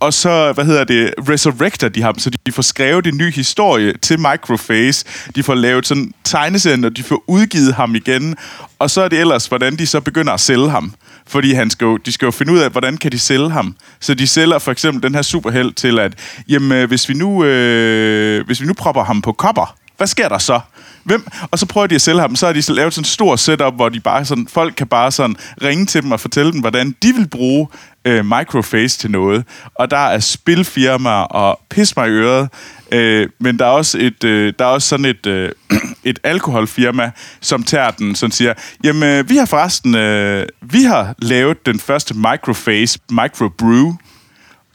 og 0.00 0.14
så, 0.14 0.52
hvad 0.52 0.64
hedder 0.64 0.84
det, 0.84 1.14
resurrecter 1.28 1.88
de 1.88 2.02
ham, 2.02 2.18
så 2.18 2.30
de 2.46 2.52
får 2.52 2.62
skrevet 2.62 3.06
en 3.06 3.16
ny 3.16 3.32
historie 3.32 3.92
til 4.02 4.20
Microface, 4.20 5.04
de 5.36 5.42
får 5.42 5.54
lavet 5.54 5.86
sådan 5.86 6.12
tegneserien, 6.24 6.84
og 6.84 6.96
de 6.96 7.02
får 7.02 7.24
udgivet 7.26 7.74
ham 7.74 7.94
igen, 7.94 8.36
og 8.78 8.90
så 8.90 9.02
er 9.02 9.08
det 9.08 9.20
ellers, 9.20 9.46
hvordan 9.46 9.76
de 9.76 9.86
så 9.86 10.00
begynder 10.00 10.32
at 10.32 10.40
sælge 10.40 10.70
ham. 10.70 10.94
Fordi 11.26 11.52
han 11.52 11.70
skal 11.70 11.84
jo, 11.84 11.96
de 11.96 12.12
skal 12.12 12.26
jo 12.26 12.30
finde 12.30 12.52
ud 12.52 12.58
af, 12.58 12.70
hvordan 12.70 12.96
kan 12.96 13.12
de 13.12 13.18
sælge 13.18 13.50
ham. 13.50 13.76
Så 14.00 14.14
de 14.14 14.26
sælger 14.26 14.58
for 14.58 14.72
eksempel 14.72 15.02
den 15.02 15.14
her 15.14 15.22
superheld 15.22 15.72
til, 15.72 15.98
at 15.98 16.14
jamen, 16.48 16.72
øh, 16.72 16.88
hvis, 16.88 17.08
vi 17.08 17.14
nu, 17.14 17.44
øh, 17.44 18.46
hvis 18.46 18.60
vi 18.60 18.66
nu 18.66 18.74
propper 18.74 19.04
ham 19.04 19.22
på 19.22 19.32
kopper, 19.32 19.76
hvad 19.96 20.06
sker 20.06 20.28
der 20.28 20.38
så? 20.38 20.60
Hvem? 21.04 21.26
Og 21.50 21.58
så 21.58 21.66
prøver 21.66 21.86
de 21.86 21.94
at 21.94 22.02
sælge 22.02 22.20
ham, 22.20 22.36
så 22.36 22.46
har 22.46 22.52
de 22.52 22.62
så 22.62 22.72
lavet 22.72 22.94
sådan 22.94 23.00
en 23.00 23.04
stor 23.04 23.36
setup, 23.36 23.74
hvor 23.74 23.88
de 23.88 24.00
bare 24.00 24.24
sådan, 24.24 24.48
folk 24.50 24.74
kan 24.76 24.86
bare 24.86 25.12
sådan 25.12 25.36
ringe 25.62 25.86
til 25.86 26.02
dem 26.02 26.12
og 26.12 26.20
fortælle 26.20 26.52
dem, 26.52 26.60
hvordan 26.60 26.96
de 27.02 27.12
vil 27.14 27.28
bruge 27.28 27.68
øh, 28.04 28.24
Microface 28.24 28.98
til 28.98 29.10
noget. 29.10 29.44
Og 29.74 29.90
der 29.90 29.96
er 29.96 30.18
spilfirmaer 30.18 31.22
og 31.22 31.60
pis 31.70 31.96
mig 31.96 32.08
i 32.08 32.10
øret. 32.10 32.48
Øh, 32.92 33.28
men 33.38 33.58
der 33.58 33.64
er 33.64 33.70
også 33.70 33.98
et, 33.98 34.24
øh, 34.24 34.52
der 34.58 34.64
er 34.64 34.68
også 34.68 34.88
sådan 34.88 35.04
et, 35.04 35.26
øh, 35.26 35.52
et 36.04 36.18
alkoholfirma, 36.24 37.10
som 37.40 37.62
tager 37.62 37.90
den, 37.90 38.14
som 38.14 38.30
siger, 38.30 38.54
jamen, 38.84 39.02
øh, 39.02 39.28
vi 39.28 39.36
har 39.36 39.46
forresten, 39.46 39.94
øh, 39.94 40.46
vi 40.60 40.82
har 40.82 41.14
lavet 41.18 41.66
den 41.66 41.78
første 41.78 42.14
Microface 42.14 42.98
Microbrew, 43.10 43.92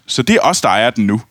så 0.07 0.21
det 0.21 0.35
er 0.35 0.39
os, 0.41 0.61
der 0.61 0.69
ejer 0.69 0.89
den 0.89 1.05
nu. 1.05 1.21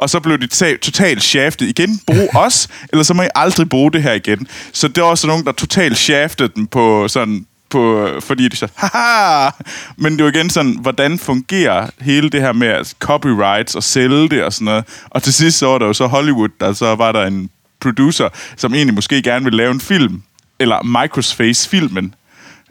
Og 0.00 0.10
så 0.10 0.20
blev 0.20 0.38
de 0.38 0.46
ta- 0.46 0.76
totalt 0.76 1.22
shaftet 1.22 1.66
igen. 1.68 2.00
Brug 2.06 2.36
os, 2.44 2.68
eller 2.92 3.02
så 3.02 3.14
må 3.14 3.22
I 3.22 3.28
aldrig 3.34 3.68
bruge 3.68 3.92
det 3.92 4.02
her 4.02 4.12
igen. 4.12 4.46
Så 4.72 4.88
det 4.88 5.02
var 5.02 5.08
også 5.08 5.26
nogen, 5.26 5.44
der 5.44 5.52
totalt 5.52 5.96
shaftede 5.98 6.52
den 6.54 6.66
på 6.66 7.08
sådan 7.08 7.46
på, 7.70 8.08
fordi 8.20 8.48
de 8.48 8.56
sagde, 8.56 8.72
haha! 8.76 9.50
Men 9.96 10.16
det 10.16 10.24
var 10.24 10.30
igen 10.30 10.50
sådan, 10.50 10.78
hvordan 10.80 11.18
fungerer 11.18 11.86
hele 12.00 12.30
det 12.30 12.40
her 12.40 12.52
med 12.52 12.94
copyrights 12.98 13.74
og 13.74 13.82
sælge 13.82 14.28
det 14.28 14.44
og 14.44 14.52
sådan 14.52 14.64
noget. 14.64 14.84
Og 15.10 15.22
til 15.22 15.32
sidst 15.34 15.58
så 15.58 15.66
var 15.66 15.78
der 15.78 15.86
jo 15.86 15.92
så 15.92 16.06
Hollywood, 16.06 16.48
der 16.60 16.72
så 16.72 16.94
var 16.94 17.12
der 17.12 17.26
en 17.26 17.50
producer, 17.80 18.28
som 18.56 18.74
egentlig 18.74 18.94
måske 18.94 19.22
gerne 19.22 19.44
ville 19.44 19.56
lave 19.56 19.70
en 19.70 19.80
film, 19.80 20.22
eller 20.58 20.82
Microface-filmen. 20.82 22.14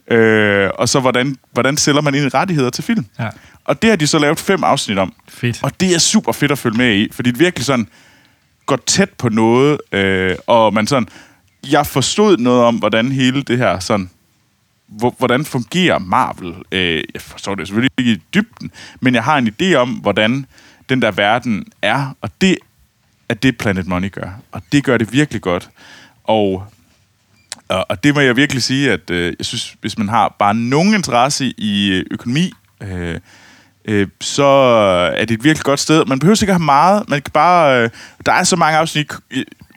Øh, 0.09 0.69
og 0.75 0.89
så 0.89 0.99
hvordan, 0.99 1.37
hvordan 1.51 1.77
sælger 1.77 2.01
man 2.01 2.13
egentlig 2.13 2.33
rettigheder 2.33 2.69
til 2.69 2.83
film. 2.83 3.05
Ja. 3.19 3.29
Og 3.65 3.81
det 3.81 3.89
har 3.89 3.97
de 3.97 4.07
så 4.07 4.19
lavet 4.19 4.39
fem 4.39 4.63
afsnit 4.63 4.97
om. 4.97 5.13
Fedt. 5.27 5.63
Og 5.63 5.79
det 5.79 5.95
er 5.95 5.99
super 5.99 6.31
fedt 6.31 6.51
at 6.51 6.57
følge 6.57 6.77
med 6.77 6.95
i, 6.95 7.07
fordi 7.11 7.31
det 7.31 7.39
virkelig 7.39 7.65
sådan 7.65 7.87
går 8.65 8.79
tæt 8.85 9.09
på 9.09 9.29
noget, 9.29 9.81
øh, 9.91 10.35
og 10.47 10.73
man 10.73 10.87
sådan, 10.87 11.07
jeg 11.71 11.87
forstod 11.87 12.37
noget 12.37 12.63
om, 12.63 12.75
hvordan 12.75 13.11
hele 13.11 13.41
det 13.41 13.57
her 13.57 13.79
sådan, 13.79 14.09
hvor, 14.87 15.15
hvordan 15.17 15.45
fungerer 15.45 15.99
Marvel. 15.99 16.55
Øh, 16.71 17.03
jeg 17.13 17.21
forstår 17.21 17.55
det 17.55 17.67
selvfølgelig 17.67 17.91
ikke 17.97 18.11
i 18.11 18.21
dybden, 18.33 18.71
men 18.99 19.15
jeg 19.15 19.23
har 19.23 19.37
en 19.37 19.53
idé 19.61 19.75
om, 19.75 19.89
hvordan 19.89 20.45
den 20.89 21.01
der 21.01 21.11
verden 21.11 21.65
er, 21.81 22.15
og 22.21 22.29
det 22.41 22.57
er 23.29 23.33
det, 23.33 23.57
Planet 23.57 23.87
Money 23.87 24.11
gør. 24.11 24.29
Og 24.51 24.61
det 24.71 24.83
gør 24.83 24.97
det 24.97 25.13
virkelig 25.13 25.41
godt. 25.41 25.69
Og 26.23 26.65
og, 27.69 27.85
og 27.89 28.03
det 28.03 28.15
må 28.15 28.21
jeg 28.21 28.35
virkelig 28.35 28.63
sige, 28.63 28.91
at 28.91 29.09
øh, 29.09 29.33
jeg 29.39 29.45
synes, 29.45 29.75
hvis 29.81 29.97
man 29.97 30.09
har 30.09 30.35
bare 30.39 30.55
nogen 30.55 30.93
interesse 30.93 31.53
i 31.57 31.89
øh, 31.93 32.05
økonomi, 32.11 32.51
øh, 32.83 33.19
øh, 33.85 34.07
så 34.21 34.45
er 35.15 35.25
det 35.25 35.31
et 35.31 35.43
virkelig 35.43 35.63
godt 35.63 35.79
sted. 35.79 36.05
Man 36.05 36.19
behøver 36.19 36.43
ikke 36.43 36.51
at 36.51 36.55
have 36.55 36.65
meget. 36.65 37.09
Man 37.09 37.21
kan 37.21 37.31
bare... 37.31 37.83
Øh, 37.83 37.89
der 38.25 38.31
er 38.31 38.43
så 38.43 38.55
mange 38.55 38.77
afsnit, 38.77 39.11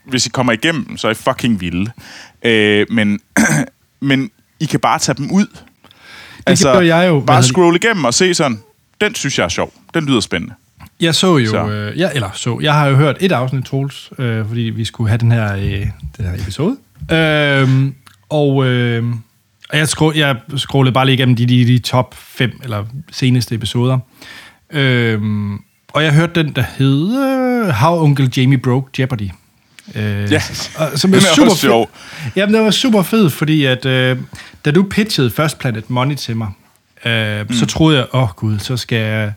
hvis 0.04 0.26
I 0.26 0.28
kommer 0.28 0.52
igennem, 0.52 0.96
så 0.96 1.06
er 1.08 1.10
I 1.12 1.14
fucking 1.14 1.60
vilde. 1.60 1.90
Øh, 2.42 2.86
men, 2.90 3.20
men 4.00 4.30
I 4.60 4.64
kan 4.64 4.80
bare 4.80 4.98
tage 4.98 5.16
dem 5.16 5.30
ud. 5.30 5.46
Det 6.46 6.58
gjorde 6.58 6.96
jeg 6.96 7.08
jo. 7.08 7.20
Bare 7.26 7.42
scroll 7.42 7.76
igennem 7.76 8.04
og 8.04 8.14
se 8.14 8.34
sådan, 8.34 8.58
den 9.00 9.14
synes 9.14 9.38
jeg 9.38 9.44
er 9.44 9.48
sjov. 9.48 9.72
Den 9.94 10.06
lyder 10.06 10.20
spændende. 10.20 10.54
Jeg 11.00 11.14
så 11.14 11.36
jo, 11.38 11.50
Så. 11.50 11.68
øh, 11.68 11.98
ja, 11.98 12.10
eller 12.14 12.30
så, 12.34 12.58
jeg 12.62 12.74
har 12.74 12.86
jo 12.86 12.96
hørt 12.96 13.16
et 13.20 13.32
afsnit, 13.32 13.64
Troels, 13.64 14.10
øh, 14.18 14.46
fordi 14.46 14.60
vi 14.60 14.84
skulle 14.84 15.08
have 15.08 15.18
den 15.18 15.32
her, 15.32 15.54
øh, 15.56 15.86
den 16.16 16.24
her 16.24 16.34
episode. 16.34 16.76
Øh, 17.10 17.92
og, 18.28 18.66
øh, 18.66 19.04
jeg, 19.72 19.88
scroll, 19.88 20.16
jeg 20.16 20.36
scrollede 20.56 20.94
bare 20.94 21.06
lige 21.06 21.14
igennem 21.14 21.36
de, 21.36 21.46
de, 21.46 21.66
de 21.66 21.78
top 21.78 22.14
5 22.18 22.60
eller 22.62 22.84
seneste 23.12 23.54
episoder. 23.54 23.98
Øh, 24.70 25.20
og 25.92 26.04
jeg 26.04 26.14
hørte 26.14 26.42
den, 26.42 26.52
der 26.52 26.64
hed 26.78 27.18
øh, 27.66 27.68
How 27.68 27.98
Uncle 27.98 28.30
Jamie 28.36 28.58
Broke 28.58 28.90
Jeopardy. 28.98 29.28
Øh, 29.94 30.32
Ja, 30.32 30.42
og, 30.76 30.98
som 30.98 31.10
den 31.10 31.20
er 31.20 31.24
er 31.30 31.34
super 31.34 31.50
også 31.50 31.60
sjov. 31.60 31.90
Jamen, 32.36 32.54
det 32.54 32.64
var 32.64 32.70
super 32.70 33.02
fed, 33.02 33.30
fordi 33.30 33.64
at, 33.64 33.86
øh, 33.86 34.16
da 34.64 34.70
du 34.70 34.82
pitchede 34.90 35.30
First 35.30 35.58
Planet 35.58 35.90
Money 35.90 36.14
til 36.14 36.36
mig, 36.36 36.48
øh, 37.04 37.40
mm. 37.40 37.54
så 37.54 37.66
troede 37.66 37.98
jeg, 37.98 38.06
åh 38.12 38.22
oh, 38.22 38.28
gud, 38.28 38.58
så 38.58 38.76
skal 38.76 38.98
jeg... 38.98 39.32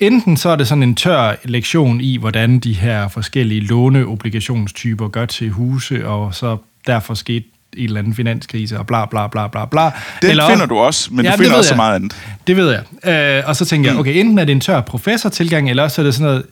Enten 0.00 0.36
så 0.36 0.48
er 0.48 0.56
det 0.56 0.68
sådan 0.68 0.82
en 0.82 0.94
tør 0.94 1.34
lektion 1.44 2.00
i, 2.00 2.16
hvordan 2.16 2.58
de 2.58 2.72
her 2.72 3.08
forskellige 3.08 3.60
låneobligationstyper 3.60 5.08
gør 5.08 5.26
til 5.26 5.50
huse, 5.50 6.08
og 6.08 6.34
så 6.34 6.56
derfor 6.86 7.14
skete 7.14 7.44
en 7.76 7.84
eller 7.84 7.98
anden 7.98 8.14
finanskrise, 8.14 8.78
og 8.78 8.86
bla 8.86 9.06
bla 9.06 9.26
bla 9.26 9.46
bla 9.48 9.64
bla. 9.64 9.90
Den 10.22 10.30
Eller 10.30 10.48
finder 10.48 10.66
du 10.66 10.78
også, 10.78 11.08
men 11.14 11.24
Ja, 11.24 11.30
du 11.30 11.36
det 11.36 11.44
finder 11.44 11.56
også 11.58 11.68
så 11.68 11.74
jeg. 11.74 11.76
meget 11.76 11.94
andet. 11.94 12.16
Det 12.46 12.56
ved 12.56 12.76
jeg. 13.04 13.38
Øh, 13.38 13.48
og 13.48 13.56
så 13.56 13.64
tænker 13.64 13.90
jeg, 13.90 14.00
okay, 14.00 14.14
enten 14.16 14.38
er 14.38 14.44
det 14.44 14.52
en 14.52 14.60
tør 14.60 14.80
professortilgang, 14.80 15.70
eller 15.70 15.82
også 15.82 16.02
er 16.02 16.04
det 16.04 16.14
sådan 16.14 16.26
noget 16.26 16.44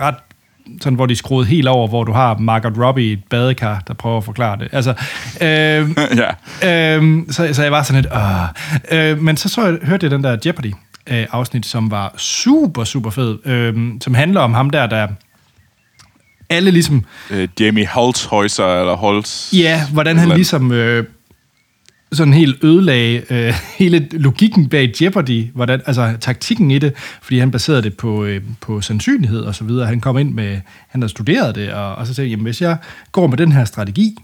ret 0.00 0.14
sådan, 0.80 0.94
hvor 0.94 1.06
de 1.06 1.16
skruet 1.16 1.46
helt 1.46 1.68
over, 1.68 1.88
hvor 1.88 2.04
du 2.04 2.12
har 2.12 2.38
Margot 2.38 2.72
Robbie 2.78 3.04
i 3.08 3.12
et 3.12 3.22
badekar, 3.30 3.82
der 3.88 3.94
prøver 3.94 4.16
at 4.18 4.24
forklare 4.24 4.58
det. 4.58 4.68
Altså, 4.72 4.90
øh, 5.40 5.90
ja. 6.62 6.94
Øhm, 6.96 7.26
så, 7.32 7.48
så 7.52 7.62
jeg 7.62 7.72
var 7.72 7.82
sådan 7.82 8.02
lidt, 8.02 8.12
Åh. 8.14 8.98
øh, 8.98 9.18
men 9.22 9.36
så, 9.36 9.48
så 9.48 9.66
jeg, 9.66 9.78
hørte 9.82 10.04
jeg 10.04 10.10
den 10.10 10.24
der 10.24 10.36
Jeopardy 10.46 10.72
øh, 11.06 11.26
afsnit, 11.32 11.66
som 11.66 11.90
var 11.90 12.14
super, 12.16 12.84
super 12.84 13.10
fed, 13.10 13.46
øh, 13.46 13.74
som 14.00 14.14
handler 14.14 14.40
om 14.40 14.54
ham 14.54 14.70
der, 14.70 14.86
der 14.86 15.08
alle 16.50 16.70
ligesom, 16.70 17.04
Øh, 17.30 17.48
Jamie 17.60 17.86
Holtzhäuser, 17.86 18.62
eller 18.62 18.96
Holtz... 18.96 19.52
ja, 19.54 19.86
hvordan 19.92 20.18
han 20.18 20.28
ligesom 20.28 20.72
øh, 20.72 21.04
sådan 22.12 22.32
helt 22.32 22.64
ødelagde 22.64 23.22
øh, 23.30 23.54
hele 23.78 24.08
logikken 24.12 24.68
bag 24.68 24.92
Jeopardy, 25.00 25.46
hvordan, 25.54 25.80
altså 25.86 26.16
taktikken 26.20 26.70
i 26.70 26.78
det, 26.78 26.94
fordi 27.22 27.38
han 27.38 27.50
baserede 27.50 27.82
det 27.82 27.96
på, 27.96 28.24
øh, 28.24 28.42
på 28.60 28.80
sandsynlighed 28.80 29.40
og 29.40 29.54
så 29.54 29.64
videre. 29.64 29.86
Han 29.86 30.00
kom 30.00 30.18
ind 30.18 30.34
med, 30.34 30.60
han 30.88 31.02
havde 31.02 31.10
studeret 31.10 31.54
det, 31.54 31.72
og, 31.72 31.94
og 31.94 32.06
så 32.06 32.14
sagde, 32.14 32.30
jamen 32.30 32.44
hvis 32.44 32.62
jeg 32.62 32.76
går 33.12 33.26
med 33.26 33.36
den 33.36 33.52
her 33.52 33.64
strategi, 33.64 34.16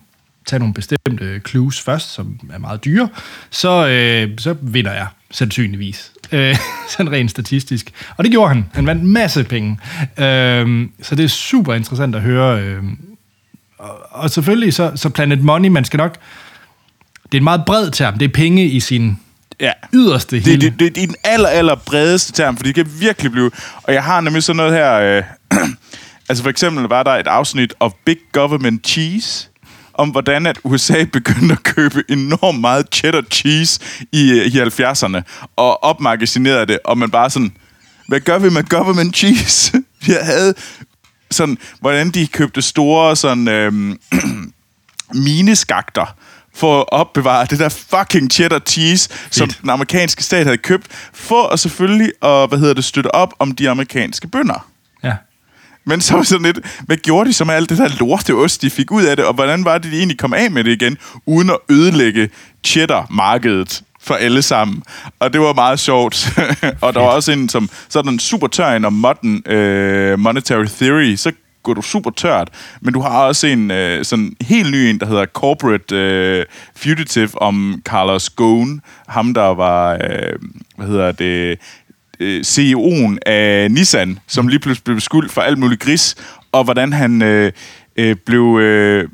tager 0.47 0.59
nogle 0.59 0.75
bestemte 0.75 1.41
clues 1.49 1.81
først, 1.81 2.15
som 2.15 2.41
er 2.53 2.59
meget 2.59 2.85
dyre, 2.85 3.09
så, 3.51 3.89
øh, 3.89 4.39
så 4.39 4.57
vinder 4.63 4.93
jeg 4.93 5.07
sandsynligvis. 5.31 6.13
Øh, 6.33 6.57
sådan 6.97 7.13
rent 7.13 7.31
statistisk. 7.31 7.93
Og 8.17 8.25
det 8.25 8.33
gjorde 8.33 8.49
han. 8.55 8.65
Han 8.75 8.87
vandt 8.87 9.05
masse 9.05 9.45
penge. 9.45 9.79
Øh, 10.19 10.89
så 11.03 11.15
det 11.15 11.25
er 11.25 11.29
super 11.29 11.75
interessant 11.75 12.15
at 12.15 12.23
høre. 12.23 12.61
Øh, 12.63 12.83
og, 13.79 13.99
og 14.11 14.31
selvfølgelig 14.31 14.75
så, 14.75 14.93
så 14.95 15.09
Planet 15.09 15.41
Money, 15.43 15.69
man 15.69 15.85
skal 15.85 15.97
nok... 15.99 16.17
Det 17.25 17.35
er 17.35 17.41
en 17.41 17.45
meget 17.45 17.63
bred 17.67 17.91
term. 17.91 18.19
Det 18.19 18.29
er 18.29 18.33
penge 18.33 18.65
i 18.67 18.81
sin 18.81 19.19
Ja. 19.61 19.73
yderste 19.95 20.37
Det, 20.37 20.45
hele. 20.47 20.61
det, 20.71 20.79
det, 20.81 20.95
det 20.95 21.03
er 21.03 21.07
den 21.07 21.17
aller, 21.25 21.49
aller 21.49 21.75
bredeste 21.75 22.33
term, 22.33 22.57
for 22.57 22.65
det 22.65 22.75
kan 22.75 22.87
virkelig 23.01 23.33
blive... 23.33 23.51
Og 23.83 23.93
jeg 23.95 24.05
har 24.05 24.21
nemlig 24.21 24.43
sådan 24.43 24.57
noget 24.57 24.73
her... 24.73 24.93
Øh, 24.95 25.23
altså 26.29 26.43
for 26.43 26.51
eksempel 26.51 26.85
var 26.85 27.03
der 27.03 27.11
et 27.11 27.27
afsnit 27.27 27.75
of 27.81 27.93
Big 28.05 28.17
Government 28.33 28.87
Cheese, 28.89 29.49
om 29.99 30.09
hvordan 30.09 30.47
at 30.47 30.59
USA 30.65 31.05
begyndte 31.05 31.53
at 31.53 31.63
købe 31.63 32.05
enormt 32.09 32.61
meget 32.61 32.87
cheddar 32.93 33.23
cheese 33.31 33.81
i, 34.13 34.31
øh, 34.31 34.47
i 34.47 34.61
70'erne, 34.61 35.23
og 35.57 35.85
opmagasinerede 35.85 36.67
det, 36.67 36.79
og 36.85 36.99
man 36.99 37.11
bare 37.11 37.31
sådan... 37.31 37.53
Hvad 38.09 38.21
gør 38.21 38.39
vi 38.39 38.51
med 38.51 38.65
government 38.65 39.17
cheese? 39.17 39.73
Vi 40.07 40.13
havde 40.23 40.55
sådan, 41.31 41.59
hvordan 41.81 42.11
de 42.11 42.27
købte 42.27 42.63
store 42.63 43.17
sådan... 43.17 43.49
Øh, 43.57 43.97
mineskakter 45.15 46.15
for 46.55 46.81
at 46.81 46.85
opbevare 46.89 47.47
det 47.51 47.59
der 47.59 47.69
fucking 47.69 48.31
cheddar 48.31 48.59
cheese, 48.59 49.11
som 49.31 49.49
den 49.49 49.71
amerikanske 49.71 50.23
stat 50.23 50.47
havde 50.47 50.59
købt, 50.59 50.87
for 51.13 51.49
at 51.49 51.61
selvfølgelig 51.61 52.13
at, 52.23 52.49
hvad 52.49 52.59
hedder 52.59 52.75
det, 52.75 52.85
støtte 52.85 53.15
op 53.15 53.35
om 53.39 53.53
de 53.53 53.71
amerikanske 53.71 54.29
bønder. 54.29 54.67
Men 55.87 56.01
så 56.01 56.17
var 56.17 56.23
sådan 56.23 56.47
lidt, 56.47 56.59
hvad 56.87 56.97
gjorde 56.97 57.29
de 57.29 57.35
så 57.35 57.45
med 57.45 57.55
alt 57.55 57.71
det 57.71 57.79
der 57.79 57.89
lorteost, 58.01 58.63
de 58.63 58.71
fik 58.71 58.91
ud 58.91 59.05
af 59.05 59.17
det, 59.17 59.25
og 59.25 59.35
hvordan 59.35 59.65
var 59.65 59.79
det, 59.79 59.93
de 59.93 59.99
egentlig 59.99 60.19
kom 60.19 60.35
af 60.35 60.51
med 60.51 60.65
det 60.65 60.83
igen, 60.83 60.99
uden 61.27 61.51
at 61.51 61.59
ødelægge 61.71 62.31
cheddar-markedet 62.65 63.83
for 64.01 64.15
alle 64.15 64.43
sammen. 64.43 64.83
Og 65.21 65.33
det 65.33 65.41
var 65.41 65.53
meget 65.53 65.81
sjovt. 65.81 66.29
og 66.83 66.95
der 66.95 67.01
var 67.01 67.09
også 67.09 67.33
en, 67.33 67.49
som 67.49 67.71
sådan 67.89 68.19
super 68.19 68.47
tør 68.47 68.73
en 68.73 68.85
om 68.85 68.93
modern 68.93 69.53
øh, 69.53 70.19
monetary 70.19 70.65
theory, 70.65 71.15
så 71.15 71.33
går 71.63 71.75
du 71.75 71.83
super 71.83 72.11
tørt, 72.11 72.49
men 72.81 72.95
du 72.95 73.01
har 73.01 73.19
også 73.19 73.47
en 73.47 73.71
øh, 73.71 74.05
sådan 74.05 74.37
helt 74.41 74.71
ny 74.71 74.77
en, 74.77 75.01
der 75.01 75.07
hedder 75.07 75.27
Corporate 75.27 75.97
øh, 75.97 76.45
Fugitive 76.77 77.43
om 77.43 77.83
Carlos 77.85 78.31
Ghosn, 78.31 78.81
ham 79.09 79.35
der 79.35 79.55
var, 79.55 79.93
øh, 79.93 80.39
hvad 80.77 80.87
hedder 80.87 81.13
det, 81.13 81.59
øh, 82.21 82.41
CEO'en 82.41 83.19
af 83.27 83.71
Nissan, 83.71 84.19
som 84.27 84.49
lige 84.49 84.61
pludselig 84.61 84.85
blev 84.85 84.97
beskyldt 84.97 85.33
for 85.33 85.41
alt 85.41 85.59
muligt 85.59 85.81
gris, 85.81 86.15
og 86.53 86.65
hvordan 86.65 86.93
han 86.93 87.23
øh, 87.23 87.53
øh, 87.97 88.17
blev 88.27 88.59
øh, 88.63 89.09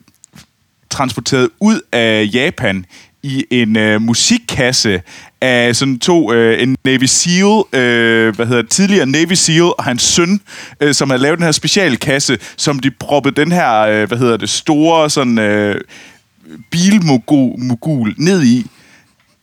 transporteret 0.91 1.49
ud 1.61 1.81
af 1.93 2.29
Japan 2.33 2.85
i 3.23 3.45
en 3.51 3.77
øh, 3.77 4.03
musikkasse 4.03 5.03
af 5.41 5.77
sådan 5.77 5.99
to, 5.99 6.33
øh, 6.33 6.63
en 6.63 6.77
Navy 6.85 7.05
SEAL, 7.05 7.63
øh, 7.73 8.37
hvad 8.37 8.47
hedder 8.47 8.63
tidligere 8.63 9.07
Navy 9.07 9.33
SEAL 9.35 9.63
og 9.63 9.85
hans 9.85 10.03
søn, 10.03 10.41
øh, 10.81 10.95
som 10.95 11.11
havde 11.11 11.23
lavet 11.23 11.39
den 11.39 11.45
her 11.45 11.53
specialkasse, 11.53 12.39
som 12.57 12.79
de 12.79 12.91
proppede 12.91 13.41
den 13.41 13.53
her, 13.53 13.79
øh, 13.79 14.09
hvad 14.09 14.19
hedder 14.19 14.37
det, 14.37 14.51
store 14.51 15.11
sådan 15.11 15.39
øh, 15.39 15.81
bilmogul 16.71 17.59
mogul 17.59 18.15
ned 18.19 18.43
i, 18.43 18.67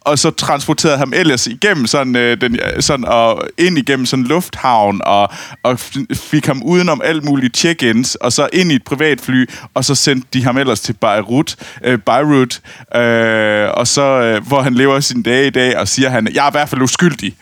og 0.10 0.20
så 0.20 0.32
transporterede 0.32 0.98
ham 0.98 1.14
ellers 1.16 1.48
igennem 1.48 1.88
sådan, 1.88 2.16
øh, 2.16 2.42
den, 2.42 2.60
sådan 2.80 3.06
og 3.06 3.44
ind 3.58 3.78
igennem 3.78 4.06
sådan 4.06 4.26
lufthavn 4.26 5.02
og, 5.06 5.30
og 5.64 5.80
fik 6.14 6.46
ham 6.46 6.64
udenom 6.64 7.02
alt 7.04 7.24
muligt 7.24 7.58
check-ins 7.58 8.16
og 8.16 8.34
så 8.34 8.50
ind 8.54 8.72
i 8.72 8.76
et 8.76 8.84
privatfly 8.84 9.50
og 9.74 9.86
så 9.86 9.96
sendte 9.96 10.28
de 10.34 10.44
ham 10.44 10.58
ellers 10.58 10.82
til 10.82 10.94
Beirut, 10.94 11.56
øh, 11.84 12.00
Beirut 12.00 12.62
øh, 12.96 13.70
og 13.74 13.88
så 13.88 14.02
øh, 14.02 14.48
hvor 14.48 14.62
han 14.62 14.74
lever 14.74 15.00
sine 15.00 15.24
dage 15.24 15.48
i 15.48 15.50
dag 15.50 15.78
og 15.78 15.88
siger 15.88 16.10
han 16.10 16.28
jeg 16.34 16.46
er 16.46 16.50
i 16.50 16.54
hvert 16.54 16.70
fald 16.70 16.82
uskyldig. 16.82 17.36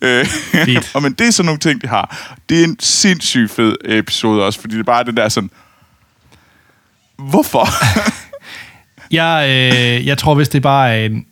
Øh, 0.00 0.26
og 0.94 1.02
men 1.02 1.12
det 1.12 1.26
er 1.26 1.30
sådan 1.30 1.46
nogle 1.46 1.58
ting, 1.58 1.82
de 1.82 1.88
har. 1.88 2.34
Det 2.48 2.60
er 2.60 2.64
en 2.64 2.76
sindssygt 2.80 3.50
fed 3.50 3.74
episode 3.84 4.44
også, 4.44 4.60
fordi 4.60 4.74
det 4.74 4.80
er 4.80 4.84
bare 4.84 5.04
det 5.04 5.16
der 5.16 5.28
sådan, 5.28 5.50
hvorfor? 7.18 7.68
Jeg, 9.10 9.46
øh, 9.48 10.06
jeg 10.06 10.18
tror, 10.18 10.34
hvis 10.34 10.48
det 10.48 10.62
bare 10.62 10.96
er 10.96 11.06
en 11.06 11.24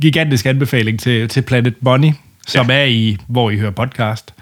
gigantisk 0.00 0.46
anbefaling 0.46 1.00
til, 1.00 1.28
til 1.28 1.42
Planet 1.42 1.74
Money, 1.80 2.12
som 2.46 2.70
ja. 2.70 2.76
er 2.80 2.84
i, 2.84 3.16
hvor 3.28 3.50
I 3.50 3.58
hører 3.58 3.70
podcast. 3.70 4.34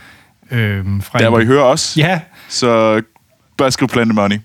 Øhm, 0.50 1.02
fra 1.02 1.18
Der 1.18 1.26
en- 1.26 1.30
hvor 1.32 1.40
I 1.40 1.44
hører 1.46 1.62
os. 1.64 1.94
Ja, 1.96 2.20
Så 2.48 3.00
bare 3.56 3.70
skriv 3.70 3.88
Planet 3.88 4.14
Money. 4.14 4.38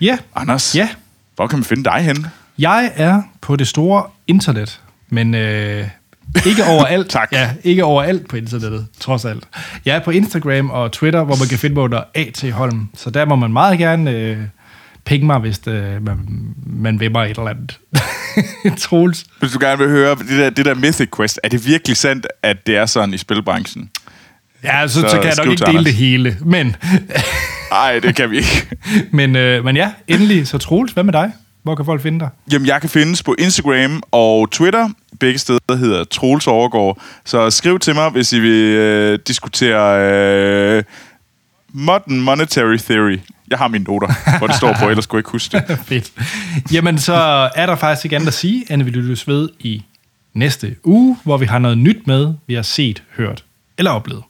ja, 0.00 0.18
Anders, 0.36 0.76
ja. 0.76 0.88
hvor 1.36 1.46
kan 1.46 1.58
man 1.58 1.64
finde 1.64 1.84
dig 1.84 1.92
hen? 2.00 2.26
Jeg 2.58 2.92
er 2.96 3.22
på 3.40 3.56
det 3.56 3.68
store 3.68 4.02
internet, 4.26 4.80
men 5.08 5.34
øh, 5.34 5.88
ikke 6.46 6.64
overalt. 6.64 7.08
Tak. 7.20 7.28
Ja, 7.32 7.50
ikke 7.64 7.84
overalt 7.84 8.28
på 8.28 8.36
internettet, 8.36 8.86
trods 9.00 9.24
alt. 9.24 9.44
Jeg 9.84 9.96
er 9.96 10.00
på 10.04 10.10
Instagram 10.10 10.70
og 10.70 10.92
Twitter, 10.92 11.24
hvor 11.24 11.36
man 11.36 11.48
kan 11.48 11.58
finde 11.58 11.74
mig 11.74 11.82
under 11.84 12.02
A.T. 12.14 12.52
Holm. 12.52 12.88
Så 12.96 13.10
der 13.10 13.24
må 13.24 13.36
man 13.36 13.52
meget 13.52 13.78
gerne 13.78 14.10
øh, 14.10 14.38
pinge 15.10 15.26
mig, 15.26 15.38
hvis 15.38 15.58
det, 15.58 16.02
man, 16.02 16.18
man 16.66 17.00
vil 17.00 17.12
mig 17.12 17.30
et 17.30 17.38
eller 17.38 17.50
andet. 17.50 17.78
Troels. 18.82 19.24
Hvis 19.40 19.52
du 19.52 19.58
gerne 19.60 19.78
vil 19.78 19.88
høre 19.88 20.14
det 20.14 20.28
der, 20.28 20.50
det 20.50 20.64
der 20.64 20.74
Mythic 20.74 21.08
Quest, 21.16 21.40
er 21.42 21.48
det 21.48 21.66
virkelig 21.66 21.96
sandt, 21.96 22.26
at 22.42 22.66
det 22.66 22.76
er 22.76 22.86
sådan 22.86 23.14
i 23.14 23.18
spilbranchen? 23.18 23.90
Ja, 24.64 24.88
så, 24.88 24.94
så, 24.94 25.00
Så 25.00 25.16
kan 25.16 25.24
jeg 25.24 25.34
nok 25.36 25.46
ikke 25.46 25.60
dele 25.60 25.68
Anders. 25.68 25.84
det 25.84 25.94
hele. 25.94 26.36
Men, 26.44 26.76
Nej, 27.70 27.98
det 27.98 28.16
kan 28.16 28.30
vi 28.30 28.36
ikke. 28.36 28.66
men, 29.18 29.36
øh, 29.36 29.64
men 29.64 29.76
ja, 29.76 29.92
endelig. 30.08 30.46
Så 30.48 30.58
Troels, 30.58 30.92
hvad 30.92 31.04
med 31.04 31.12
dig? 31.12 31.32
Hvor 31.62 31.74
kan 31.74 31.84
folk 31.84 32.02
finde 32.02 32.20
dig? 32.20 32.28
Jamen, 32.52 32.66
jeg 32.66 32.80
kan 32.80 32.90
findes 32.90 33.22
på 33.22 33.34
Instagram 33.38 34.02
og 34.10 34.50
Twitter. 34.50 34.88
Begge 35.20 35.38
steder 35.38 35.76
hedder 35.76 36.04
Troels 36.04 36.46
Overgaard. 36.46 37.02
Så 37.24 37.50
skriv 37.50 37.78
til 37.78 37.94
mig, 37.94 38.10
hvis 38.10 38.32
I 38.32 38.40
vil 38.40 38.74
øh, 38.74 39.18
diskutere 39.26 40.12
øh, 40.12 40.82
Modern 41.72 42.20
Monetary 42.20 42.76
Theory. 42.76 43.18
Jeg 43.50 43.58
har 43.58 43.68
mine 43.68 43.84
noter, 43.84 44.38
hvor 44.38 44.46
det 44.46 44.56
står 44.56 44.76
på, 44.80 44.88
ellers 44.90 45.06
kunne 45.06 45.16
jeg 45.16 45.20
ikke 45.20 45.30
huske 45.30 45.62
det. 45.68 45.78
Fedt. 45.86 46.12
Jamen, 46.72 46.98
så 46.98 47.14
er 47.54 47.66
der 47.66 47.76
faktisk 47.76 48.04
ikke 48.04 48.16
andet 48.16 48.28
at 48.28 48.34
sige, 48.34 48.72
end 48.72 48.82
vi 48.82 48.90
lyttes 48.90 49.28
ved 49.28 49.48
i 49.58 49.82
næste 50.34 50.76
uge, 50.84 51.16
hvor 51.24 51.36
vi 51.36 51.46
har 51.46 51.58
noget 51.58 51.78
nyt 51.78 52.06
med, 52.06 52.34
vi 52.46 52.54
har 52.54 52.62
set, 52.62 53.02
hørt 53.16 53.44
eller 53.78 53.90
oplevet. 53.90 54.22